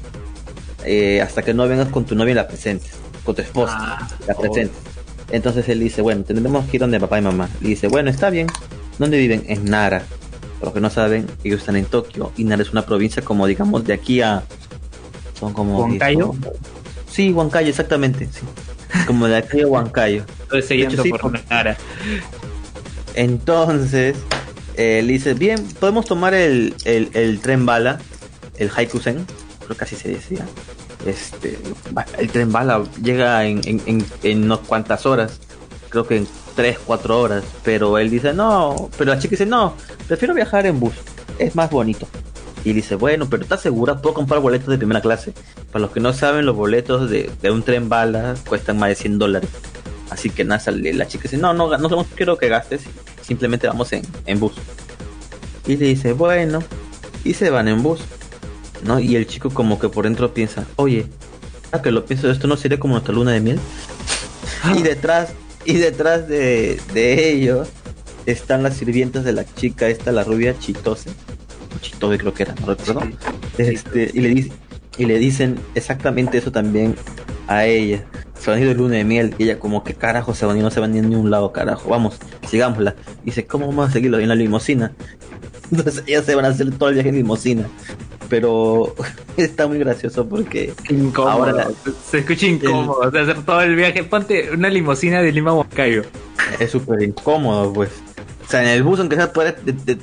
[0.85, 2.93] eh, hasta que no vengas con tu novia y la presentes,
[3.25, 4.77] con tu esposa, Ah, la presentes.
[5.31, 7.49] Entonces él dice, bueno, tendremos que ir donde papá y mamá.
[7.61, 8.47] Le dice, bueno, está bien.
[8.99, 9.45] ¿Dónde viven?
[9.49, 10.03] En Nara.
[10.59, 12.33] Por los que no saben, ellos están en Tokio.
[12.37, 14.43] Y Nara es una provincia como, digamos, de aquí a...
[15.39, 15.81] Son como...
[15.81, 16.27] ¿Huancayo?
[16.29, 16.41] son-
[17.11, 18.27] Sí, Huancayo, exactamente.
[18.33, 18.41] Sí.
[19.07, 20.25] Como de aquí a Huancayo.
[20.53, 21.77] estoy hecho, sí, por Nara.
[23.15, 24.17] Entonces,
[24.77, 27.99] eh, le dice, bien, podemos tomar el, el, el tren bala,
[28.59, 29.27] el Haikusen,
[29.65, 30.47] creo que así se decía.
[31.07, 31.59] Este,
[32.19, 35.41] el tren bala llega en, en, en, unas cuantas horas,
[35.89, 39.75] creo que en 3, 4 horas, pero él dice, no, pero la chica dice, no,
[40.07, 40.95] prefiero viajar en bus,
[41.39, 42.09] es más bonito.
[42.65, 44.03] Y dice, bueno, pero ¿estás segura?
[44.03, 45.33] Puedo comprar boletos de primera clase.
[45.71, 48.95] Para los que no saben, los boletos de, de un tren bala cuestan más de
[48.97, 49.51] 100 dólares.
[50.11, 52.83] Así que nada, la chica dice, no, no, no, no quiero que gastes,
[53.23, 54.55] simplemente vamos en, en bus.
[55.67, 56.61] Y le dice, bueno,
[57.25, 58.01] y se van en bus.
[58.85, 59.01] ¿No?
[59.01, 61.07] Y el chico como que por dentro piensa, oye,
[61.73, 63.61] a que lo pienso, esto no sería como nuestra luna de miel.
[64.77, 65.33] y detrás,
[65.65, 67.69] y detrás de, de ellos
[68.27, 71.11] están las sirvientas de la chica, esta, la rubia Chitose.
[71.81, 73.03] Chitose creo que era, no recuerdo.
[73.57, 74.51] Este, y, le
[74.99, 76.95] y le dicen exactamente eso también
[77.47, 78.05] a ella.
[78.39, 79.35] Se van a ir de luna de miel.
[79.39, 81.53] Y ella como que carajo se van y no se van ni a un lado,
[81.53, 81.89] carajo.
[81.91, 82.19] Vamos,
[82.49, 82.95] sigámosla.
[83.23, 84.93] Y dice, ¿cómo vamos a seguirlo en la limosina?
[85.71, 87.69] Entonces ellas se van a hacer todo el viaje en limosina
[88.29, 88.95] pero
[89.37, 90.73] está muy gracioso porque
[91.17, 91.69] ahora
[92.05, 95.55] se escucha incómodo, o sea, hacer todo el viaje, ponte una limusina de Lima a
[95.55, 96.03] Huancayo.
[96.59, 97.91] Es súper incómodo, pues.
[98.47, 99.55] O sea, en el bus aunque sea puedes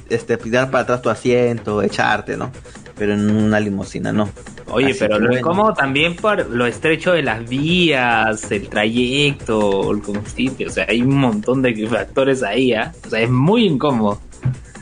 [0.10, 2.52] este, tirar para atrás tu asiento, echarte, ¿no?
[2.96, 4.30] Pero en una limusina no.
[4.68, 10.68] Oye, pero lo incómodo también por lo estrecho de las vías, el trayecto, el combustible,
[10.68, 12.92] o sea, hay un montón de factores ahí, ¿eh?
[13.06, 14.20] O sea, es muy incómodo.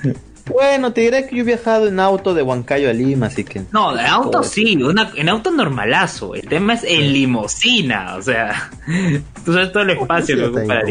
[0.45, 3.61] Bueno, te diré que yo he viajado en auto de Huancayo a Lima, así que.
[3.71, 4.77] No, en auto sí,
[5.15, 6.35] en auto normalazo.
[6.35, 8.69] El tema es en limosina, o sea.
[9.45, 10.81] Tú sabes todo el espacio que ocupa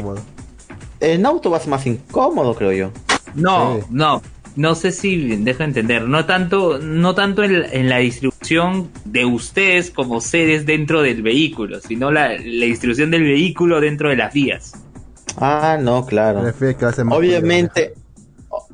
[1.00, 2.90] En auto vas más incómodo, creo yo.
[3.34, 4.22] No, no.
[4.54, 6.02] No sé si dejo entender.
[6.02, 12.10] No tanto, no tanto en, la distribución de ustedes como seres dentro del vehículo, sino
[12.10, 14.74] la, la distribución del vehículo dentro de las vías.
[15.38, 16.42] Ah, no, claro.
[17.10, 17.94] Obviamente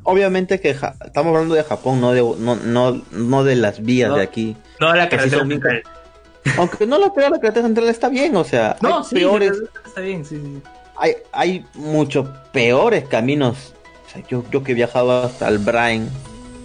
[0.08, 4.22] obviamente que estamos hablando de Japón, no de, no, no, no de las vías de
[4.22, 4.56] aquí.
[4.80, 5.82] No, la carretera central.
[6.56, 9.52] Aunque no lo peor, la carretera central está bien, o sea, no, hay peores.
[9.84, 10.62] Está bien, sí, sí.
[10.96, 13.74] Hay, hay muchos peores caminos.
[14.06, 16.08] O sea, yo, yo que he viajado hasta el Brain,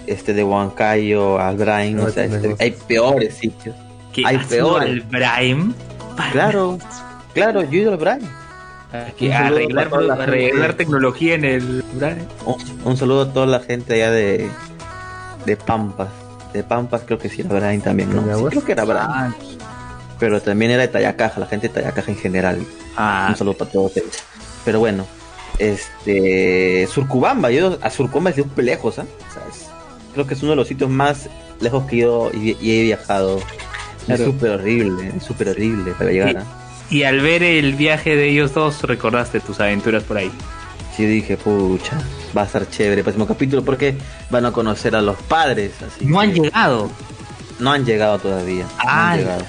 [0.08, 3.76] este de Huancayo al Brain, o sea, este, hay peores sitios.
[4.24, 4.90] hay peores.
[4.90, 5.76] al Brain?
[6.32, 6.78] Claro,
[7.34, 8.22] claro, yo he ido al Brain
[8.94, 9.90] arreglar,
[10.20, 11.84] arreglar tecnología en el
[12.86, 14.50] un, saludo a toda la gente allá de,
[15.46, 16.10] de Pampas.
[16.54, 18.22] De Pampas creo que sí era Brian también, ¿no?
[18.22, 19.08] Sí, creo que era Brian.
[19.10, 19.34] Ah.
[20.20, 22.66] Pero también era de Tayacaja, la gente de Tayacaja en general.
[22.96, 23.28] Ah.
[23.30, 24.24] Un saludo para todos ellos.
[24.64, 25.06] Pero bueno,
[25.58, 29.06] este Surcubamba, yo a Surcubamba es de un pelejos, ¿ah?
[30.14, 31.30] creo que es uno de los sitios más
[31.60, 33.40] lejos que yo y, he viajado.
[34.08, 36.38] Es súper horrible, es súper horrible para llegar.
[36.38, 36.63] ¿ah?
[36.90, 40.32] Y al ver el viaje de ellos dos, recordaste tus aventuras por ahí.
[40.96, 41.98] Sí, dije, pucha,
[42.38, 43.96] va a ser chévere el próximo capítulo porque
[44.30, 45.72] van a conocer a los padres.
[45.82, 46.92] Así no han llegado.
[47.60, 48.66] No han llegado todavía.
[48.78, 49.46] Ah, han llegado.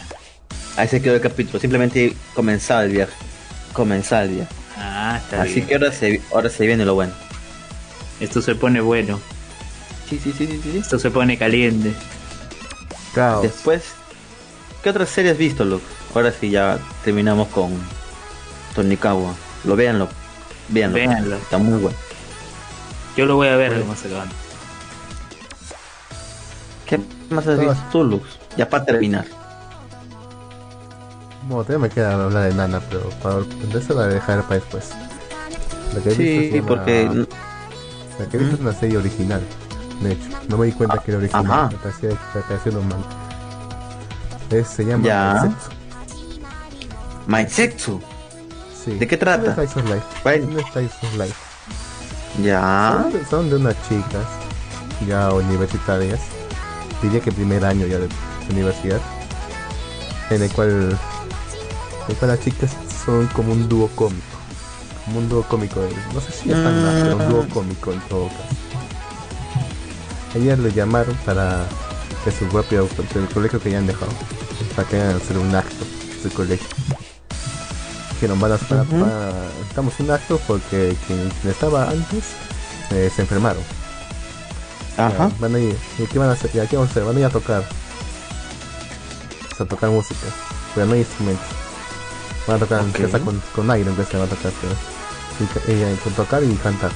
[0.77, 1.61] Ahí se quedó el capítulo.
[1.61, 3.12] Simplemente comenzaba el viaje.
[3.74, 4.55] Comenzaba el viaje.
[4.78, 7.12] Ah, está Así que ahora se, ahora se viene lo bueno.
[8.20, 9.20] Esto se pone bueno.
[10.09, 10.61] Sí, sí, sí, sí.
[10.62, 10.78] sí.
[10.78, 11.93] Esto se pone caliente.
[13.43, 13.82] Después,
[14.82, 15.85] ¿qué otras series has visto, Luke?
[16.15, 17.73] Ahora sí ya terminamos con
[18.74, 19.35] Tonikawa.
[19.65, 20.09] Lo véanlo.
[20.69, 21.36] Véanlo.
[21.36, 21.99] Está muy bueno.
[23.16, 24.09] Yo lo voy a ver más se
[26.86, 27.01] ¿Qué
[27.31, 28.39] más has visto tú, Lux?
[28.57, 29.24] Ya para terminar.
[31.43, 33.41] Bueno, todavía me queda hablar de Nana, pero para
[33.78, 34.91] eso la voy a dejar para después.
[35.95, 37.27] Lo que he sí, porque...
[38.19, 39.43] La que he visto es una serie original,
[40.01, 40.28] de hecho.
[40.49, 42.99] No me di cuenta que era original, me parecía, me parecía normal.
[44.51, 45.57] Es, se llama
[47.25, 47.31] ya.
[47.31, 48.01] Maisetsu.
[48.85, 48.93] Sí.
[48.93, 49.55] ¿De qué trata?
[49.55, 50.07] Slice of Life.
[50.23, 50.47] Bueno.
[50.73, 51.35] Slice of Life.
[52.43, 53.07] Ya.
[53.31, 54.27] Son de, unas chicas
[55.07, 56.21] ya universitarias.
[57.03, 58.09] Diría que primer año ya de
[58.51, 59.01] universidad.
[60.31, 62.73] En el cual, en el cual las chicas
[63.05, 64.23] son como un dúo cómico.
[65.05, 65.81] Como un dúo cómico.
[66.15, 67.03] no sé si es tan mm.
[67.03, 68.43] pero un dúo cómico en todo caso.
[70.35, 71.65] Ellas lo llamaron para
[72.25, 74.13] que su propio el colegio que ya han dejado.
[74.75, 76.67] Para que hagan hacer un acto de su colegio
[78.25, 79.33] dijeron van a
[79.69, 82.25] estamos un acto porque quien estaba antes
[82.91, 83.63] eh, se enfermaron.
[84.97, 85.31] Ajá.
[85.41, 86.51] van a ir ¿y qué van a hacer?
[86.55, 87.05] ¿Y qué van a hacer?
[87.05, 87.65] van a ir a tocar.
[89.59, 90.27] A tocar música
[90.75, 91.47] pero no hay instrumentos.
[92.47, 92.81] Van a tocar
[93.21, 96.91] con, con aire en vez de van a tocar pero, y, con tocar y cantar.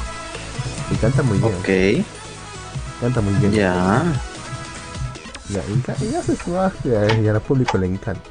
[0.90, 1.54] Y canta muy bien.
[1.54, 2.06] Ok.
[3.00, 3.52] Canta muy bien.
[3.52, 4.02] Ya.
[5.50, 8.28] Ya, y, y hace su y al público le encanta.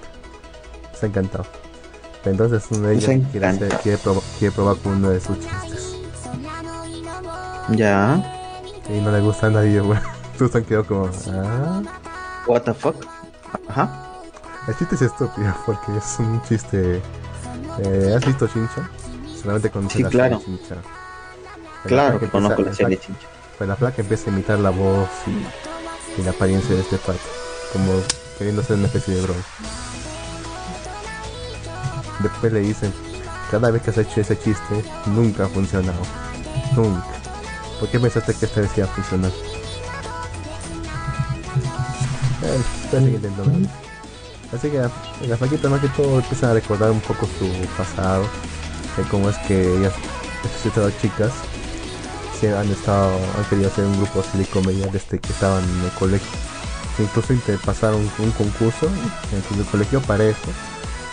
[1.00, 1.46] Se ha encantado
[2.30, 3.28] entonces uno de ellos
[3.82, 5.96] quiere, probar con uno de sus chistes.
[7.72, 8.24] Ya.
[8.90, 10.00] Y no le gusta a nadie, güey.
[10.38, 11.82] Susan quedó como, ¿ah?
[12.48, 13.06] What the fuck?
[13.68, 14.04] Ajá.
[14.68, 17.02] El chiste es estúpido porque es un chiste.
[17.80, 18.90] Eh, ¿Has visto Chincha?
[19.42, 20.42] Solamente con sí, la claro.
[20.44, 20.76] Chincha.
[21.84, 23.28] claro que conozco la serie Chincha.
[23.58, 27.20] Pues la placa empieza a imitar la voz y, y la apariencia de este pato,
[27.74, 27.92] como
[28.38, 29.42] queriendo ser una especie de broma.
[32.28, 32.94] Después le dicen,
[33.50, 36.02] cada vez que has hecho ese chiste, nunca ha funcionado.
[36.76, 37.06] Nunca.
[37.80, 39.32] ¿Por qué pensaste que esta vez iba a funcionar?
[44.54, 44.80] Así que
[45.28, 48.24] las maquetas más que todo empiezan a recordar un poco su pasado,
[48.98, 49.94] de cómo es que ellas,
[50.66, 51.32] estas chicas,
[52.40, 55.86] se han estado, han querido hacer un grupo así de comedia desde que estaban en
[55.86, 56.28] el colegio.
[57.00, 57.34] Incluso
[57.64, 58.88] pasaron un concurso
[59.32, 60.52] en el colegio parejo,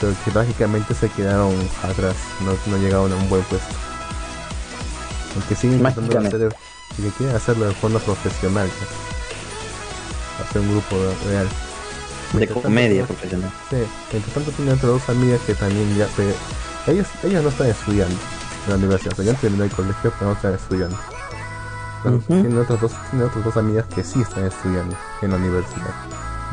[0.01, 3.75] pero que trágicamente se quedaron atrás, no, llegaron a un buen puesto.
[5.35, 6.57] Aunque siguen intentando hacer,
[6.97, 8.69] que quieren hacerlo de forma profesional,
[10.43, 10.97] hacer un grupo
[11.29, 11.49] real.
[12.33, 13.51] De comedia profesional.
[13.71, 13.77] Sí,
[14.13, 16.35] entre tanto tiene otras dos amigas que también ya se...
[16.91, 18.17] Ellas, ellas no están estudiando
[18.65, 20.97] en la universidad, o sea, ya terminó el colegio, pero no están estudiando.
[22.27, 25.95] tiene, otras dos, tiene otras dos amigas que sí están estudiando en la universidad,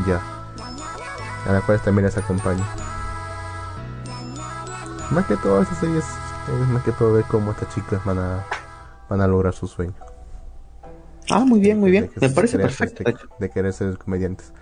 [0.08, 0.22] ya.
[1.48, 2.64] A las cuales también les acompaña.
[5.12, 8.46] Más que todo, esas series es más que todo ver cómo estas chicas van a,
[9.10, 9.94] van a lograr su sueño.
[11.30, 12.10] Ah, muy bien, muy bien.
[12.20, 13.04] Me parece perfecto.
[13.38, 14.54] De, querer ser comediantes.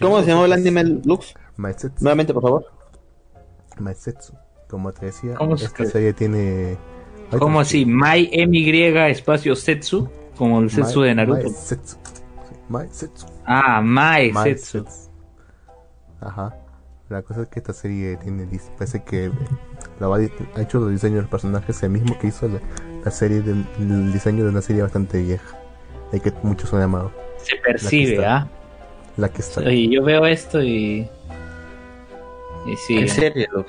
[0.00, 1.34] ¿Cómo se llama el anime Lux?
[1.56, 2.04] Maisetsu.
[2.04, 2.66] Nuevamente, por favor.
[3.78, 4.34] Maisetsu.
[4.68, 6.76] Como te decía, esta serie tiene.
[7.38, 7.86] ¿Cómo así?
[7.86, 10.08] Mai MY espacio Setsu.
[10.36, 11.42] Como el Setsu de Naruto.
[11.44, 11.96] Maisetsu.
[12.68, 13.26] Maisetsu.
[13.46, 14.84] Ah, Maisetsu.
[16.20, 16.54] Ajá.
[17.10, 18.46] La cosa es que esta serie tiene.
[18.78, 19.32] Parece que
[19.98, 22.48] la ha hecho el diseño de los personajes el mismo que hizo
[23.04, 23.40] la, serie.
[23.40, 23.50] De,
[23.80, 25.58] el diseño de una serie bastante vieja.
[26.12, 27.10] De que muchos han llamado.
[27.38, 28.46] Se percibe, ¿ah?
[29.16, 29.68] La que está.
[29.72, 31.10] Y yo veo esto y.
[32.66, 32.98] Y sí.
[32.98, 33.66] ¿En serio,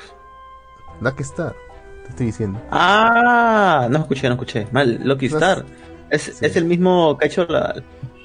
[1.01, 1.55] La que está.
[2.03, 2.61] Te estoy diciendo.
[2.69, 4.67] Ah, no escuché, no escuché.
[4.71, 5.65] Mal, Lucky Star.
[6.11, 7.81] ¿Es, ¿Es el mismo que ha hecho la,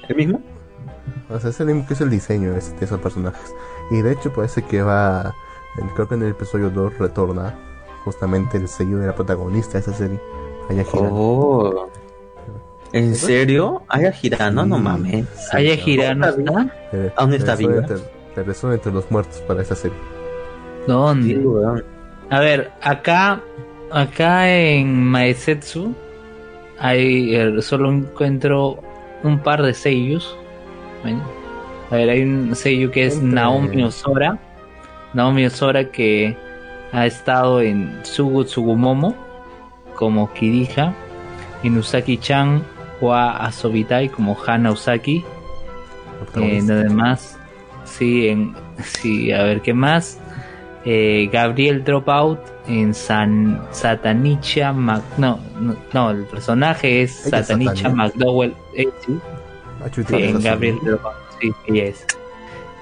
[0.09, 0.43] el mismo?
[1.29, 3.53] O sea, es el mismo que es el diseño de, esos personajes.
[3.89, 5.35] Y de hecho parece que va.
[5.95, 7.55] Creo que en el episodio 2 retorna
[8.03, 10.19] justamente el sello de la protagonista de esa serie.
[10.69, 11.09] Ayahira.
[11.11, 11.89] Oh.
[12.93, 13.83] ¿En serio?
[13.87, 14.49] ¿Ayahira?
[14.49, 15.25] No, no mames.
[15.53, 16.73] ¿Ayahira no está?
[17.17, 17.85] ¿Dónde está viva?
[18.35, 19.97] Regresó entre los muertos para esa serie.
[20.87, 21.39] ¿Dónde?
[22.29, 23.41] A ver, acá,
[23.91, 25.93] acá en Maesetsu
[26.79, 28.79] hay eh, solo encuentro
[29.23, 30.37] un par de sellos.
[31.89, 34.37] A ver, hay un sello que es Naomi Osora.
[35.13, 36.35] Naomi Osora que
[36.91, 39.15] ha estado en Sugu Tsugumomo
[39.95, 40.93] como Kirija,
[41.63, 42.63] en Usaki-chan
[43.01, 45.23] Wa Asobitai como Hana Usaki.
[46.35, 47.37] Eh, nada más,
[47.85, 50.19] sí, en, sí, a ver qué más.
[50.85, 55.37] Eh, Gabriel Dropout en San Satanicha Mac no,
[55.91, 59.19] no, el personaje es Satanicha McDowell eh, sí.
[59.81, 62.05] Ah, en Gabriel Dropout sí, es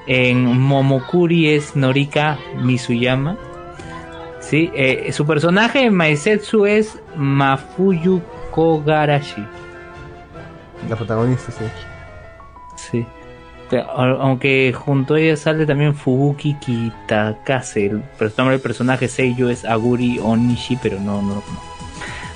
[0.08, 3.38] en Momokuri es Norika Misuyama
[4.40, 8.22] sí eh, su personaje en Maisetsu es Mafuyu
[8.52, 9.46] Kogarashi
[10.90, 11.66] la protagonista sí
[12.76, 13.06] sí
[13.96, 17.86] aunque junto a ella sale también Fubuki Kitakase.
[17.88, 18.04] El
[18.38, 21.44] nombre del personaje Seiyo es Aguri Onishi, pero no, no,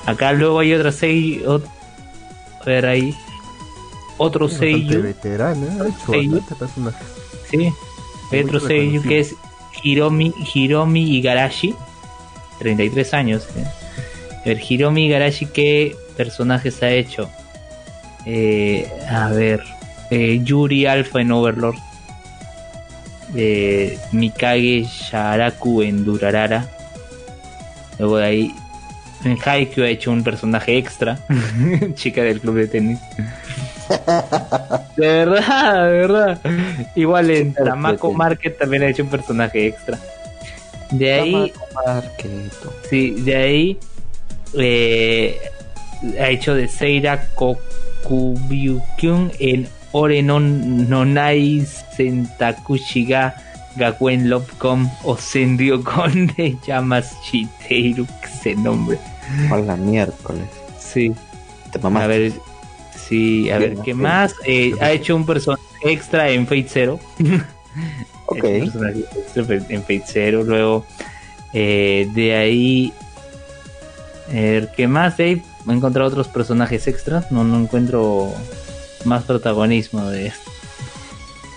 [0.06, 1.62] Acá luego hay otra Seiyo.
[2.62, 3.16] A ver ahí.
[4.20, 5.02] Otro Seiyo.
[7.50, 7.74] Sí.
[8.32, 9.36] Hay otro Seiyo que es
[9.84, 11.74] Hiromi, Hiromi Igarashi.
[12.60, 13.48] 33 años.
[13.56, 13.66] ¿eh?
[14.46, 17.30] El Hiromi Igarashi, ¿qué personajes ha hecho?
[18.26, 19.64] Eh, a ver
[20.12, 21.78] eh, Yuri Alpha en Overlord,
[23.36, 26.68] eh, Mikage Sharaku en Durarara.
[28.00, 28.56] Luego de ahí,
[29.24, 31.20] en Haikyuu ha hecho un personaje extra,
[31.96, 33.00] chica del club de tenis.
[34.98, 36.42] De verdad, de verdad.
[36.96, 40.00] Igual en Tamako Market también ha hecho un personaje extra.
[40.92, 41.54] De ahí,
[42.90, 43.78] sí, de ahí
[44.58, 45.40] eh,
[46.20, 53.34] ha hecho de Seira Kokubyukyun en Ore no nonai sentakushi ga
[53.76, 59.00] gakuen lobcom o sendio con de llamas Shiteiru, ese nombre.
[59.52, 60.46] Hola, miércoles.
[60.80, 61.14] Sí.
[61.84, 62.32] A ver,
[63.10, 64.36] sí, a ver, ¿qué más?
[64.46, 67.00] Eh, ha hecho un personaje extra en Fate Zero.
[68.28, 68.44] ok.
[68.44, 70.86] en Fate Zero, luego
[71.54, 72.94] eh, de ahí...
[74.30, 75.18] A ver, ¿qué más?
[75.18, 75.42] Dave?
[75.68, 78.34] he encontrado otros personajes extras, no, no encuentro
[79.06, 80.32] más protagonismo de,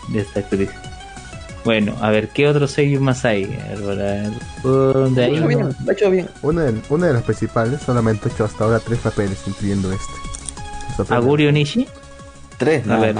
[0.09, 0.71] de esta actriz.
[1.65, 3.45] Bueno, a ver, ¿qué otros sellos más hay?
[4.63, 5.41] ¿Dónde hay?
[5.47, 6.29] Bien, hecho bien.
[6.43, 10.32] Una de, una de las principales solamente ha hecho hasta ahora tres papeles, incluyendo este.
[11.09, 11.87] ¿Aguri Onishi?
[12.59, 13.17] Tres, A ver,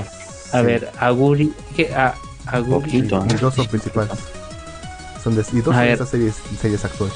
[0.53, 1.53] a ver, Aguri...
[1.77, 1.93] ¿qué?
[1.95, 2.15] A,
[2.47, 2.99] Aguri...
[2.99, 4.19] y dos son principales.
[5.23, 7.15] Son de, y dos son de esas series, series actuales.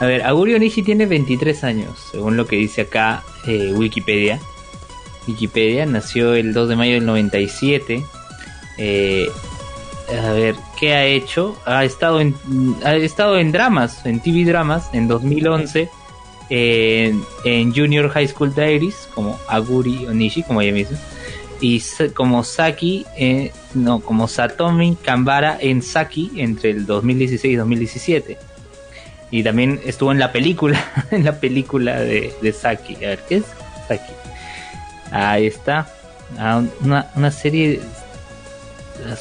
[0.00, 4.40] A ver, Aguri Onishi tiene 23 años, según lo que dice acá eh, Wikipedia.
[5.26, 8.04] Wikipedia nació el 2 de mayo del 97.
[8.78, 9.28] Eh,
[10.10, 11.56] a ver, ¿qué ha hecho?
[11.64, 12.34] Ha estado en,
[12.84, 15.88] ha estado en dramas, en TV dramas, en 2011,
[16.50, 20.98] en, Junior High School Diaries, como Aguri Onishi, como ella misma,
[21.60, 21.82] y
[22.14, 28.38] como Saki, eh, no, como Satomi Kambara en Saki entre el 2016 y 2017.
[29.30, 32.96] Y también estuvo en la película, en la película de, de Saki.
[32.96, 33.44] A ver, ¿qué es
[33.88, 34.12] Saki?
[35.10, 35.88] Ahí está.
[36.38, 37.80] Ah, una, una serie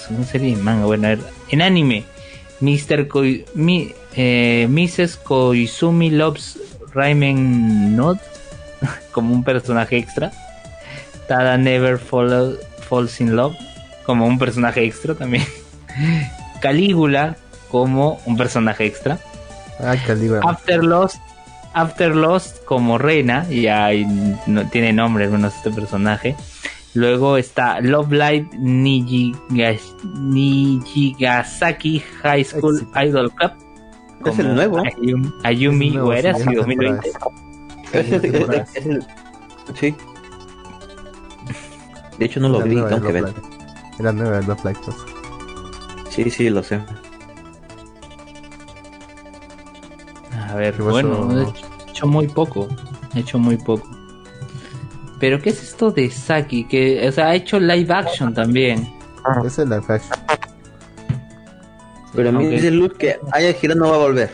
[0.10, 1.20] una serie de manga, bueno, a ver,
[1.50, 2.04] en anime,
[2.60, 3.08] Mr.
[3.08, 5.18] Koi, mi, eh, Mrs.
[5.18, 6.60] Koizumi loves
[6.94, 8.20] Raimen Not
[9.12, 10.32] como un personaje extra.
[11.28, 12.58] Tada Never follow,
[12.88, 13.56] Falls in Love
[14.06, 15.46] como un personaje extra también.
[16.62, 17.36] Calígula
[17.70, 19.18] como un personaje extra.
[19.80, 20.42] Ah, Calígula.
[20.44, 21.18] After Lost,
[21.74, 24.06] After Lost como reina, y ahí
[24.46, 26.36] no tiene nombre al menos este personaje.
[26.94, 28.50] Luego está Love Live
[30.14, 33.63] Nijigasaki High School Idol Cup.
[34.26, 34.82] Es el nuevo.
[35.44, 37.12] Ayumi, o era así 2020.
[37.94, 39.06] Es el,
[39.76, 39.96] sí.
[42.18, 43.34] De hecho no lo vi, aunque ver.
[44.00, 44.80] Era nueva el Love Live
[46.10, 46.80] Sí, sí, lo sé.
[50.50, 52.68] A ver, bueno, he hecho muy poco.
[53.16, 53.90] He hecho muy poco.
[55.20, 56.66] Pero ¿qué es esto de Saki?
[56.66, 58.94] Que, o sea, ha hecho live action también.
[59.24, 59.42] Ah.
[59.46, 60.20] Es el live action.
[62.16, 64.30] Pero a mí dice Luz que Aya Girano va a volver.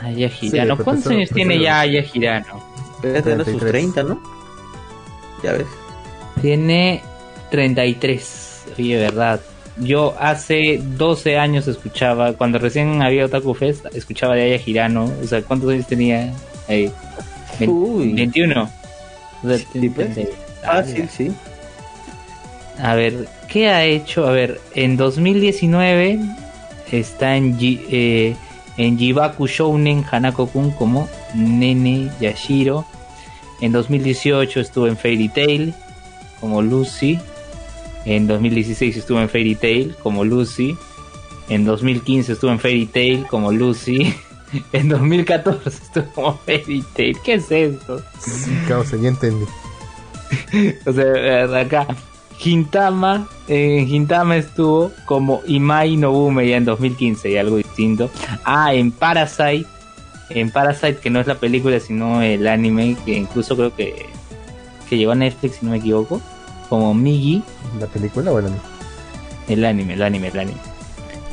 [0.00, 0.76] Aya Girano.
[0.78, 2.64] ¿Cuántos años tiene ya Aya Girano?
[3.02, 4.22] Debe tener sus 30, ¿no?
[5.42, 5.66] Ya ves.
[6.40, 7.02] Tiene
[7.50, 8.64] 33.
[8.78, 9.40] Oye, verdad.
[9.78, 15.10] Yo hace 12 años escuchaba, cuando recién había Otaku Fest, escuchaba de Aya Girano.
[15.22, 16.32] O sea, ¿cuántos años tenía
[16.68, 16.92] ahí?
[17.66, 18.12] Uy.
[18.12, 18.70] 21.
[19.42, 19.66] Pues.
[20.64, 21.32] Ah, sí, sí.
[22.78, 24.26] A ver, ¿qué ha hecho?
[24.26, 26.18] A ver, en 2019
[26.90, 28.34] está en, eh,
[28.78, 32.86] en Jibaku Shounen Hanako-kun como Nene Yashiro.
[33.60, 35.74] En 2018 estuvo en Fairy Tail
[36.40, 37.18] como Lucy.
[38.06, 40.76] En 2016 estuvo en Fairy Tail como Lucy.
[41.48, 44.14] En 2015 estuvo en Fairy Tail como Lucy.
[44.74, 47.16] En 2014 estuvo como Fairy Tail.
[47.24, 48.02] ¿Qué es esto?
[48.20, 49.46] Sí, causa, ya entendí.
[50.84, 51.86] o sea, acá.
[52.38, 58.10] Gintama, en Gintama estuvo como Imai Nobume ya en 2015 y algo distinto.
[58.44, 59.66] Ah, en Parasite,
[60.30, 64.06] en Parasite que no es la película sino el anime que incluso creo que,
[64.88, 66.20] que llegó a Netflix si no me equivoco,
[66.68, 67.42] como Migi.
[67.78, 68.62] ¿La película o el anime?
[69.48, 70.60] El anime, el anime, el anime.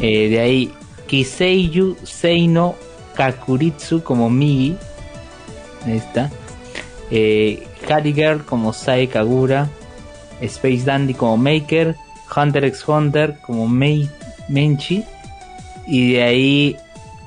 [0.01, 0.73] Eh, de ahí
[1.07, 2.75] Kiseiyu Seino
[3.15, 4.77] Kakuritsu como Migi.
[5.85, 6.29] Ahí está.
[7.11, 9.69] Eh, Girl como Sae Kagura.
[10.41, 11.95] Space Dandy como Maker.
[12.35, 14.09] Hunter x Hunter como Mei
[14.47, 15.03] Menchi.
[15.87, 16.77] Y de ahí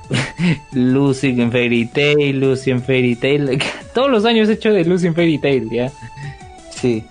[0.71, 3.61] Lucy en Fairy Tail, Lucy en Fairy Tail.
[3.93, 5.91] Todos los años he hecho de Lucy en Fairy Tail, ¿ya?
[6.69, 7.05] Sí.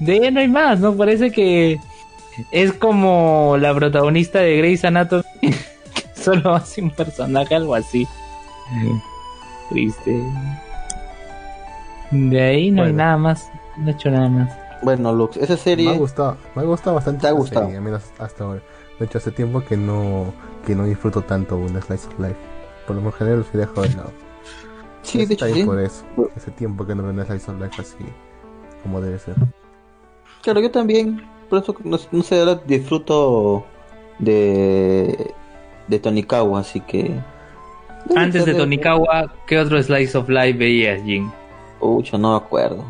[0.00, 0.96] De ahí, no hay más, ¿no?
[0.96, 1.78] Parece que
[2.50, 5.24] es como la protagonista de Grey's Anatomy
[6.14, 8.06] solo hace un personaje algo así.
[9.70, 10.22] Triste.
[12.10, 13.50] De ahí no hay nada más.
[13.78, 14.56] No he hecho nada más.
[14.82, 15.88] Bueno, Lux, esa serie.
[15.88, 17.22] Me ha gustado, me ha gustado bastante.
[17.22, 17.66] Te ha gustado.
[17.66, 18.62] Serie, menos hasta ahora.
[18.98, 20.32] De hecho, hace tiempo que no,
[20.66, 22.36] que no disfruto tanto una Slice of Life.
[22.86, 24.12] Por lo general los he dejado de lado.
[25.02, 25.64] Sí, de hecho, sí.
[25.64, 26.04] por eso.
[26.36, 28.04] Hace tiempo que no veo una Slice of Life así
[28.82, 29.34] como debe ser.
[30.42, 31.22] Claro, yo también.
[31.48, 33.64] Por eso, no, no sé, ahora disfruto
[34.18, 35.34] de
[35.88, 37.18] de Tonikawa, así que...
[38.14, 41.30] Antes de Tonikawa, ¿qué otro Slice of Life veías, Jin?
[41.80, 42.84] Uy, yo no me acuerdo.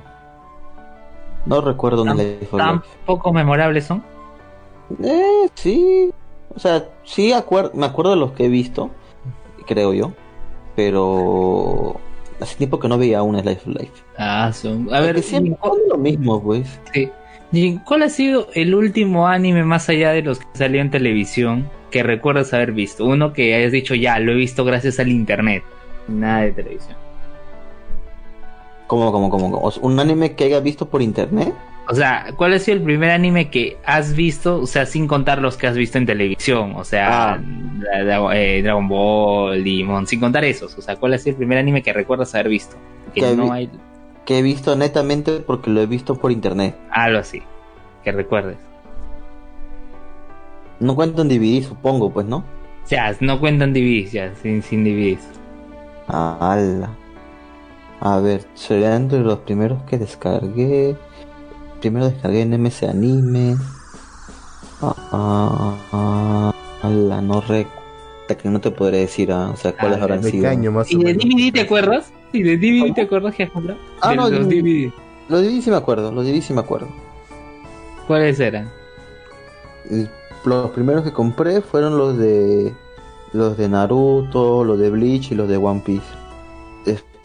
[1.46, 2.64] No recuerdo un Slice of Life.
[2.64, 4.02] ¿Tampoco memorables son?
[5.02, 6.10] Eh, sí.
[6.54, 7.32] O sea, sí
[7.74, 8.90] me acuerdo de los que he visto,
[9.66, 10.12] creo yo.
[10.76, 12.00] Pero
[12.40, 14.02] hace tiempo que no veía un Slice of Life.
[14.16, 14.92] Ah, son...
[14.92, 15.56] A ver, siempre
[15.88, 16.80] lo mismo, pues.
[16.92, 17.10] Sí.
[17.86, 22.02] ¿Cuál ha sido el último anime más allá de los que salió en televisión que
[22.02, 23.06] recuerdas haber visto?
[23.06, 25.62] Uno que hayas dicho ya, lo he visto gracias al internet.
[26.08, 26.96] Nada de televisión.
[28.88, 29.70] ¿Cómo, cómo, cómo?
[29.82, 31.54] ¿Un anime que haya visto por internet?
[31.90, 34.60] O sea, ¿cuál ha sido el primer anime que has visto?
[34.60, 36.74] O sea, sin contar los que has visto en televisión.
[36.74, 37.38] O sea, ah.
[38.34, 40.76] eh, Dragon Ball, Digimon, sin contar esos.
[40.76, 42.76] O sea, ¿cuál ha sido el primer anime que recuerdas haber visto?
[43.14, 43.70] Que, no hay
[44.28, 46.76] que he visto netamente porque lo he visto por internet.
[46.90, 47.42] Algo así,
[48.04, 48.58] que recuerdes.
[50.80, 52.38] No cuentan DVD, supongo, pues, ¿no?
[52.38, 55.26] O sea, no cuentan DVDs, ya, sin, sin DVDs.
[56.08, 56.58] Ah,
[58.00, 60.96] A ver, sería entre los primeros que descargué.
[61.80, 63.56] Primero descargué en MS Anime.
[64.80, 66.52] Ah, ah,
[66.88, 67.78] la no recuerdo
[68.40, 70.72] que no te podré decir, ah, o sea, cuáles Ah, habrán ¿de sido.
[70.72, 71.14] más ¿Y de?
[71.14, 72.12] DVD te acuerdas?
[72.32, 73.80] ¿Y de DVD te acuerdas que has comprado?
[74.02, 74.48] Ah, De no, los.
[74.48, 74.92] DVD.
[75.28, 76.88] Los DVD sí me acuerdo, los DVD sí me acuerdo.
[78.06, 78.70] ¿Cuáles eran?
[80.44, 82.74] Los primeros que compré fueron los de
[83.32, 86.04] los de Naruto, los de Bleach y los de One Piece.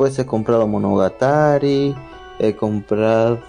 [0.04, 1.96] Después he comprado Monogatari,
[2.38, 3.40] he comprado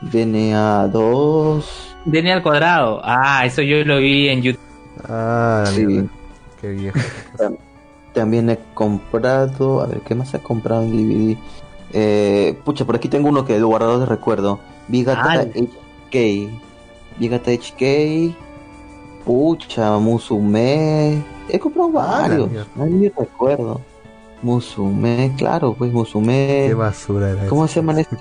[0.00, 1.96] DNA 2.
[2.04, 3.00] DNA al cuadrado.
[3.02, 4.60] Ah, eso yo lo vi en YouTube.
[5.08, 5.84] Ah, Sí.
[5.84, 6.08] mierda.
[6.60, 6.98] Qué viejo.
[8.12, 11.36] También he comprado, a ver, ¿qué más he comprado en DVD?
[11.92, 14.60] Eh, pucha, por aquí tengo uno que he guardado de recuerdo.
[14.86, 15.42] Vigata Ah.
[15.42, 16.48] HK.
[17.18, 18.36] Vigata HK.
[19.24, 21.20] Pucha, Musume.
[21.48, 22.48] He comprado Ah, varios.
[22.76, 23.80] No me recuerdo.
[24.42, 26.64] Musume, claro, pues Musume.
[26.68, 28.18] Qué basura era ¿Cómo se llaman estos?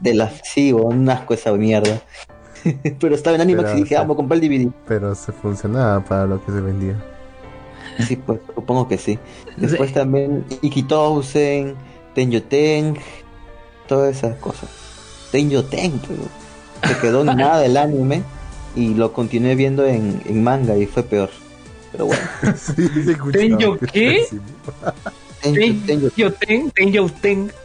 [0.00, 2.00] De la sí, un asco esa mierda.
[3.00, 4.72] Pero estaba en Animax Pero, y dije, ah, voy a comprar el DVD.
[4.86, 6.96] Pero se funcionaba para lo que se vendía.
[8.06, 9.18] Sí, pues supongo que sí.
[9.56, 11.74] Después también Ikitousen,
[12.14, 12.96] Tenjoteng,
[13.86, 14.70] todas esas cosas.
[15.30, 16.22] Tenjoteng, pero
[16.92, 18.22] se quedó nada el anime
[18.74, 21.30] y lo continué viendo en, en manga y fue peor.
[21.92, 22.22] Pero bueno,
[22.56, 23.32] sí, se escuchaba.
[23.32, 24.26] ¿Tenyo qué?
[25.42, 25.52] Ten.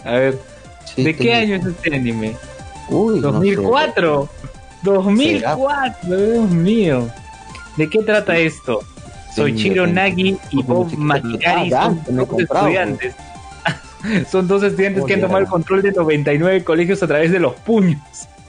[0.03, 0.37] A ver,
[0.85, 2.35] sí, ¿de qué año es este anime?
[2.89, 3.55] Uy, no sé.
[3.55, 4.29] 2004.
[4.83, 7.07] 2004, Dios mío.
[7.75, 8.79] ¿De qué trata esto?
[9.35, 9.95] Soy Tenyo Chiro Ten.
[9.95, 13.15] Nagi y Bob Makikari Ah, son dos estudiantes.
[14.31, 17.53] son dos estudiantes que han tomado el control de 99 colegios a través de los
[17.55, 17.99] puños,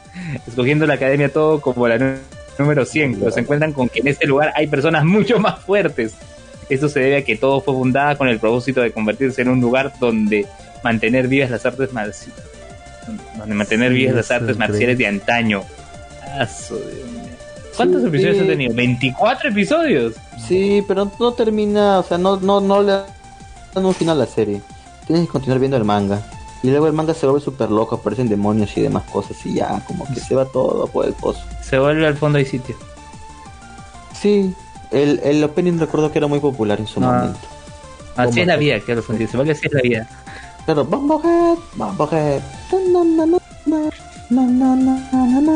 [0.46, 2.18] escogiendo la academia todo como la nú-
[2.58, 6.14] número 100, pero se encuentran con que en este lugar hay personas mucho más fuertes.
[6.68, 9.60] Esto se debe a que todo fue fundada con el propósito de convertirse en un
[9.60, 10.46] lugar donde
[10.84, 12.42] mantener vivas las artes marciales.
[13.38, 15.62] Donde mantener Sí, vivas las artes es marciales de antaño.
[16.38, 17.22] Aso, Dios mío.
[17.76, 18.42] ¿Cuántos Sí, episodios sí.
[18.42, 18.74] ha tenido?
[18.74, 20.14] ¿24 episodios?
[20.46, 24.30] Sí, pero no termina, o sea, no, no, no le dan un final a la
[24.30, 24.60] serie.
[25.06, 26.20] Tienes que continuar viendo el manga.
[26.62, 29.80] Y luego el manga se vuelve súper loco, aparecen demonios y demás cosas y ya,
[29.86, 31.40] como que se va todo por el pozo.
[31.62, 32.74] Se vuelve al fondo y sitio.
[34.20, 34.52] Sí,
[34.90, 37.02] el, el opening recuerdo que era muy popular en su ah.
[37.02, 37.38] momento.
[38.16, 38.82] Así es la vida, Head.
[38.82, 39.26] claro, Santi.
[39.26, 40.08] Supongo que así es la vida.
[40.64, 42.42] Claro, Bombo Head, Bombo Head.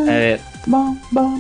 [0.08, 0.40] A ver.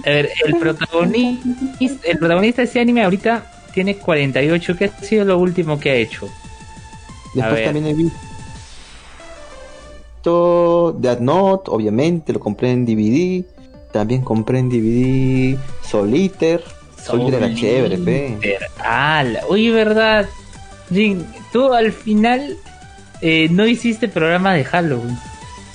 [0.04, 1.48] A ver, el protagonista,
[1.80, 5.94] el protagonista de ese anime ahorita tiene 48, que ha sido lo último que ha
[5.94, 6.28] hecho.
[7.34, 8.18] Después también he visto
[10.98, 13.44] Dead Note, obviamente, lo compré en DVD.
[13.92, 16.64] También compré en DVD Soliter
[17.04, 18.58] Solitaire era chévere, pe.
[18.78, 20.26] Ala, Oye, verdad.
[20.92, 22.56] Jin, tú al final
[23.20, 25.16] eh, no hiciste programa de Halloween.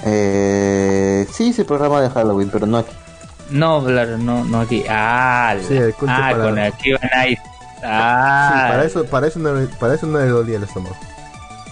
[0.05, 2.91] Eh, sí, hice programa de Halloween, pero no aquí.
[3.49, 4.83] No, claro, no, no aquí.
[4.89, 7.39] Ah, Sí, el conche ah para- con Akiba Night.
[7.39, 10.95] Sí, Ah, para eso, para eso no, para eso no le dolía el estómago.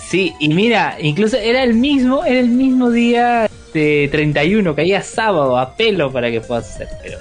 [0.07, 5.57] Sí, y mira, incluso era el mismo, era el mismo día de 31, caía sábado
[5.57, 7.17] a pelo para que puedas hacer, pero.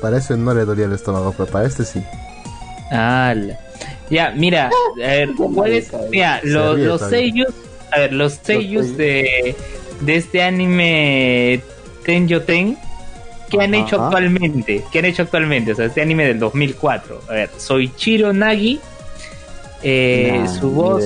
[0.00, 2.02] Para eso no le dolía el estómago, pero para este sí.
[4.10, 5.90] Ya, mira, a ver, ¿cuáles?
[6.10, 7.48] Mira, Se los, los sellos,
[7.92, 9.54] a ver, los sellos de,
[10.00, 11.60] de este anime
[12.04, 12.78] Tenjo Ten,
[13.50, 14.84] ¿qué han hecho actualmente?
[14.90, 15.72] ¿Qué han hecho actualmente?
[15.72, 17.22] O sea, este anime del 2004.
[17.28, 18.80] A ver, soy Chiro Nagi,
[19.82, 21.04] eh, Nah, su voz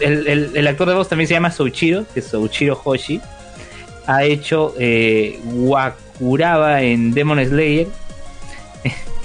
[0.00, 3.20] el, el- el actor de voz también se llama Souchiro, que es Souchiro Hoshi.
[4.06, 7.88] Ha hecho eh, Wakuraba en Demon Slayer.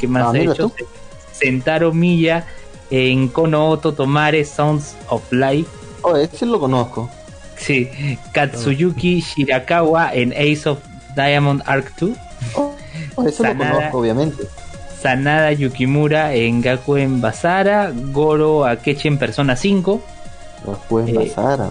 [0.03, 0.67] ¿Qué más Ah, ha mira hecho?
[0.67, 0.85] tú.
[1.31, 2.45] Sentaro Miya
[2.91, 5.69] en Kono Oto Tomare Sounds of Life.
[6.01, 7.09] Oh, ese lo conozco.
[7.55, 7.89] Sí,
[8.33, 10.79] Katsuyuki Shirakawa en Ace of
[11.15, 12.11] Diamond Arc 2.
[12.55, 12.75] Oh,
[13.15, 13.69] oh, Sanada.
[13.69, 14.43] lo conozco, obviamente.
[15.01, 17.93] Sanada Yukimura en Gakuen Basara.
[18.11, 20.01] Goro Akechi en Persona 5.
[20.67, 21.69] Después Eh, Basara.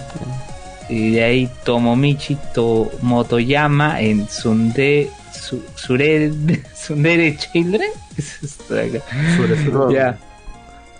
[0.88, 6.32] Y de ahí Tomomichi to Motoyama en Sunde, Su- Sure,
[6.74, 7.90] Sundere Children.
[9.92, 10.18] Ya,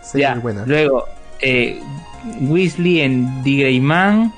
[0.03, 0.35] Sí, ya.
[0.35, 0.65] buena.
[0.67, 1.07] Luego,
[1.41, 1.81] eh,
[2.41, 4.33] Weasley en The Grey Man.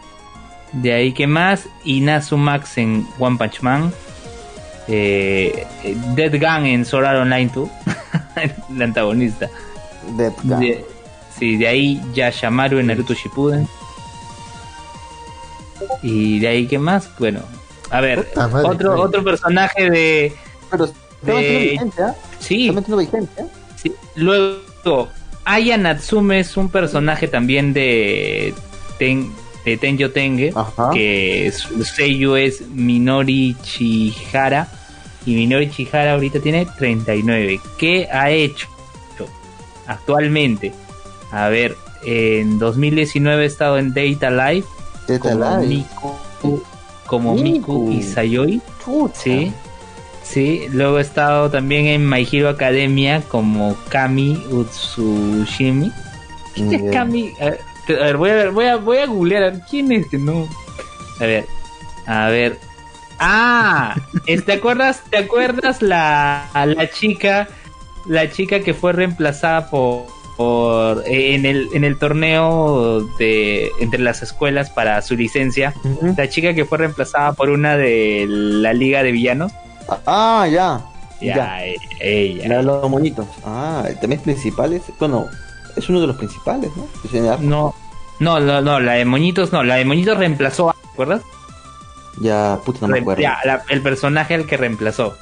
[0.73, 1.67] De ahí, ¿qué más?
[1.85, 3.93] Inazu Max en One Punch Man.
[4.89, 7.69] Eh, eh, Dead Gun en Sword Art Online 2.
[8.75, 9.49] el antagonista.
[10.17, 10.61] Death Gun.
[10.61, 10.85] De,
[11.39, 13.69] sí, de ahí Yashamaru en Naruto Shippuden.
[16.03, 17.09] Y de ahí, ¿qué más?
[17.19, 17.41] Bueno,
[17.91, 18.29] a ver,
[18.65, 20.33] otro, otro personaje de.
[20.71, 20.89] Pero
[21.25, 22.15] de- ¿ah?
[22.39, 23.45] Sí, ¿ah?
[23.77, 23.93] sí.
[24.17, 25.09] Luego,
[25.45, 28.55] Aya Natsume es un personaje también de,
[28.99, 29.33] Ten,
[29.65, 30.53] de Tenjo Tenge.
[30.55, 30.91] Ajá.
[30.93, 34.69] Que su sello es Minori Chihara.
[35.27, 37.61] y Minori Chihara ahorita tiene 39.
[37.79, 38.69] ¿Qué ha hecho
[39.87, 40.73] actualmente?
[41.31, 44.67] A ver, en 2019 he estado en Data Live
[45.19, 46.63] como Miku,
[47.07, 48.61] como Miku y Sayoi.
[49.15, 49.53] Sí.
[50.25, 55.93] Sí, luego he estado también en My Hero Academia como Kami Utsushimi.
[56.55, 57.33] ¿Quién es Kami?
[57.41, 57.51] A
[57.93, 59.61] ver, voy a ver, voy a, voy a googlear.
[59.71, 60.19] ¿Quién es este?
[60.19, 60.49] No.
[61.21, 61.45] A ver,
[62.07, 62.59] a ver.
[63.19, 63.95] Ah,
[64.25, 65.03] ¿te acuerdas?
[65.11, 67.47] ¿Te acuerdas la, la chica,
[68.07, 70.07] la chica que fue reemplazada por,
[70.37, 75.75] por en el en el torneo de entre las escuelas para su licencia,
[76.17, 79.53] la chica que fue reemplazada por una de la liga de villanos.
[80.06, 80.81] Ah, ya.
[81.20, 81.65] Ya, ya.
[82.01, 82.48] Ella.
[82.48, 83.27] La de los monitos.
[83.44, 84.82] Ah, también principales.
[84.98, 85.27] Bueno,
[85.77, 86.86] es uno de los principales, ¿no?
[87.40, 87.74] No,
[88.20, 91.23] no, no, no, la de Moñitos no, la de Moñitos reemplazó, ¿te acuerdas?
[92.20, 93.23] Ya, puta, no me acuerdo.
[93.23, 93.39] Ya,
[93.69, 95.16] el personaje al que reemplazó.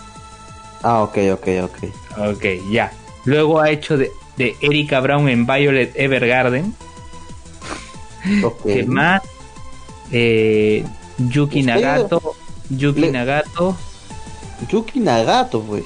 [0.83, 2.29] Ah, ok, ok, ok.
[2.29, 2.93] Ok, ya.
[3.25, 6.75] Luego ha hecho de, de Erika Brown en Violet Evergarden.
[8.65, 9.23] ¿Qué más?
[10.11, 10.85] Eh,
[11.19, 12.35] Yuki Nagato.
[12.69, 13.77] Yuki Nagato.
[14.69, 15.85] Yuki Nagato, pues.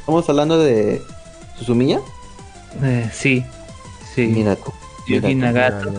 [0.00, 1.02] ¿Estamos hablando de
[1.58, 2.00] Susumiya?
[2.82, 3.44] Eh, sí,
[4.14, 4.26] Sí.
[4.26, 4.72] Mira tú.
[5.06, 5.92] Yuki Nagato.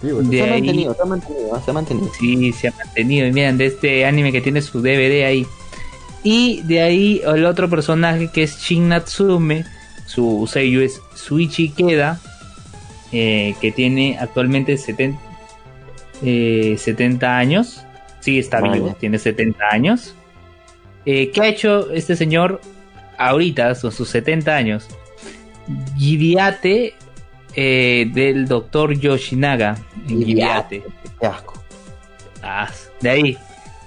[0.00, 2.10] se, ha mantenido, se ha mantenido, se ha mantenido.
[2.18, 3.26] Sí, se ha mantenido.
[3.26, 5.46] Y miren, de este anime que tiene su DVD ahí.
[6.22, 9.64] Y de ahí el otro personaje que es Shin Natsume,
[10.06, 12.20] su sello es Suichi Keda,
[13.12, 15.20] eh, que tiene actualmente 70,
[16.22, 17.84] eh, 70 años.
[18.20, 20.14] Sí, está vivo, tiene 70 años.
[21.06, 22.60] Eh, ¿Qué ha hecho este señor
[23.16, 24.88] ahorita, son sus 70 años?
[25.96, 26.94] Gidiate
[27.54, 29.78] eh, del doctor Yoshinaga
[30.08, 30.82] en Gibiate.
[32.42, 32.70] Ah,
[33.00, 33.38] de ahí.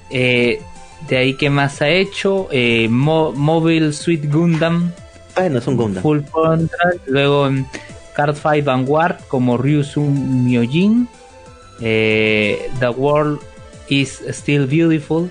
[0.09, 0.59] Eh,
[1.07, 2.47] de ahí, ¿qué más ha hecho?
[2.51, 4.91] Eh, Mobile Suite Gundam.
[5.35, 6.01] Bueno, es un Gundam.
[6.01, 7.01] Full Control.
[7.05, 7.67] Luego en
[8.15, 11.07] Card 5 Vanguard como Ryusu Myojin.
[11.79, 13.39] The World
[13.87, 15.29] is Still Beautiful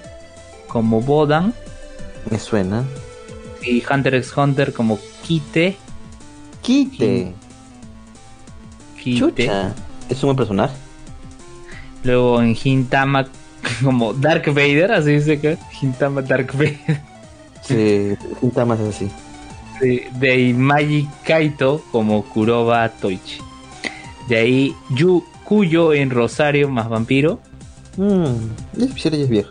[0.69, 1.53] como Bodan.
[2.31, 2.85] Me suena.
[3.63, 5.77] Y Hunter x Hunter como Kite.
[6.63, 7.35] Kite.
[10.09, 10.75] Es un buen personaje.
[12.05, 13.29] Luego en Hintama
[13.85, 17.01] como Dark Vader, así dice que Hintama Dark Vader.
[17.63, 19.11] Sí, Hintama es así.
[19.81, 23.39] De, ahí Kaito como Kuroba Toichi.
[24.29, 27.41] De ahí Yu Kuyo en Rosario más vampiro.
[27.97, 28.25] Mmm,
[28.77, 29.51] es viejo.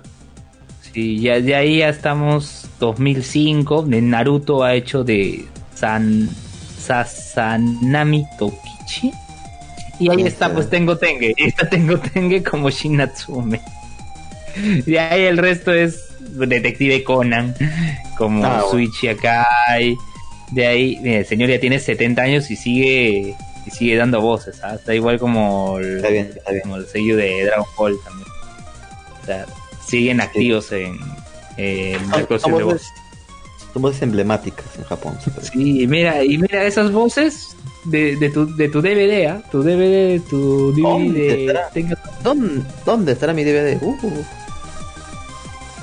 [0.97, 3.83] Sí, ya de ahí ya estamos 2005.
[3.83, 5.45] De Naruto ha hecho de
[5.75, 6.27] San
[6.79, 9.11] Sasanami Tokichi.
[9.99, 11.35] Y ahí está, pues tengo Tenge.
[11.37, 13.61] Esta tengo Tenge como Shinatsume.
[14.87, 17.53] Y ahí el resto es Detective Conan,
[18.17, 19.95] como ah, Suichi Akai.
[20.49, 23.35] De ahí, mira, el señor ya tiene 70 años y sigue
[23.67, 24.79] y sigue dando voces, ¿sabes?
[24.79, 26.01] Está igual como el,
[26.63, 28.29] Como el sello de Dragon Ball también.
[29.21, 29.45] O sea,
[29.87, 30.99] siguen activos en,
[31.57, 32.87] en la de voces.
[33.73, 35.17] Son voces emblemáticas en Japón.
[35.51, 37.55] Sí, mira, y mira esas voces
[37.85, 39.43] de, tu, de tu DVD, ¿ah?
[39.51, 40.81] Tu DVD, tu DVD.
[40.83, 43.81] ¿Dónde estará, ¿Dónde, estará mi DVD?
[43.81, 43.97] Uh,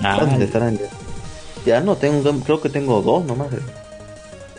[0.02, 0.72] ah, ¿Dónde estará?
[1.64, 3.48] Ya no tengo, creo que tengo dos nomás.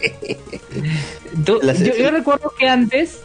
[1.45, 3.19] yo, recuerdo que antes,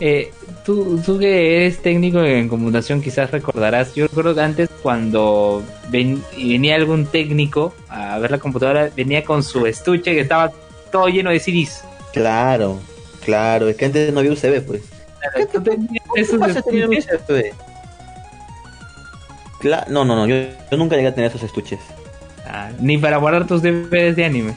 [0.00, 0.30] eh,
[0.64, 6.76] tú, tú que eres técnico en computación quizás recordarás, yo recuerdo que antes cuando venía
[6.76, 10.52] algún técnico a ver la computadora, venía con su estuche que estaba
[10.90, 11.82] todo lleno de CDs.
[12.12, 12.78] Claro,
[13.26, 14.82] Claro, es que antes no había USB, pues.
[19.58, 20.36] Claro, no, no, no, yo,
[20.76, 21.80] nunca llegué a tener esos estuches.
[22.46, 24.54] Ah, ni para guardar tus DVDs de anime.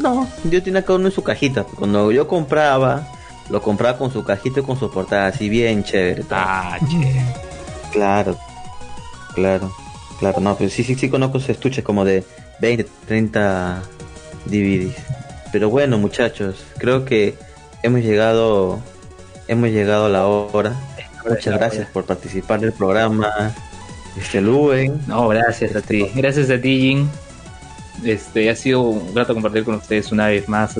[0.00, 1.62] No, yo tenía cada uno en su cajita.
[1.62, 3.06] Cuando yo compraba,
[3.50, 6.24] lo compraba con su cajita y con su portada, así bien chévere.
[6.30, 7.22] Ah, chévere.
[7.92, 8.38] Claro,
[9.34, 9.72] claro,
[10.18, 12.24] claro, no, pero sí, sí, sí conozco esos estuches como de
[12.60, 13.82] 20, 30
[14.44, 14.96] DVDs.
[15.52, 17.36] Pero bueno, muchachos, creo que
[17.82, 18.80] hemos llegado
[19.48, 20.74] hemos llegado a la hora.
[21.28, 23.52] Muchas gracias por participar del programa.
[24.16, 24.40] Este.
[24.40, 26.10] No, gracias a ti.
[26.14, 27.10] Gracias a ti, Jin.
[28.04, 30.74] Este, ha sido un grato compartir con ustedes una vez más.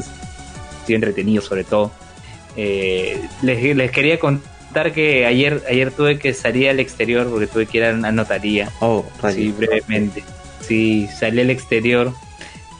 [0.86, 1.90] Sido entretenido sobre todo.
[2.60, 7.78] Eh, les, quería contar que ayer ayer tuve que salir al exterior porque tuve que
[7.78, 8.68] ir a una notaría.
[8.80, 10.24] Oh, sí, brevemente.
[10.60, 12.12] Sí, salí al exterior.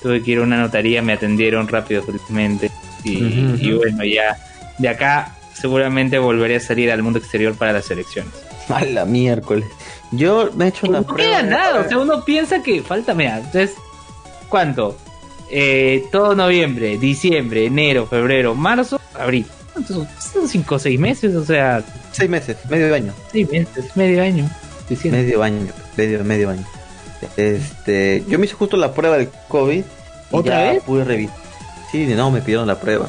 [0.03, 2.73] Tuve que ir a una notaría, me atendieron rápido, felizmente.
[3.05, 4.37] Y, bueno, ya
[4.79, 8.33] de acá seguramente volveré a salir al mundo exterior para las elecciones.
[8.69, 9.69] A la miércoles.
[10.11, 11.43] Yo me he hecho una no prueba.
[11.43, 13.75] No nada, o sea, uno piensa que falta, mira, entonces,
[14.49, 14.97] ¿cuánto?
[15.51, 19.47] eh, todo noviembre, diciembre, enero, febrero, marzo, abril.
[19.87, 21.83] Son cinco o seis meses, o sea.
[22.13, 23.13] Seis meses, medio año.
[23.33, 24.49] Seis meses, medio año.
[25.05, 26.65] Medio año, medio, medio año.
[27.37, 29.83] Este, yo me hice justo la prueba del COVID.
[30.31, 30.83] ¿Otra vez?
[30.83, 31.37] Pude revisar.
[31.91, 33.09] Sí, no, me pidieron la prueba.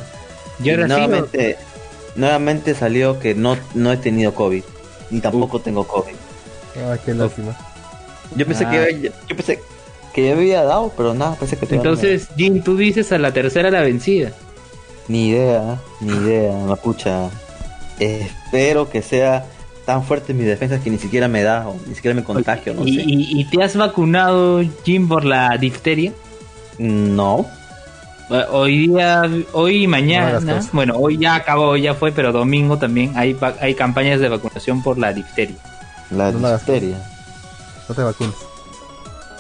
[0.63, 1.57] Y ahora nuevamente,
[2.15, 4.63] nuevamente salió que no, no he tenido COVID.
[5.09, 6.15] Ni tampoco tengo COVID.
[6.77, 7.57] Ah, qué lástima.
[8.35, 9.11] Yo pensé que ah.
[9.27, 9.59] yo pensé
[10.13, 13.71] que ya había dado, pero nada, pensé que Entonces, Jim, tú dices a la tercera
[13.71, 14.33] la vencida.
[15.09, 17.29] Ni idea, ni idea, mapucha.
[17.99, 19.43] espero que sea
[19.83, 22.85] tan fuerte mi defensa que ni siquiera me da o ni siquiera me contagio, no
[22.85, 23.03] ¿Y, sé.
[23.07, 26.13] ¿Y, te has vacunado, Jim, por la difteria?
[26.77, 27.47] No.
[28.51, 29.23] Hoy día,
[29.53, 30.39] hoy y mañana,
[30.73, 34.99] bueno, hoy ya acabó, ya fue, pero domingo también hay, hay campañas de vacunación por
[34.99, 35.57] la difteria.
[36.11, 36.97] La difteria.
[37.89, 38.35] No te vacunes.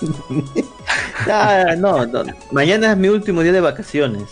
[1.29, 4.23] ah, no, no, mañana es mi último día de vacaciones.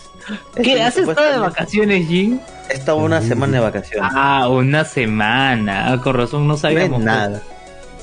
[0.54, 0.72] ¿Qué?
[0.72, 2.40] Este, ¿Haces todo de vacaciones, Jim?
[2.68, 4.10] Estaba una semana de vacaciones.
[4.14, 5.92] Ah, una semana.
[5.92, 6.90] Ah, con razón, no sabíamos.
[6.90, 7.42] No es nada.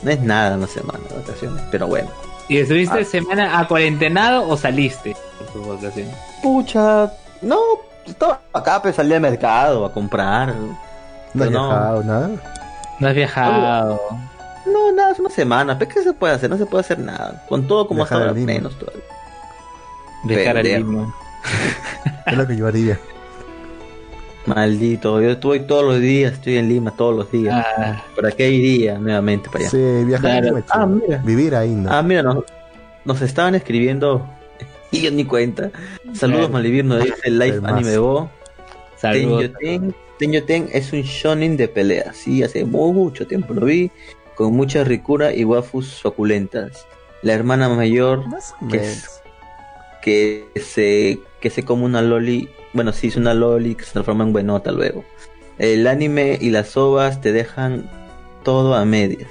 [0.01, 2.09] No es nada una semana de vacaciones, pero bueno.
[2.47, 3.05] ¿Y estuviste ah.
[3.05, 6.15] semana a cuarentenado o saliste por tus vacaciones?
[6.41, 7.11] Pucha,
[7.41, 7.59] no,
[8.05, 10.53] estaba acá, pues salí al mercado a comprar.
[11.33, 12.29] No has viajado, nada.
[12.99, 14.01] No has viajado.
[14.65, 15.77] No, nada, es una semana.
[15.77, 16.49] ¿Pero qué se puede hacer?
[16.49, 17.43] No se puede hacer nada.
[17.47, 19.03] Con todo como hasta ahora, menos todavía.
[20.23, 21.15] Viajar al Lima.
[22.25, 22.99] es lo que yo haría.
[24.45, 27.65] Maldito, yo estoy todos los días, estoy en Lima todos los días.
[27.77, 28.03] Ah.
[28.15, 29.71] ¿Para qué iría nuevamente para allá?
[29.71, 31.17] Sí, viajar ah, mira.
[31.25, 31.91] Vivir ahí, ¿no?
[31.91, 32.43] Ah, mira, nos,
[33.05, 34.23] nos estaban escribiendo
[34.91, 35.71] y yo ni cuenta.
[36.13, 38.29] Saludos, Malivir, nos dice Live Anime Bo.
[38.97, 39.51] Saludos.
[40.17, 43.91] Tenyo Ten es un shonen de pelea, sí, hace mucho tiempo lo vi,
[44.35, 46.87] con mucha ricura y wafus suculentas.
[47.21, 48.23] La hermana mayor
[48.69, 48.93] que,
[50.01, 54.23] que, se que se come una loli bueno, sí, es una loli que se transforma
[54.23, 55.05] en buenota luego.
[55.59, 57.87] El anime y las ovas te dejan
[58.43, 59.29] todo a medias.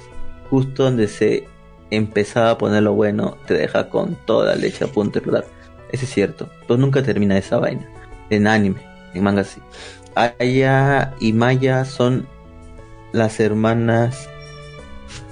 [0.49, 1.45] Justo donde se
[1.91, 5.45] empezaba a poner lo bueno, te deja con toda leche a punto de explotar.
[5.91, 6.49] Eso es cierto.
[6.67, 7.85] Pues nunca termina esa vaina.
[8.29, 8.79] En anime,
[9.13, 9.59] en manga sí.
[10.15, 12.25] Aya y Maya son
[13.11, 14.29] las hermanas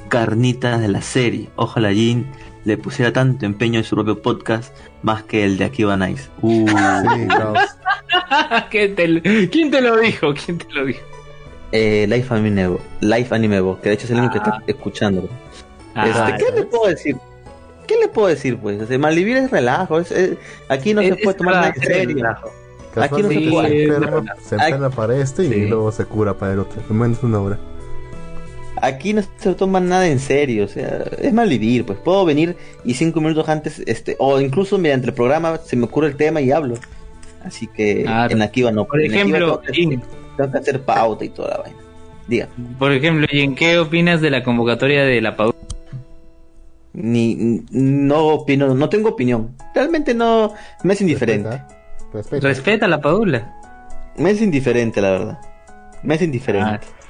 [0.09, 1.49] carnitas de la serie.
[1.55, 2.27] Ojalá Jin
[2.65, 6.29] le pusiera tanto empeño en su propio podcast más que el de Akiba Nice.
[6.41, 6.65] Uh,
[8.71, 10.33] ¿Quién, te, lo dijo?
[10.33, 11.01] ¿Quién te lo dijo?
[11.71, 14.63] Eh, Life Anime Life Anime que de hecho es el único que está ah.
[14.65, 15.29] escuchando.
[15.95, 17.17] Ah, este, ¿Qué le puedo decir?
[17.87, 18.89] ¿Qué le puedo decir, pues?
[18.89, 20.01] O Malvivir es relajo.
[20.69, 22.35] aquí no se puede tomar nada en serio.
[22.95, 23.87] Aquí no se puede.
[24.41, 26.81] Se enferma, para este y luego se cura para el otro.
[26.89, 27.59] menos una hora
[28.83, 32.57] aquí no se toma nada en serio, o sea, es mal vivir, pues puedo venir
[32.83, 36.41] y cinco minutos antes, este, o incluso mediante el programa se me ocurre el tema
[36.41, 36.75] y hablo.
[37.43, 38.85] Así que en aquí va no.
[38.85, 41.77] Por ejemplo, tengo que hacer pauta y toda la vaina.
[42.27, 42.47] Diga.
[42.79, 45.57] Por ejemplo, ¿y en qué opinas de la convocatoria de la pauta?
[46.93, 49.55] Ni, no opino, no tengo opinión.
[49.73, 50.53] Realmente no,
[50.83, 51.61] me es indiferente.
[52.13, 53.53] Respeta, la Padula.
[54.17, 55.39] Me es indiferente, la verdad.
[56.03, 56.85] Me es indiferente.
[56.85, 57.02] Ah.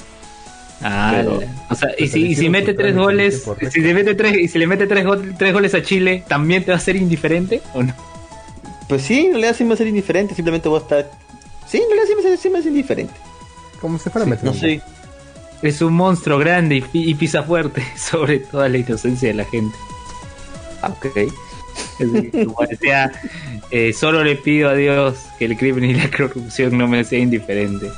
[0.84, 1.24] Ah,
[1.70, 4.68] o sea, y si, si mete tres goles, si se mete tres, y si le
[4.68, 5.06] mete tres,
[5.38, 7.94] tres goles a Chile, ¿también te va a ser indiferente o no?
[8.90, 11.12] Pues sí, en realidad sí me va a ser indiferente, simplemente voy a estar.
[11.68, 13.14] Sí, en realidad sí me, sí me va indiferente.
[13.80, 14.82] Como si fuera No sé.
[15.62, 19.76] Es un monstruo grande y, pisa fuerte sobre toda la inocencia de la gente.
[20.82, 21.08] Ah, ok.
[22.46, 23.12] Como decía,
[23.72, 27.20] eh, solo le pido a Dios que el crimen y la corrupción no me sea
[27.20, 27.90] indiferente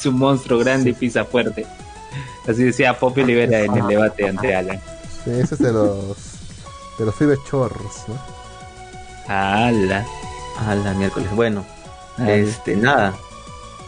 [0.00, 1.66] es un monstruo grande y pisa fuerte.
[2.48, 4.80] Así decía Poppy Olivera en el debate ante Alan.
[5.24, 6.16] Sí, ese es de los
[6.98, 8.18] de los chorros, ¿no?
[9.32, 10.06] Ala.
[10.66, 11.30] Ala, miércoles.
[11.34, 11.64] Bueno,
[12.26, 13.14] este, nada.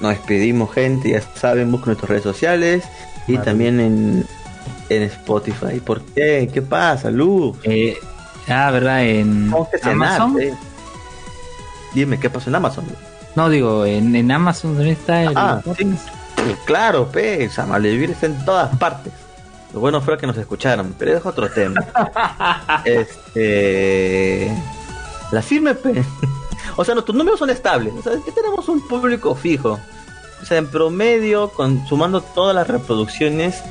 [0.00, 1.10] Nos despedimos, gente.
[1.10, 2.84] Ya saben, busquen nuestras redes sociales
[3.26, 4.26] y también en,
[4.88, 5.80] en Spotify.
[5.84, 6.48] ¿Por qué?
[6.52, 7.56] ¿Qué pasa, Luz?
[7.64, 7.96] Eh,
[8.48, 9.04] ah, ¿verdad?
[9.04, 9.52] En
[9.82, 10.36] Amazon.
[11.94, 12.84] Dime, ¿qué pasó en Amazon?
[13.34, 15.32] No, digo, en, en Amazon también está el.
[15.36, 15.62] Ah,
[16.64, 19.12] claro, pues, Amalevir está en todas partes.
[19.72, 21.80] Lo bueno fue que nos escucharon, pero es otro tema.
[22.84, 24.54] este.
[25.30, 26.04] La firme, P.
[26.76, 27.94] o sea, nuestros números son estables.
[27.98, 29.80] O sea, que tenemos un público fijo.
[30.42, 33.62] O sea, en promedio, con, sumando todas las reproducciones,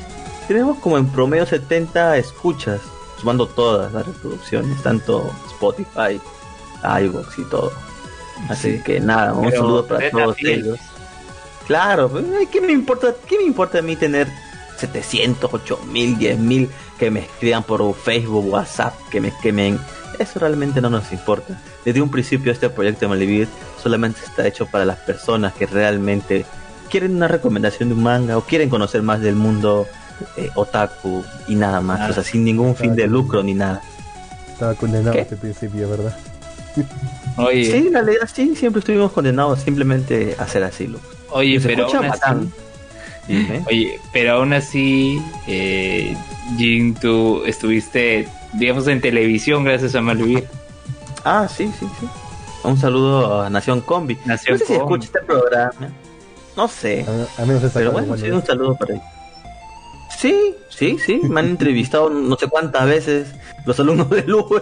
[0.47, 2.81] tenemos como en promedio 70 escuchas,
[3.19, 6.19] sumando todas las reproducciones, tanto Spotify,
[6.83, 7.71] iVoox y todo.
[8.49, 10.80] Así que nada, un saludo para todos ellos.
[11.68, 13.13] Claro, pues, ¿qué me importa?
[13.27, 14.27] ¿Qué me importa a mí tener
[14.81, 19.80] 700, 8000, 10000 que me escriban por Facebook, WhatsApp, que me quemen.
[20.19, 21.59] Eso realmente no nos importa.
[21.85, 23.47] Desde un principio este proyecto de Malivir
[23.81, 26.45] solamente está hecho para las personas que realmente
[26.89, 29.88] quieren una recomendación de un manga o quieren conocer más del mundo
[30.38, 32.11] eh, otaku y nada más.
[32.11, 33.81] o sea, sin ningún fin de lucro ni nada.
[34.51, 36.15] Estaba condenado a este principio, ¿verdad?
[37.37, 37.65] Oye.
[37.65, 40.93] Sí, en realidad sí, siempre estuvimos condenados simplemente a hacer así.
[41.29, 42.51] Oye, pero aún así,
[43.67, 46.15] oye, pero aún así, eh,
[46.57, 50.47] Jin, tú estuviste, digamos, en televisión gracias a Malvivir.
[51.23, 52.07] Ah, sí, sí, sí.
[52.63, 54.17] Un saludo a Nación Combi.
[54.25, 55.89] Nación no sé si escucha este programa.
[56.55, 57.05] No sé.
[57.37, 59.01] A, mí no se Pero bueno, sí, un saludo para él.
[60.17, 61.21] Sí, sí, sí.
[61.23, 63.27] Me han entrevistado no sé cuántas veces
[63.65, 64.61] los alumnos de Lue.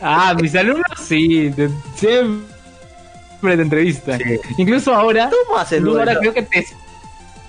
[0.00, 1.52] Ah, mis alumnos sí,
[1.94, 4.20] siempre te entrevistan.
[4.58, 6.66] Incluso ahora, ¿Cómo ahora creo que te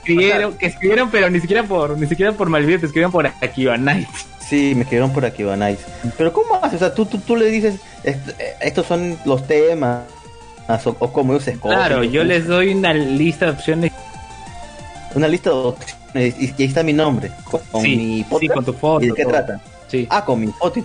[0.05, 3.77] escribieron, que escribieron, pero ni siquiera por, ni siquiera por Malvivir, te escribieron por Akiva
[3.77, 4.07] Night.
[4.39, 5.80] Sí, me escribieron por Akiva Night.
[6.17, 6.76] Pero ¿cómo haces?
[6.76, 7.80] O sea, tú, tú, tú le dices,
[8.61, 10.03] estos son los temas,
[10.67, 11.77] o, o cómo ellos escogen.
[11.77, 13.91] Claro, yo les doy una lista de opciones.
[15.15, 18.41] Una lista de opciones, y, ahí está mi nombre, con, mi podcast.
[18.41, 19.05] Sí, con tu foto.
[19.05, 19.61] ¿Y de qué trata?
[19.88, 20.07] Sí.
[20.09, 20.84] Ah, con mi foto.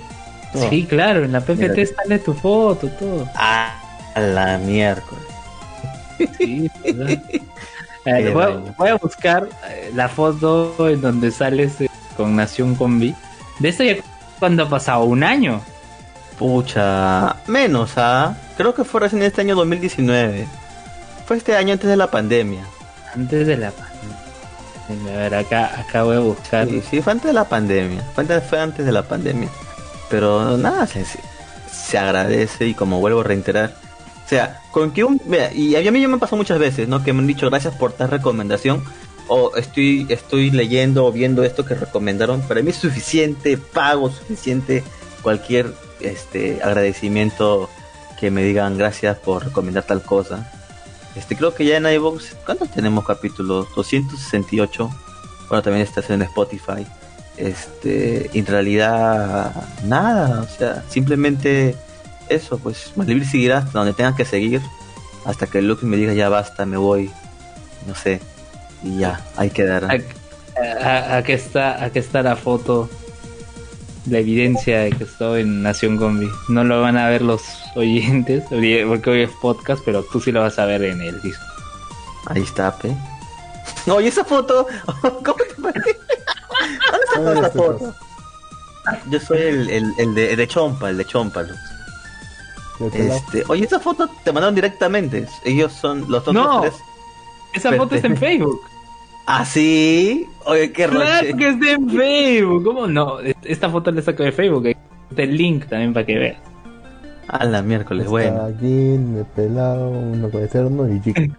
[0.55, 3.29] Sí, claro, en la PPT sale tu foto, todo.
[3.35, 3.81] Ah,
[4.15, 5.25] a la miércoles.
[6.37, 6.71] Sí,
[8.05, 8.35] eh,
[8.77, 11.75] voy, a buscar eh, la foto en donde sales
[12.17, 13.15] con Nación Combi.
[13.59, 13.97] De esto ya
[14.39, 15.61] cuando ha pasado un año.
[16.39, 18.37] Pucha, menos, ¿ah?
[18.57, 20.47] Creo que fue recién este año 2019.
[21.27, 22.65] Fue este año antes de la pandemia.
[23.15, 23.91] Antes de la pandemia.
[25.13, 26.67] A ver, acá, acá voy a buscar.
[26.67, 28.03] Sí, sí, fue antes de la pandemia.
[28.49, 29.49] fue antes de la pandemia.
[30.11, 31.05] Pero nada, se,
[31.73, 33.75] se agradece y como vuelvo a reiterar,
[34.25, 35.21] o sea, con que un...
[35.25, 37.03] Mira, y a mí ya me pasado muchas veces, ¿no?
[37.03, 38.85] Que me han dicho gracias por tal recomendación
[39.29, 42.41] o estoy, estoy leyendo o viendo esto que recomendaron.
[42.43, 44.85] Para mí es suficiente, pago suficiente
[45.23, 47.69] cualquier este agradecimiento
[48.19, 50.51] que me digan gracias por recomendar tal cosa.
[51.17, 53.67] Este creo que ya en iVoox, ¿cuántos tenemos capítulos?
[53.75, 54.91] 268.
[55.49, 56.87] Bueno, también estás en Spotify
[57.41, 59.53] este en realidad
[59.85, 61.75] nada o sea simplemente
[62.29, 64.61] eso pues Malvivir seguirá hasta donde tenga que seguir
[65.25, 67.11] hasta que Luke me diga ya basta me voy
[67.87, 68.21] no sé
[68.83, 72.89] y ya hay que dar aquí está aquí está la foto
[74.07, 77.43] la evidencia de que estoy en Nación Gombi no lo van a ver los
[77.77, 81.45] oyentes porque hoy es podcast pero tú sí lo vas a ver en el disco.
[82.27, 82.95] Ahí está pe.
[83.91, 84.67] Oye esa foto
[85.03, 86.00] ¿cómo te parece?
[89.11, 91.45] Yo soy el, el, el, de, de, Chompa, el de Chompa,
[92.93, 95.27] Este, oye, esa foto te mandaron directamente.
[95.45, 96.75] Ellos son los otros no, tres.
[97.53, 98.61] Esa foto está en Facebook.
[99.27, 100.29] ¿Ah, sí?
[100.47, 102.65] Oye, qué Claro que está en Facebook.
[102.65, 103.21] ¿Cómo no?
[103.21, 104.67] Esta foto le saco de Facebook.
[105.11, 106.39] Está el link también para que veas.
[107.29, 108.43] A la miércoles, bueno.
[108.43, 111.01] Aquí, me pelado, uno uno y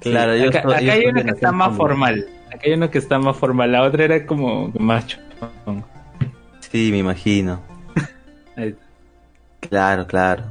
[0.00, 2.26] Claro, yo acá, acá hay una que está más formal.
[2.50, 5.18] Acá hay uno que está más formal, la otra era como macho.
[6.60, 7.60] Sí, me imagino.
[9.60, 10.44] claro, claro.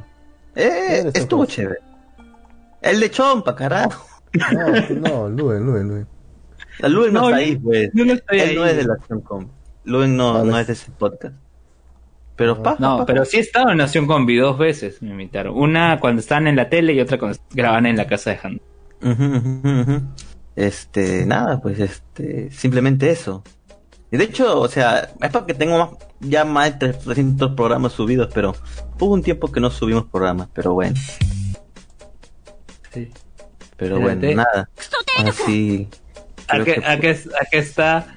[0.55, 1.79] Eh, estuvo chévere.
[2.81, 4.05] El de Chompa, carajo.
[4.33, 6.07] No, no, Luen, Luen, Luen.
[6.79, 7.89] La Luen no, está ahí, pues.
[7.93, 9.47] No, no Él no es de la Acción Com.
[9.83, 11.35] Luen no, no es de ese podcast.
[12.35, 15.57] Pero pa, No, pero sí he estado en Nación Combi dos veces, me invitaron.
[15.57, 18.61] Una cuando estaban en la tele y otra cuando graban en la casa de Han.
[20.59, 23.45] Este, nada, pues este, simplemente eso.
[24.11, 28.29] Y de hecho, o sea, es porque tengo más, ya más de 300 programas subidos,
[28.33, 28.53] pero
[28.99, 30.99] hubo un tiempo que no subimos programas, pero bueno.
[32.93, 33.09] Sí.
[33.77, 34.69] Pero bueno, nada.
[35.19, 35.87] Así.
[36.49, 37.07] Aquí,
[37.53, 38.13] está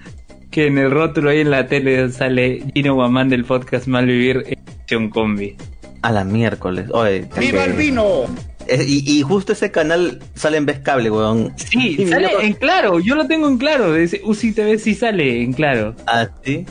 [0.51, 4.59] que en el rótulo ahí en la tele sale Gino Guamán del podcast Malvivir
[4.89, 5.57] en Combi.
[6.03, 6.89] A la miércoles.
[6.91, 8.25] Oye, ¡Viva el vino!
[8.69, 11.53] Eh, y, justo ese canal sale en vez cable, weón.
[11.57, 13.95] Sí, sale en claro, yo lo tengo en claro.
[14.25, 15.95] UCI TV sí sale en claro.
[16.07, 16.65] Ah, sí.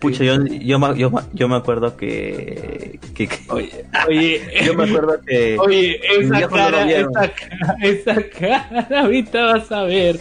[0.00, 3.00] Pucha, yo, yo, yo, yo me acuerdo que.
[3.14, 5.58] que, oye, oye, yo me acuerdo que.
[5.58, 10.20] Oye, esa cara, esa cara, esa cara, ahorita vas a ver.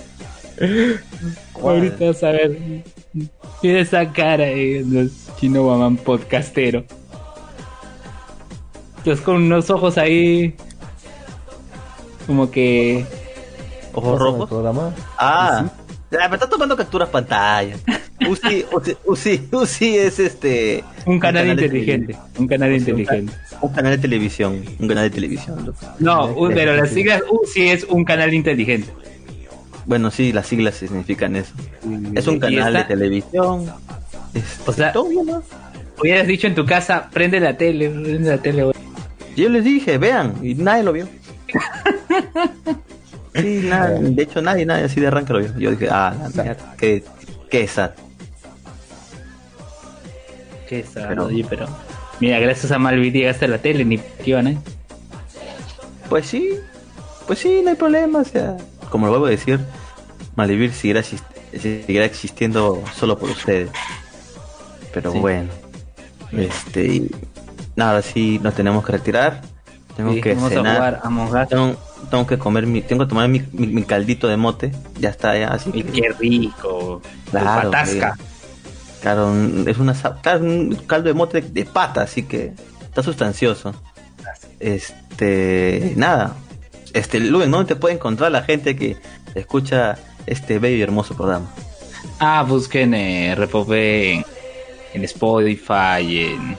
[1.62, 2.58] Ahorita vas a ver.
[3.62, 6.84] Mira esa cara, eh, los chino guamán podcastero.
[8.98, 10.56] Estás con unos ojos ahí
[12.28, 13.06] como que.
[13.94, 14.50] ¿Ojos rojos?
[15.18, 15.66] Ah,
[16.12, 17.76] me está tomando capturas pantalla.
[18.30, 18.66] Uzi,
[19.06, 20.84] Uzi, Uzi, es este.
[21.06, 22.16] Un canal, inteligente.
[22.38, 23.34] Un canal inteligente.
[23.62, 24.64] Un, canal de televisión.
[24.80, 25.74] Un canal de televisión.
[26.00, 28.90] No, pero las siglas Uzi es un canal inteligente.
[29.86, 31.54] Bueno, sí, las siglas significan eso.
[32.14, 33.72] Es un canal de televisión.
[34.66, 35.44] o sea, todo bien, ¿no?
[36.00, 38.72] hubieras dicho en tu casa, prende la tele, prende la tele.
[39.36, 41.08] Yo les dije, vean, y nadie lo vio.
[43.36, 45.58] sí, nada, de hecho nadie, nadie así de arranque lo vio.
[45.58, 47.04] Yo dije, ah, la mierda, qué,
[47.50, 47.92] qué sad.
[50.68, 51.68] Qué sad, pero, pero
[52.20, 54.58] mira, gracias a Malvin llegaste la tele, ni que iban ahí.
[56.10, 56.60] Pues sí,
[57.26, 58.58] pues sí, no hay problema, o sea,
[58.90, 59.60] como lo vuelvo a decir,
[60.36, 63.70] Malvivir seguirá, seguirá existiendo solo por ustedes.
[64.94, 65.50] Pero bueno,
[66.32, 67.12] este, y
[67.76, 69.42] nada, sí, nos tenemos que retirar.
[69.96, 71.02] Tengo que cenar.
[71.50, 71.76] tengo,
[72.28, 74.72] que comer mi, tengo que tomar mi, mi, caldito de mote.
[75.00, 75.72] Ya está, ya, así.
[75.72, 75.84] Que...
[75.84, 77.02] Qué rico.
[77.32, 77.72] Claro,
[79.02, 79.34] claro,
[79.66, 79.94] es una,
[80.40, 82.54] un caldo de mote de, pata, así que
[82.84, 83.74] está sustancioso.
[84.60, 86.36] Este, nada.
[86.94, 88.98] Este, Luen, ¿dónde te puede encontrar la gente que
[89.36, 91.50] escucha este bello y hermoso programa?
[92.20, 96.58] Ah, busquen eh, en, Spotify, en,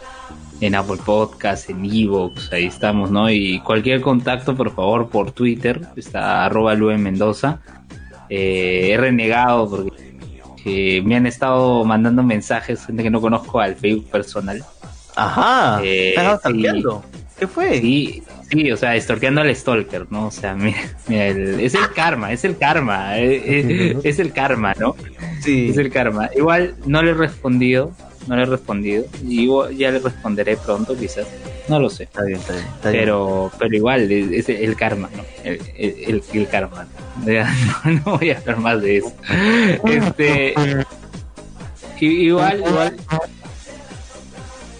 [0.60, 3.30] en Apple Podcast, en Evox, ahí estamos, ¿no?
[3.30, 7.60] Y cualquier contacto, por favor, por Twitter, está arroba Luen Mendoza.
[8.28, 14.10] Eh, he renegado porque me han estado mandando mensajes, gente que no conozco al Facebook
[14.10, 14.64] personal.
[15.16, 16.14] Ajá, eh,
[17.39, 17.80] ¿Qué fue?
[17.80, 20.28] Sí, Sí, o sea, estorqueando al stalker, ¿no?
[20.28, 20.78] O sea, mira,
[21.09, 24.97] es el karma, es el karma, eh, eh, es, el karma, ¿no?
[25.43, 25.68] Sí.
[25.68, 26.30] Es el karma.
[26.35, 27.93] Igual no le he respondido,
[28.28, 31.26] no le he respondido, y ya le responderé pronto, quizás,
[31.66, 32.05] no lo sé.
[32.05, 32.66] Está bien, está bien.
[32.82, 35.24] pero, pero igual, es, el karma, ¿no?
[35.44, 36.86] El, el, karma.
[37.84, 39.12] No, no, voy a hablar más de eso.
[39.84, 40.55] Este,
[42.00, 42.96] igual, igual.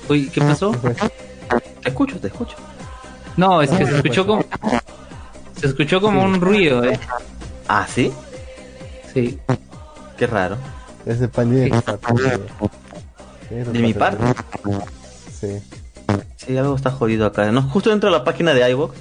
[0.09, 0.73] Uy, ¿qué pasó?
[1.83, 2.57] Te escucho, te escucho.
[3.37, 4.45] No, es que se escuchó como.
[5.57, 6.99] Se escuchó como un ruido, eh.
[7.67, 8.13] ¿Ah, sí?
[9.13, 9.39] Sí.
[10.17, 10.57] Qué raro.
[11.07, 11.83] Es de pandilla
[13.51, 14.25] De mi parte.
[15.41, 15.63] Sí.
[16.37, 17.51] Sí, algo está jodido acá.
[17.53, 18.97] No, justo dentro de la página de iVoox.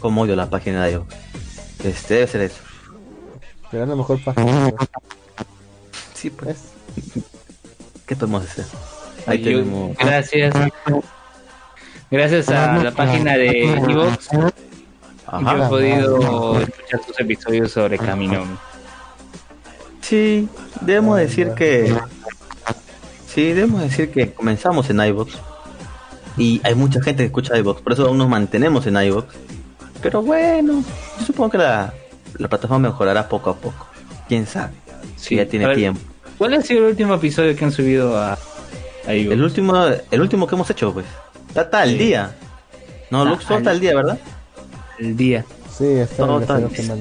[0.00, 1.14] Como odio la página de iVoox.
[1.84, 2.62] Este, debe ser eso.
[3.70, 4.72] Pero es la mejor página.
[6.14, 6.58] Sí, pues.
[8.06, 8.66] ¿Qué podemos hacer?
[9.26, 9.96] Ahí tenemos.
[9.96, 10.54] Gracias.
[12.10, 14.48] Gracias a la página de Evox, yo
[15.40, 18.44] he podido escuchar sus episodios sobre Camino.
[20.02, 20.46] Sí,
[20.82, 21.96] debemos decir que.
[23.32, 25.32] Sí, debemos decir que comenzamos en iVoox.
[26.36, 29.26] Y hay mucha gente que escucha iVoox, por eso aún nos mantenemos en iVoox.
[30.02, 30.82] Pero bueno,
[31.18, 31.94] yo supongo que la,
[32.38, 33.86] la plataforma mejorará poco a poco.
[34.28, 34.72] Quién sabe.
[35.16, 36.00] Si ya tiene tiempo.
[36.38, 38.38] ¿Cuál ha sido el último episodio que han subido a,
[39.06, 41.06] a El último, el último que hemos hecho, pues.
[41.54, 42.34] Está al día.
[43.10, 44.18] No, Lux está al día, ¿verdad?
[44.98, 45.44] El día.
[45.70, 46.96] Sí, está al día.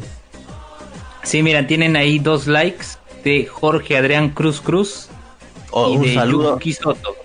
[1.23, 2.85] Sí, mira, tienen ahí dos likes
[3.23, 5.07] de Jorge Adrián Cruz Cruz.
[5.71, 6.59] Oh, y un de saludo.
[6.79, 7.15] Soto.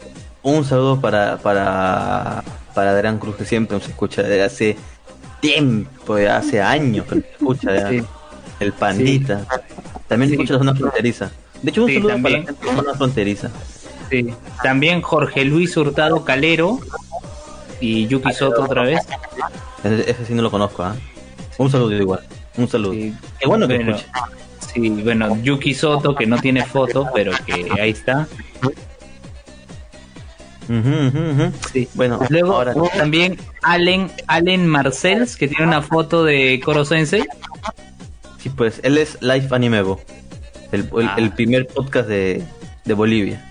[0.43, 2.43] Un saludo para, para,
[2.74, 4.77] para Adrián Cruz, que siempre nos escucha desde hace
[5.40, 7.90] tiempo, hace años que nos escucha.
[8.60, 9.44] El pandita.
[10.09, 11.31] También escucha la zona fronteriza.
[11.62, 13.51] De hecho, un saludo para la zona fronteriza.
[14.10, 14.32] Sí.
[14.62, 16.78] También Jorge Luis Hurtado Calero
[17.81, 19.01] y Yuki Soto otra vez.
[19.85, 20.97] Ese, sí no lo conozco, ¿ah?
[21.59, 22.20] Un saludo igual.
[22.56, 22.93] Un saludo.
[22.93, 23.97] Qué bueno que bueno,
[24.76, 28.28] Sí, bueno, Yuki Soto que no tiene foto, pero que ahí está.
[31.72, 31.88] Sí.
[31.94, 32.62] Bueno, luego
[32.94, 37.24] también Allen Allen Marcels que tiene una foto de Koro Sensei.
[38.38, 39.98] Sí, pues él es Life Animebo,
[40.72, 41.32] el, el, el ah.
[41.34, 42.42] primer podcast de,
[42.84, 43.50] de Bolivia.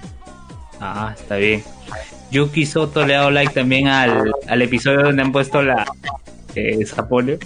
[0.79, 1.63] Ah, está bien.
[2.29, 5.85] Yuki Soto le ha dado like también al, al episodio donde han puesto la
[6.53, 7.39] eh, Zapolio.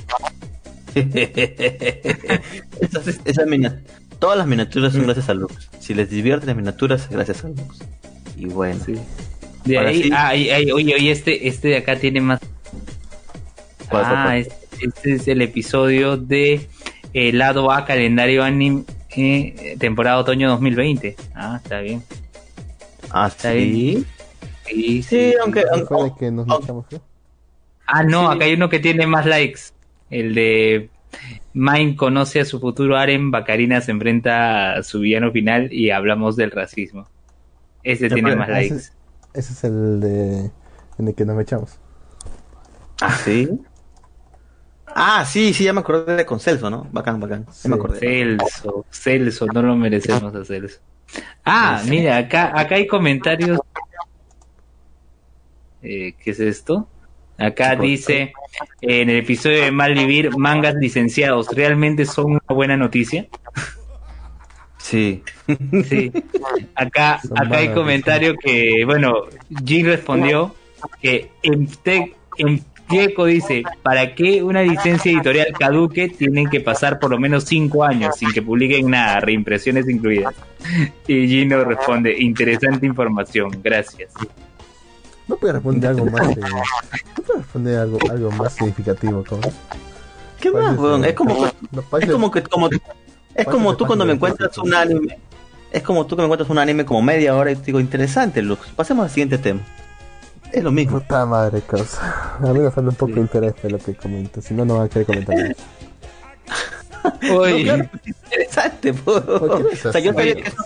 [4.19, 5.69] todas las miniaturas son gracias a Lux.
[5.79, 7.79] Si les divierten las miniaturas, gracias a Lux.
[8.35, 8.79] Y bueno.
[9.65, 10.31] De ahí, ah,
[10.73, 12.39] oye, oye, este, este de acá tiene más.
[13.91, 16.67] ah, este, este, es el episodio de
[17.13, 18.83] el lado A calendario anime
[19.15, 21.15] eh, temporada otoño 2020.
[21.35, 22.03] Ah, está bien.
[23.09, 24.05] Ah, sí.
[24.67, 25.63] Sí, sí, aunque.
[27.87, 29.61] ah, no, acá hay uno que tiene más likes.
[30.09, 30.89] El de
[31.53, 36.35] Mine conoce a su futuro Aren, Bacarina se enfrenta a su villano final y hablamos
[36.35, 37.07] del racismo.
[37.83, 38.75] Ese tiene más likes.
[39.33, 40.51] Ese, es el de
[40.97, 41.79] en el que nos echamos.
[43.01, 43.49] Ah, sí.
[44.87, 46.87] Ah, sí, sí, ya me acordé de con Celso, ¿no?
[46.91, 47.45] Bacán, bacán.
[47.65, 47.99] me acordé.
[47.99, 50.79] Celso, Celso, no lo merecemos a Celso.
[51.45, 53.59] Ah, mira, acá, acá hay comentarios.
[55.81, 56.87] Eh, ¿Qué es esto?
[57.39, 58.33] Acá dice,
[58.81, 63.27] en el episodio de Malvivir, mangas licenciados, ¿realmente son una buena noticia?
[64.77, 65.23] Sí.
[65.87, 66.11] Sí.
[66.75, 69.25] Acá, acá hay comentario que, bueno,
[69.65, 70.53] Jim respondió
[71.01, 76.99] que en, te, en Diego dice, ¿para qué una licencia editorial caduque tienen que pasar
[76.99, 80.35] por lo menos cinco años sin que publiquen nada, reimpresiones incluidas?
[81.07, 84.11] Y Gino responde, interesante información, gracias.
[85.29, 89.43] No puede responder algo más, eh, no puede responder algo, algo más significativo, ¿cómo?
[90.39, 91.05] ¿Qué más, weón?
[91.05, 92.67] Es como, es como que como,
[93.35, 95.19] es como tú cuando me encuentras un anime.
[95.71, 98.41] Es como tú que me encuentras un anime como media hora y te digo, interesante,
[98.41, 98.69] Lux.
[98.69, 99.61] Pasemos al siguiente tema.
[100.51, 100.99] Es lo mismo.
[100.99, 102.37] Puta madre, cosa.
[102.43, 104.41] A mí me falta un poco de interés en lo que comento.
[104.41, 105.53] Si no, no va a querer comentar nada.
[107.21, 109.13] No, claro, interesante, po.
[109.13, 110.63] O sea, yo sabía que eso,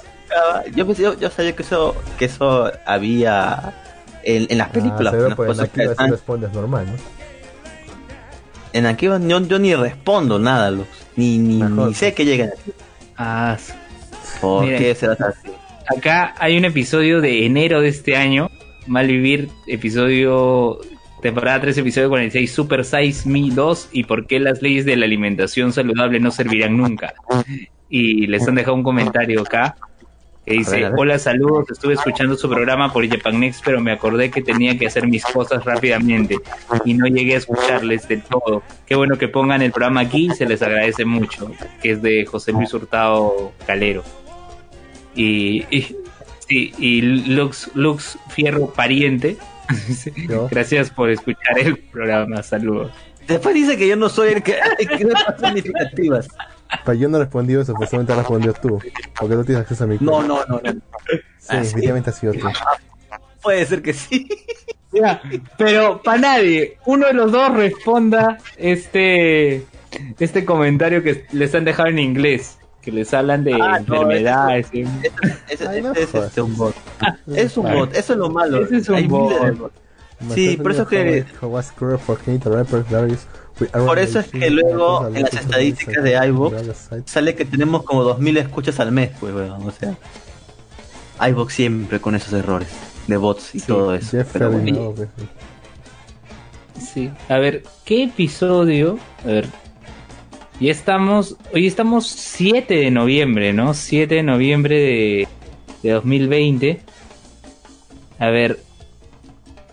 [0.74, 3.83] yo, yo, yo, sabía que eso, que eso había
[4.24, 5.14] en, en las películas.
[5.14, 6.94] Ah, pues en Akiva sí respondes normal, ¿no?
[8.74, 10.88] En Akiva yo, yo ni respondo nada, Lux.
[11.16, 12.72] Ni, ni, ni sé que llegan aquí.
[13.18, 13.58] Ah,
[14.42, 15.50] ¿Por Mira, qué será así?
[15.96, 18.50] Acá hay un episodio de enero de este año
[18.88, 20.80] Malvivir, episodio,
[21.22, 25.06] temporada 3, episodio 46, Super Size Me 2 y por qué las leyes de la
[25.06, 27.14] alimentación saludable no servirán nunca.
[27.90, 29.76] Y les han dejado un comentario acá
[30.46, 34.42] que dice, hola, saludos, estuve escuchando su programa por Japan Next, pero me acordé que
[34.42, 36.38] tenía que hacer mis cosas rápidamente
[36.84, 38.62] y no llegué a escucharles del todo.
[38.86, 41.52] Qué bueno que pongan el programa aquí, se les agradece mucho,
[41.82, 44.04] que es de José Luis Hurtado Calero.
[45.16, 45.96] Y, y
[46.48, 49.38] Sí, y Lux, Lux Fierro Pariente.
[50.52, 52.44] Gracias por escuchar el programa.
[52.44, 52.92] Saludos.
[53.28, 56.28] Después dice que yo no soy el que, que no significativas.
[56.86, 58.80] Pero yo no respondí eso, pues solamente respondió tú.
[59.20, 60.60] Porque no tienes acceso a mi No, no, no.
[60.64, 60.72] no.
[60.72, 62.48] Sí, ah, definitivamente ha sido tú.
[63.42, 64.28] Puede ser que sí.
[64.92, 65.22] Ya,
[65.58, 69.66] pero para nadie, uno de los dos responda este
[70.20, 74.70] este comentario que les han dejado en inglés que les hablan de ah, enfermedades.
[74.74, 74.92] No,
[75.50, 76.76] es, es, un bot.
[77.34, 78.64] es un bot, eso es lo malo.
[78.64, 79.72] Ese es un bot.
[80.34, 81.26] Sí, por eso que.
[83.58, 86.56] Por eso es que luego en las estadísticas de iVoox
[87.06, 89.98] sale que tenemos como 2000 escuchas al mes, pues, bueno, o sea.
[91.30, 92.70] iVoox siempre con esos errores
[93.08, 94.18] de bots y todo eso.
[96.94, 98.98] Sí, a ver, ¿qué episodio?
[99.24, 99.48] A ver,
[100.60, 103.74] y estamos, hoy estamos 7 de noviembre, ¿no?
[103.74, 105.28] 7 de noviembre de,
[105.82, 106.82] de 2020.
[108.20, 108.60] A ver,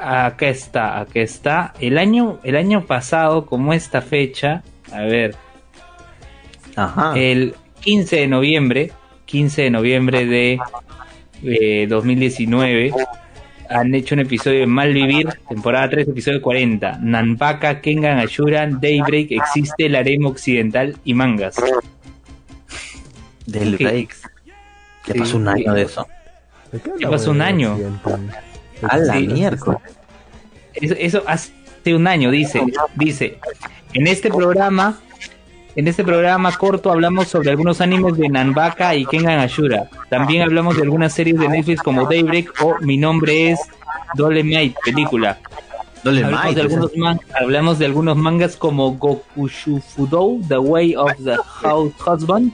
[0.01, 1.75] acá está, acá está.
[1.81, 4.63] El año, el año pasado, como esta fecha,
[4.93, 5.37] a ver,
[6.77, 7.13] Ajá.
[7.17, 8.93] el 15 de noviembre,
[9.27, 10.59] 15 de noviembre de
[11.43, 12.93] eh, 2019,
[13.69, 16.99] han hecho un episodio de Malvivir, temporada 3, episodio 40.
[17.03, 21.57] Nanpaka, Kengan Ashura, Daybreak, existe el harem occidental y mangas.
[23.47, 24.09] Del okay.
[25.07, 26.07] Ya pasó un año de eso.
[26.99, 27.79] Ya pasó un año.
[28.89, 29.81] A la miércoles.
[30.75, 31.53] Eso, eso hace
[31.95, 32.63] un año, dice.
[32.97, 33.39] Dice,
[33.93, 35.01] en este programa
[35.77, 39.89] en este programa corto hablamos sobre algunos animes de Nanbaka y Kengan Ashura.
[40.09, 43.61] También hablamos de algunas series de Netflix como Daybreak o Mi nombre es
[44.15, 45.39] Dolemite, película.
[46.05, 46.91] hablamos, de algunos
[47.41, 52.53] hablamos de algunos mangas como Gokushufudou, The Way of the House Husband,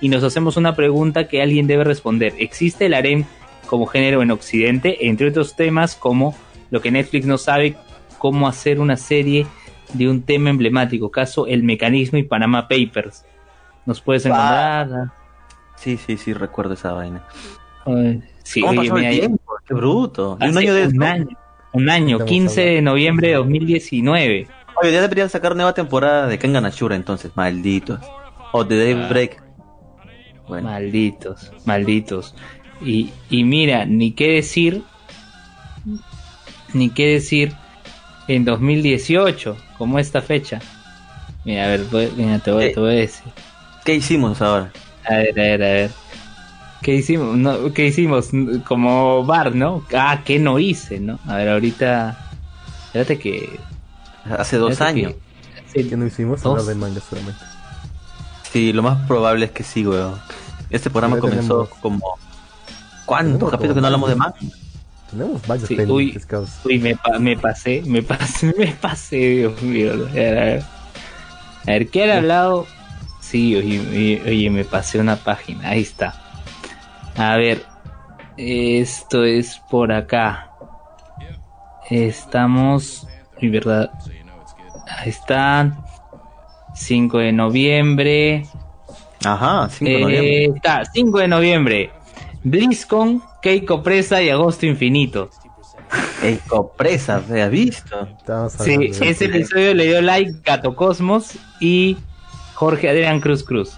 [0.00, 2.34] y nos hacemos una pregunta que alguien debe responder.
[2.38, 3.24] ¿Existe el harem
[3.66, 5.08] como género en Occidente?
[5.08, 6.34] Entre otros temas como
[6.70, 7.76] lo que Netflix no sabe,
[8.18, 9.46] cómo hacer una serie
[9.92, 13.24] de un tema emblemático, caso El Mecanismo y Panama Papers.
[13.84, 15.12] ¿Nos puedes encontrar?
[15.76, 17.24] Sí, sí, sí, recuerdo esa vaina.
[18.42, 19.54] sí, ¿Cómo pasó el tiempo?
[19.66, 20.38] Qué bruto.
[20.40, 21.28] un año, de un año,
[21.72, 24.48] un año 15 de noviembre de 2019.
[24.82, 28.00] Oye, ya deberían sacar nueva temporada de Kengan Ashura entonces, malditos.
[28.52, 29.42] O de Daybreak.
[30.48, 30.68] Bueno.
[30.68, 32.34] Malditos, malditos.
[32.80, 34.82] Y, y mira, ni qué decir,
[36.72, 37.54] ni qué decir
[38.28, 40.60] en 2018, como esta fecha.
[41.44, 41.86] Mira, a ver,
[42.16, 43.32] mira, te, voy, te voy a decir.
[43.84, 44.72] ¿Qué hicimos ahora?
[45.08, 45.90] A ver, a ver, a ver.
[46.82, 47.36] ¿Qué hicimos?
[47.36, 48.30] No, ¿Qué hicimos?
[48.66, 49.84] Como bar, ¿no?
[49.96, 51.18] Ah, ¿qué no hice, no?
[51.26, 52.30] A ver, ahorita.
[52.86, 53.58] Espérate que.
[54.38, 55.14] Hace dos años.
[55.72, 56.44] Que, ¿Qué no hicimos?
[56.44, 57.40] Hablar de manga solamente.
[58.52, 60.18] Sí, lo más probable es que sí, weón.
[60.70, 62.18] Este programa comenzó como.
[63.06, 64.36] ¿Cuántos capítulos que no hablamos de manga?
[65.10, 66.20] Tenemos varios sí, uy,
[66.64, 69.92] uy me, me, pasé, me pasé, me pasé, Dios mío.
[69.92, 70.62] A ver,
[71.66, 72.66] a ver ¿qué ha hablado?
[73.20, 76.14] Sí, oye, oye, me pasé una página, ahí está.
[77.16, 77.64] A ver,
[78.36, 80.50] esto es por acá.
[81.88, 83.06] Estamos,
[83.40, 83.90] mi verdad.
[84.98, 85.84] Ahí están.
[86.74, 88.46] 5 de noviembre.
[89.24, 90.44] Ajá, 5 de noviembre.
[90.44, 91.90] Eh, está, 5 de noviembre.
[92.46, 95.30] BlizzCon, Keiko Presa y Agosto Infinito.
[96.20, 98.08] Keiko Presa, ¿se ha visto?
[98.60, 101.96] Sí, ese episodio le dio like Gato Cosmos y
[102.54, 103.72] Jorge Adrián Cruz Cruz.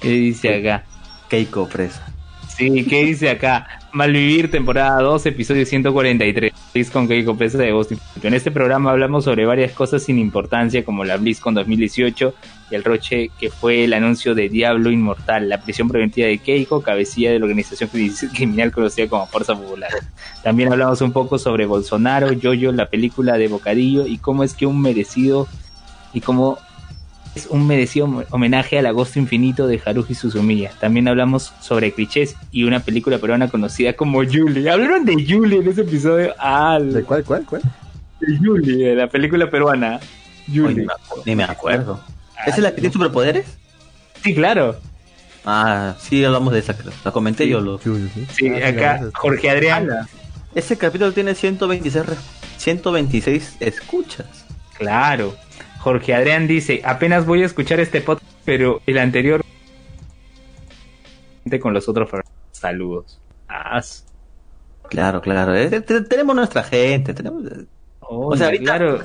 [0.00, 0.84] ¿Qué dice acá?
[1.28, 2.06] Keiko Presa.
[2.48, 3.66] Sí, ¿qué dice acá?
[3.94, 6.52] Malvivir, temporada 2, episodio 143.
[6.74, 8.26] BlizzCon Keiko Presa de Infinito.
[8.26, 12.34] En este programa hablamos sobre varias cosas sin importancia, como la BlizzCon 2018
[12.72, 16.82] y el roche que fue el anuncio de Diablo Inmortal, la prisión preventiva de Keiko,
[16.82, 17.88] cabecilla de la organización
[18.34, 19.90] criminal conocida como Fuerza Popular.
[20.42, 24.66] También hablamos un poco sobre Bolsonaro, Yoyo, la película de Bocadillo y cómo es que
[24.66, 25.46] un merecido
[26.12, 26.58] y cómo
[27.34, 30.70] es un merecido homenaje al agosto infinito de Haruhi Suzumiya.
[30.80, 34.70] También hablamos sobre clichés y una película peruana conocida como Julie.
[34.70, 36.34] Hablaron de Julie en ese episodio.
[36.80, 37.62] ¿De cuál, cuál, cuál?
[38.20, 40.00] De Julie, de la película peruana.
[40.46, 40.86] Julie.
[41.24, 42.00] ni me acuerdo.
[42.46, 43.46] ¿Esa es la que tiene superpoderes?
[44.22, 44.76] Sí, claro.
[45.44, 46.74] Ah, sí, hablamos de esa,
[47.04, 47.60] la comenté yo.
[47.60, 47.78] Lo...
[47.78, 49.88] Sí, ah, acá Jorge Adrián.
[50.54, 52.04] Ese capítulo tiene 126,
[52.58, 54.46] 126 escuchas.
[54.78, 55.34] Claro.
[55.84, 59.44] Jorge Adrián dice, apenas voy a escuchar este podcast, pero el anterior
[61.60, 62.08] con los otros
[62.52, 63.20] saludos.
[64.88, 65.54] Claro, claro.
[65.54, 67.44] Eh, tenemos nuestra gente, tenemos...
[68.00, 69.00] o sea, claro.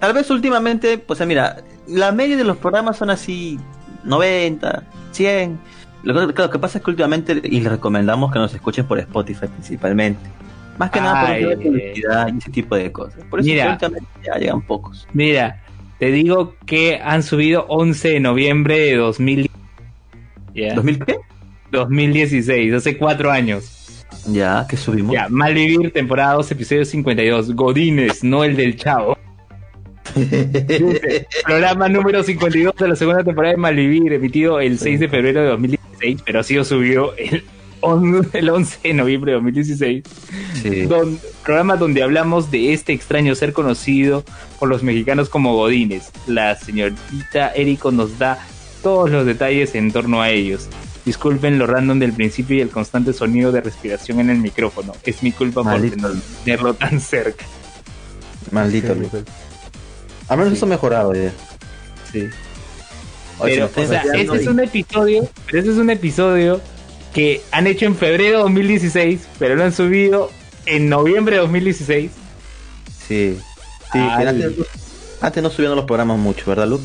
[0.00, 3.58] Tal vez últimamente, pues mira, la media de los programas son así
[4.04, 4.82] 90,
[5.12, 5.58] 100.
[6.02, 8.98] Lo que, lo que pasa es que últimamente, y les recomendamos que nos escuchen por
[8.98, 10.28] Spotify principalmente.
[10.76, 13.24] Más que nada por publicidad y ese tipo de cosas.
[13.30, 15.08] Por eso últimamente ya llegan pocos.
[15.14, 15.62] Mira,
[15.98, 19.50] te digo que han subido 11 de noviembre de 2000.
[20.54, 21.16] ¿2000 qué?
[21.70, 24.04] 2016, hace cuatro años.
[24.26, 25.12] Ya, que subimos.
[25.12, 27.54] Ya, Malvivir, temporada 2, episodio 52.
[27.54, 29.16] Godines, no el del chavo.
[31.44, 35.48] programa número 52 de la segunda temporada de Malvivir, emitido el 6 de febrero de
[35.48, 37.44] 2016, pero ha sido subido el,
[38.32, 40.02] el 11 de noviembre de 2016.
[41.44, 44.24] programa donde hablamos de este extraño ser conocido
[44.58, 46.10] por los mexicanos como Godines.
[46.26, 48.38] La señorita Erico nos da
[48.82, 50.68] todos los detalles en torno a ellos.
[51.04, 54.92] Disculpen lo random del principio y el constante sonido de respiración en el micrófono.
[55.04, 55.80] Es mi culpa por
[56.44, 57.46] tenerlo tan cerca.
[58.50, 58.94] Maldito.
[60.28, 61.32] Al menos eso ha mejorado ya.
[62.12, 62.28] Sí.
[63.40, 66.60] Pero, o sea, ese es un episodio, pero ese es un episodio
[67.18, 70.30] que han hecho en febrero de 2016, pero lo han subido
[70.66, 72.12] en noviembre de 2016.
[73.08, 73.40] Sí.
[73.92, 73.98] Sí,
[75.20, 76.84] antes, no subían los programas mucho, ¿verdad, Luke?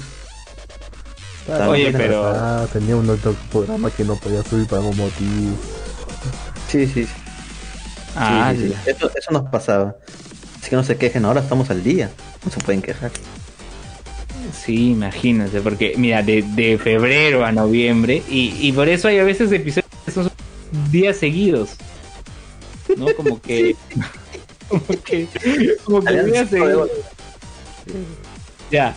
[1.68, 2.26] Oye, pero.
[2.26, 5.56] Ah, tenía un otro programa que no podía subir para algún motivo.
[6.68, 7.04] Sí, sí.
[7.04, 7.10] sí.
[8.16, 9.98] Ah, sí, Eso, eso nos pasaba.
[10.60, 12.10] Así que no se quejen, ahora estamos al día.
[12.44, 13.12] No se pueden quejar.
[14.54, 19.83] Sí, imagínense, porque mira, de, febrero a noviembre, y, por eso hay a veces episodios
[20.92, 21.72] días seguidos.
[22.98, 23.14] ¿No?
[23.16, 23.76] Como que.
[24.68, 25.28] como que.
[25.84, 26.90] Como que días seguidos.
[28.72, 28.96] Ya.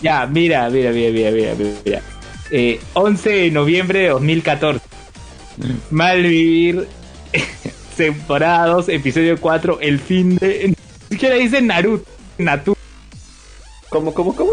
[0.00, 1.54] Ya, mira, mira, mira, mira, mira,
[1.84, 2.02] mira.
[2.50, 4.80] Eh, 11 de noviembre de 2014.
[5.90, 6.86] Malvivir.
[7.96, 10.68] temporada 2, episodio 4, el fin de.
[10.68, 10.74] Ni
[11.10, 12.08] siquiera dice Naruto.
[12.38, 12.76] Naruto.
[13.88, 14.52] ¿Cómo, cómo, cómo?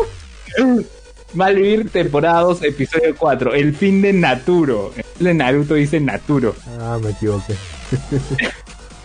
[1.33, 3.53] Malvivir, temporada 2, episodio 4.
[3.53, 4.93] El fin de Naturo.
[5.23, 6.55] De Naruto dice Naturo.
[6.79, 7.55] Ah, me equivoqué.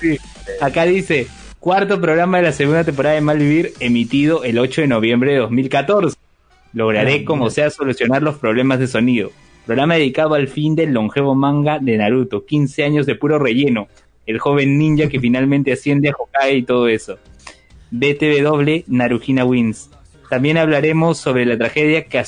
[0.00, 0.18] sí.
[0.60, 1.26] Acá dice:
[1.60, 6.16] cuarto programa de la segunda temporada de Malvivir, emitido el 8 de noviembre de 2014.
[6.72, 9.30] Lograré, ah, como sea, solucionar los problemas de sonido.
[9.66, 12.44] Programa dedicado al fin del longevo manga de Naruto.
[12.44, 13.88] 15 años de puro relleno.
[14.26, 17.18] El joven ninja que finalmente asciende a Hokage y todo eso.
[17.90, 19.90] BTW Narujina Wins.
[20.28, 22.18] También hablaremos sobre la tragedia que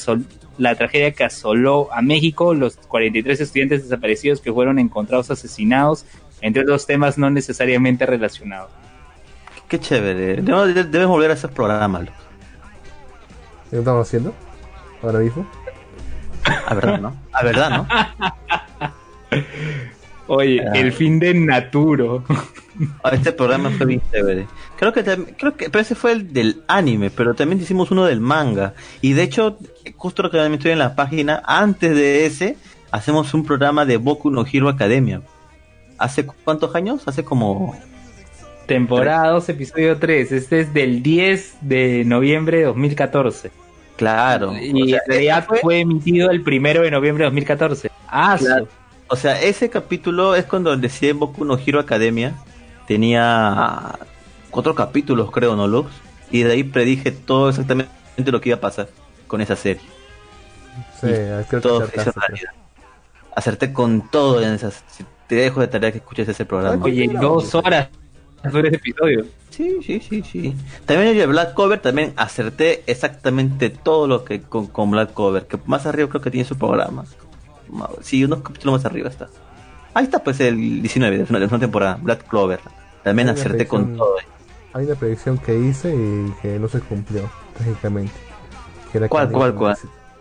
[0.59, 6.07] la tragedia que asoló a México, los 43 estudiantes desaparecidos que fueron encontrados asesinados,
[6.41, 8.71] entre otros temas no necesariamente relacionados.
[9.69, 10.43] Qué chévere.
[10.43, 12.09] Debes, volver a esos programas.
[13.71, 14.33] ¿Qué estamos haciendo?
[15.03, 15.47] ¿Ahora mismo?
[16.67, 17.17] A verdad, ¿no?
[17.33, 17.89] A verdad, ¿no?
[20.29, 20.73] Oye, ah.
[20.75, 22.25] el fin de Naturo.
[23.03, 24.47] Ah, este programa fue bien chévere.
[24.79, 28.21] Creo que, creo que pero ese fue el del anime, pero también hicimos uno del
[28.21, 28.75] manga.
[29.01, 29.59] Y de hecho,
[29.97, 32.57] justo lo que también estoy en la página, antes de ese,
[32.91, 35.23] hacemos un programa de Boku no Hero Academia.
[35.99, 37.03] ¿Hace cuántos años?
[37.07, 37.75] Hace como...
[38.67, 40.33] Temporada 2, episodio 3.
[40.33, 43.51] Este es del 10 de noviembre de 2014.
[43.97, 44.53] Claro.
[44.59, 45.81] Y en realidad fue...
[45.81, 47.91] emitido el primero de noviembre de 2014.
[48.09, 48.37] Ah,
[49.09, 52.35] O sea, ese capítulo es cuando decía Boku no Hero Academia
[52.87, 53.99] tenía
[54.51, 55.91] cuatro capítulos, creo, ¿no, Lux?
[56.31, 58.89] Y de ahí predije todo exactamente lo que iba a pasar
[59.27, 59.83] con esa serie.
[61.01, 61.09] Sí,
[61.49, 62.01] creo todo que
[63.35, 64.83] Acerté con todo en esas.
[65.27, 66.83] Te dejo de tarea que escuches ese programa.
[66.85, 67.89] Oye, dos horas
[68.51, 69.27] sobre ese episodio.
[69.51, 70.55] Sí, sí, sí, sí.
[70.87, 75.59] También el Black Cover, también acerté exactamente todo lo que con, con Black Cover, que
[75.67, 77.05] más arriba creo que tiene su programa.
[78.01, 79.29] Sí, unos capítulos más arriba está.
[79.95, 82.61] Ahí está pues el 19 de una, temporada, Black Clover.
[83.03, 84.17] También acerté con todo.
[84.77, 88.13] Hay una predicción que hice y que no se cumplió, trágicamente.
[89.09, 89.79] ¿Cuál, cuál, cuál?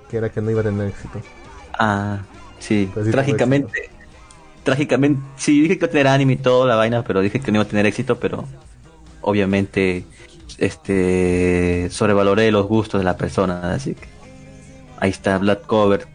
[0.10, 1.20] Que era que no iba a tener éxito.
[1.78, 2.20] Ah,
[2.60, 3.90] sí, trágicamente.
[4.64, 7.52] Trágicamente, sí, dije que iba a tener anime y toda la vaina, pero dije que
[7.52, 8.46] no iba a tener éxito, pero
[9.20, 10.06] obviamente
[10.58, 14.08] este sobrevaloré los gustos de la persona, así que
[15.02, 16.08] ahí está Black Cover.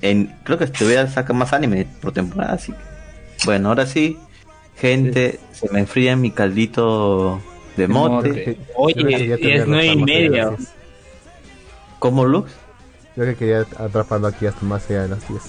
[0.00, 4.16] En, creo que este a sacar más anime por temporada, así que bueno, ahora sí,
[4.76, 7.40] gente, se me enfría mi caldito
[7.76, 8.58] de mote.
[8.76, 10.56] Oye, es nueve y media.
[11.98, 12.50] ¿Cómo, Lux?
[13.16, 15.42] Yo que quería atraparlo aquí hasta más allá de las 10.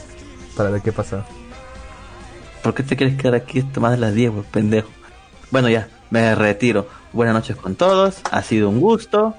[0.57, 1.25] Para ver qué pasa.
[2.61, 4.89] ¿Por qué te quieres quedar aquí hasta más de las 10, pues, pendejo?
[5.49, 6.87] Bueno, ya, me retiro.
[7.13, 8.21] Buenas noches con todos.
[8.31, 9.35] Ha sido un gusto.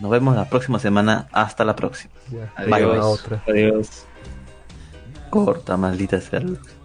[0.00, 1.28] Nos vemos la próxima semana.
[1.32, 2.12] Hasta la próxima.
[2.56, 3.24] Adiós.
[3.46, 4.04] Adiós.
[5.30, 6.40] Corta, maldita sea.
[6.40, 6.75] Lux.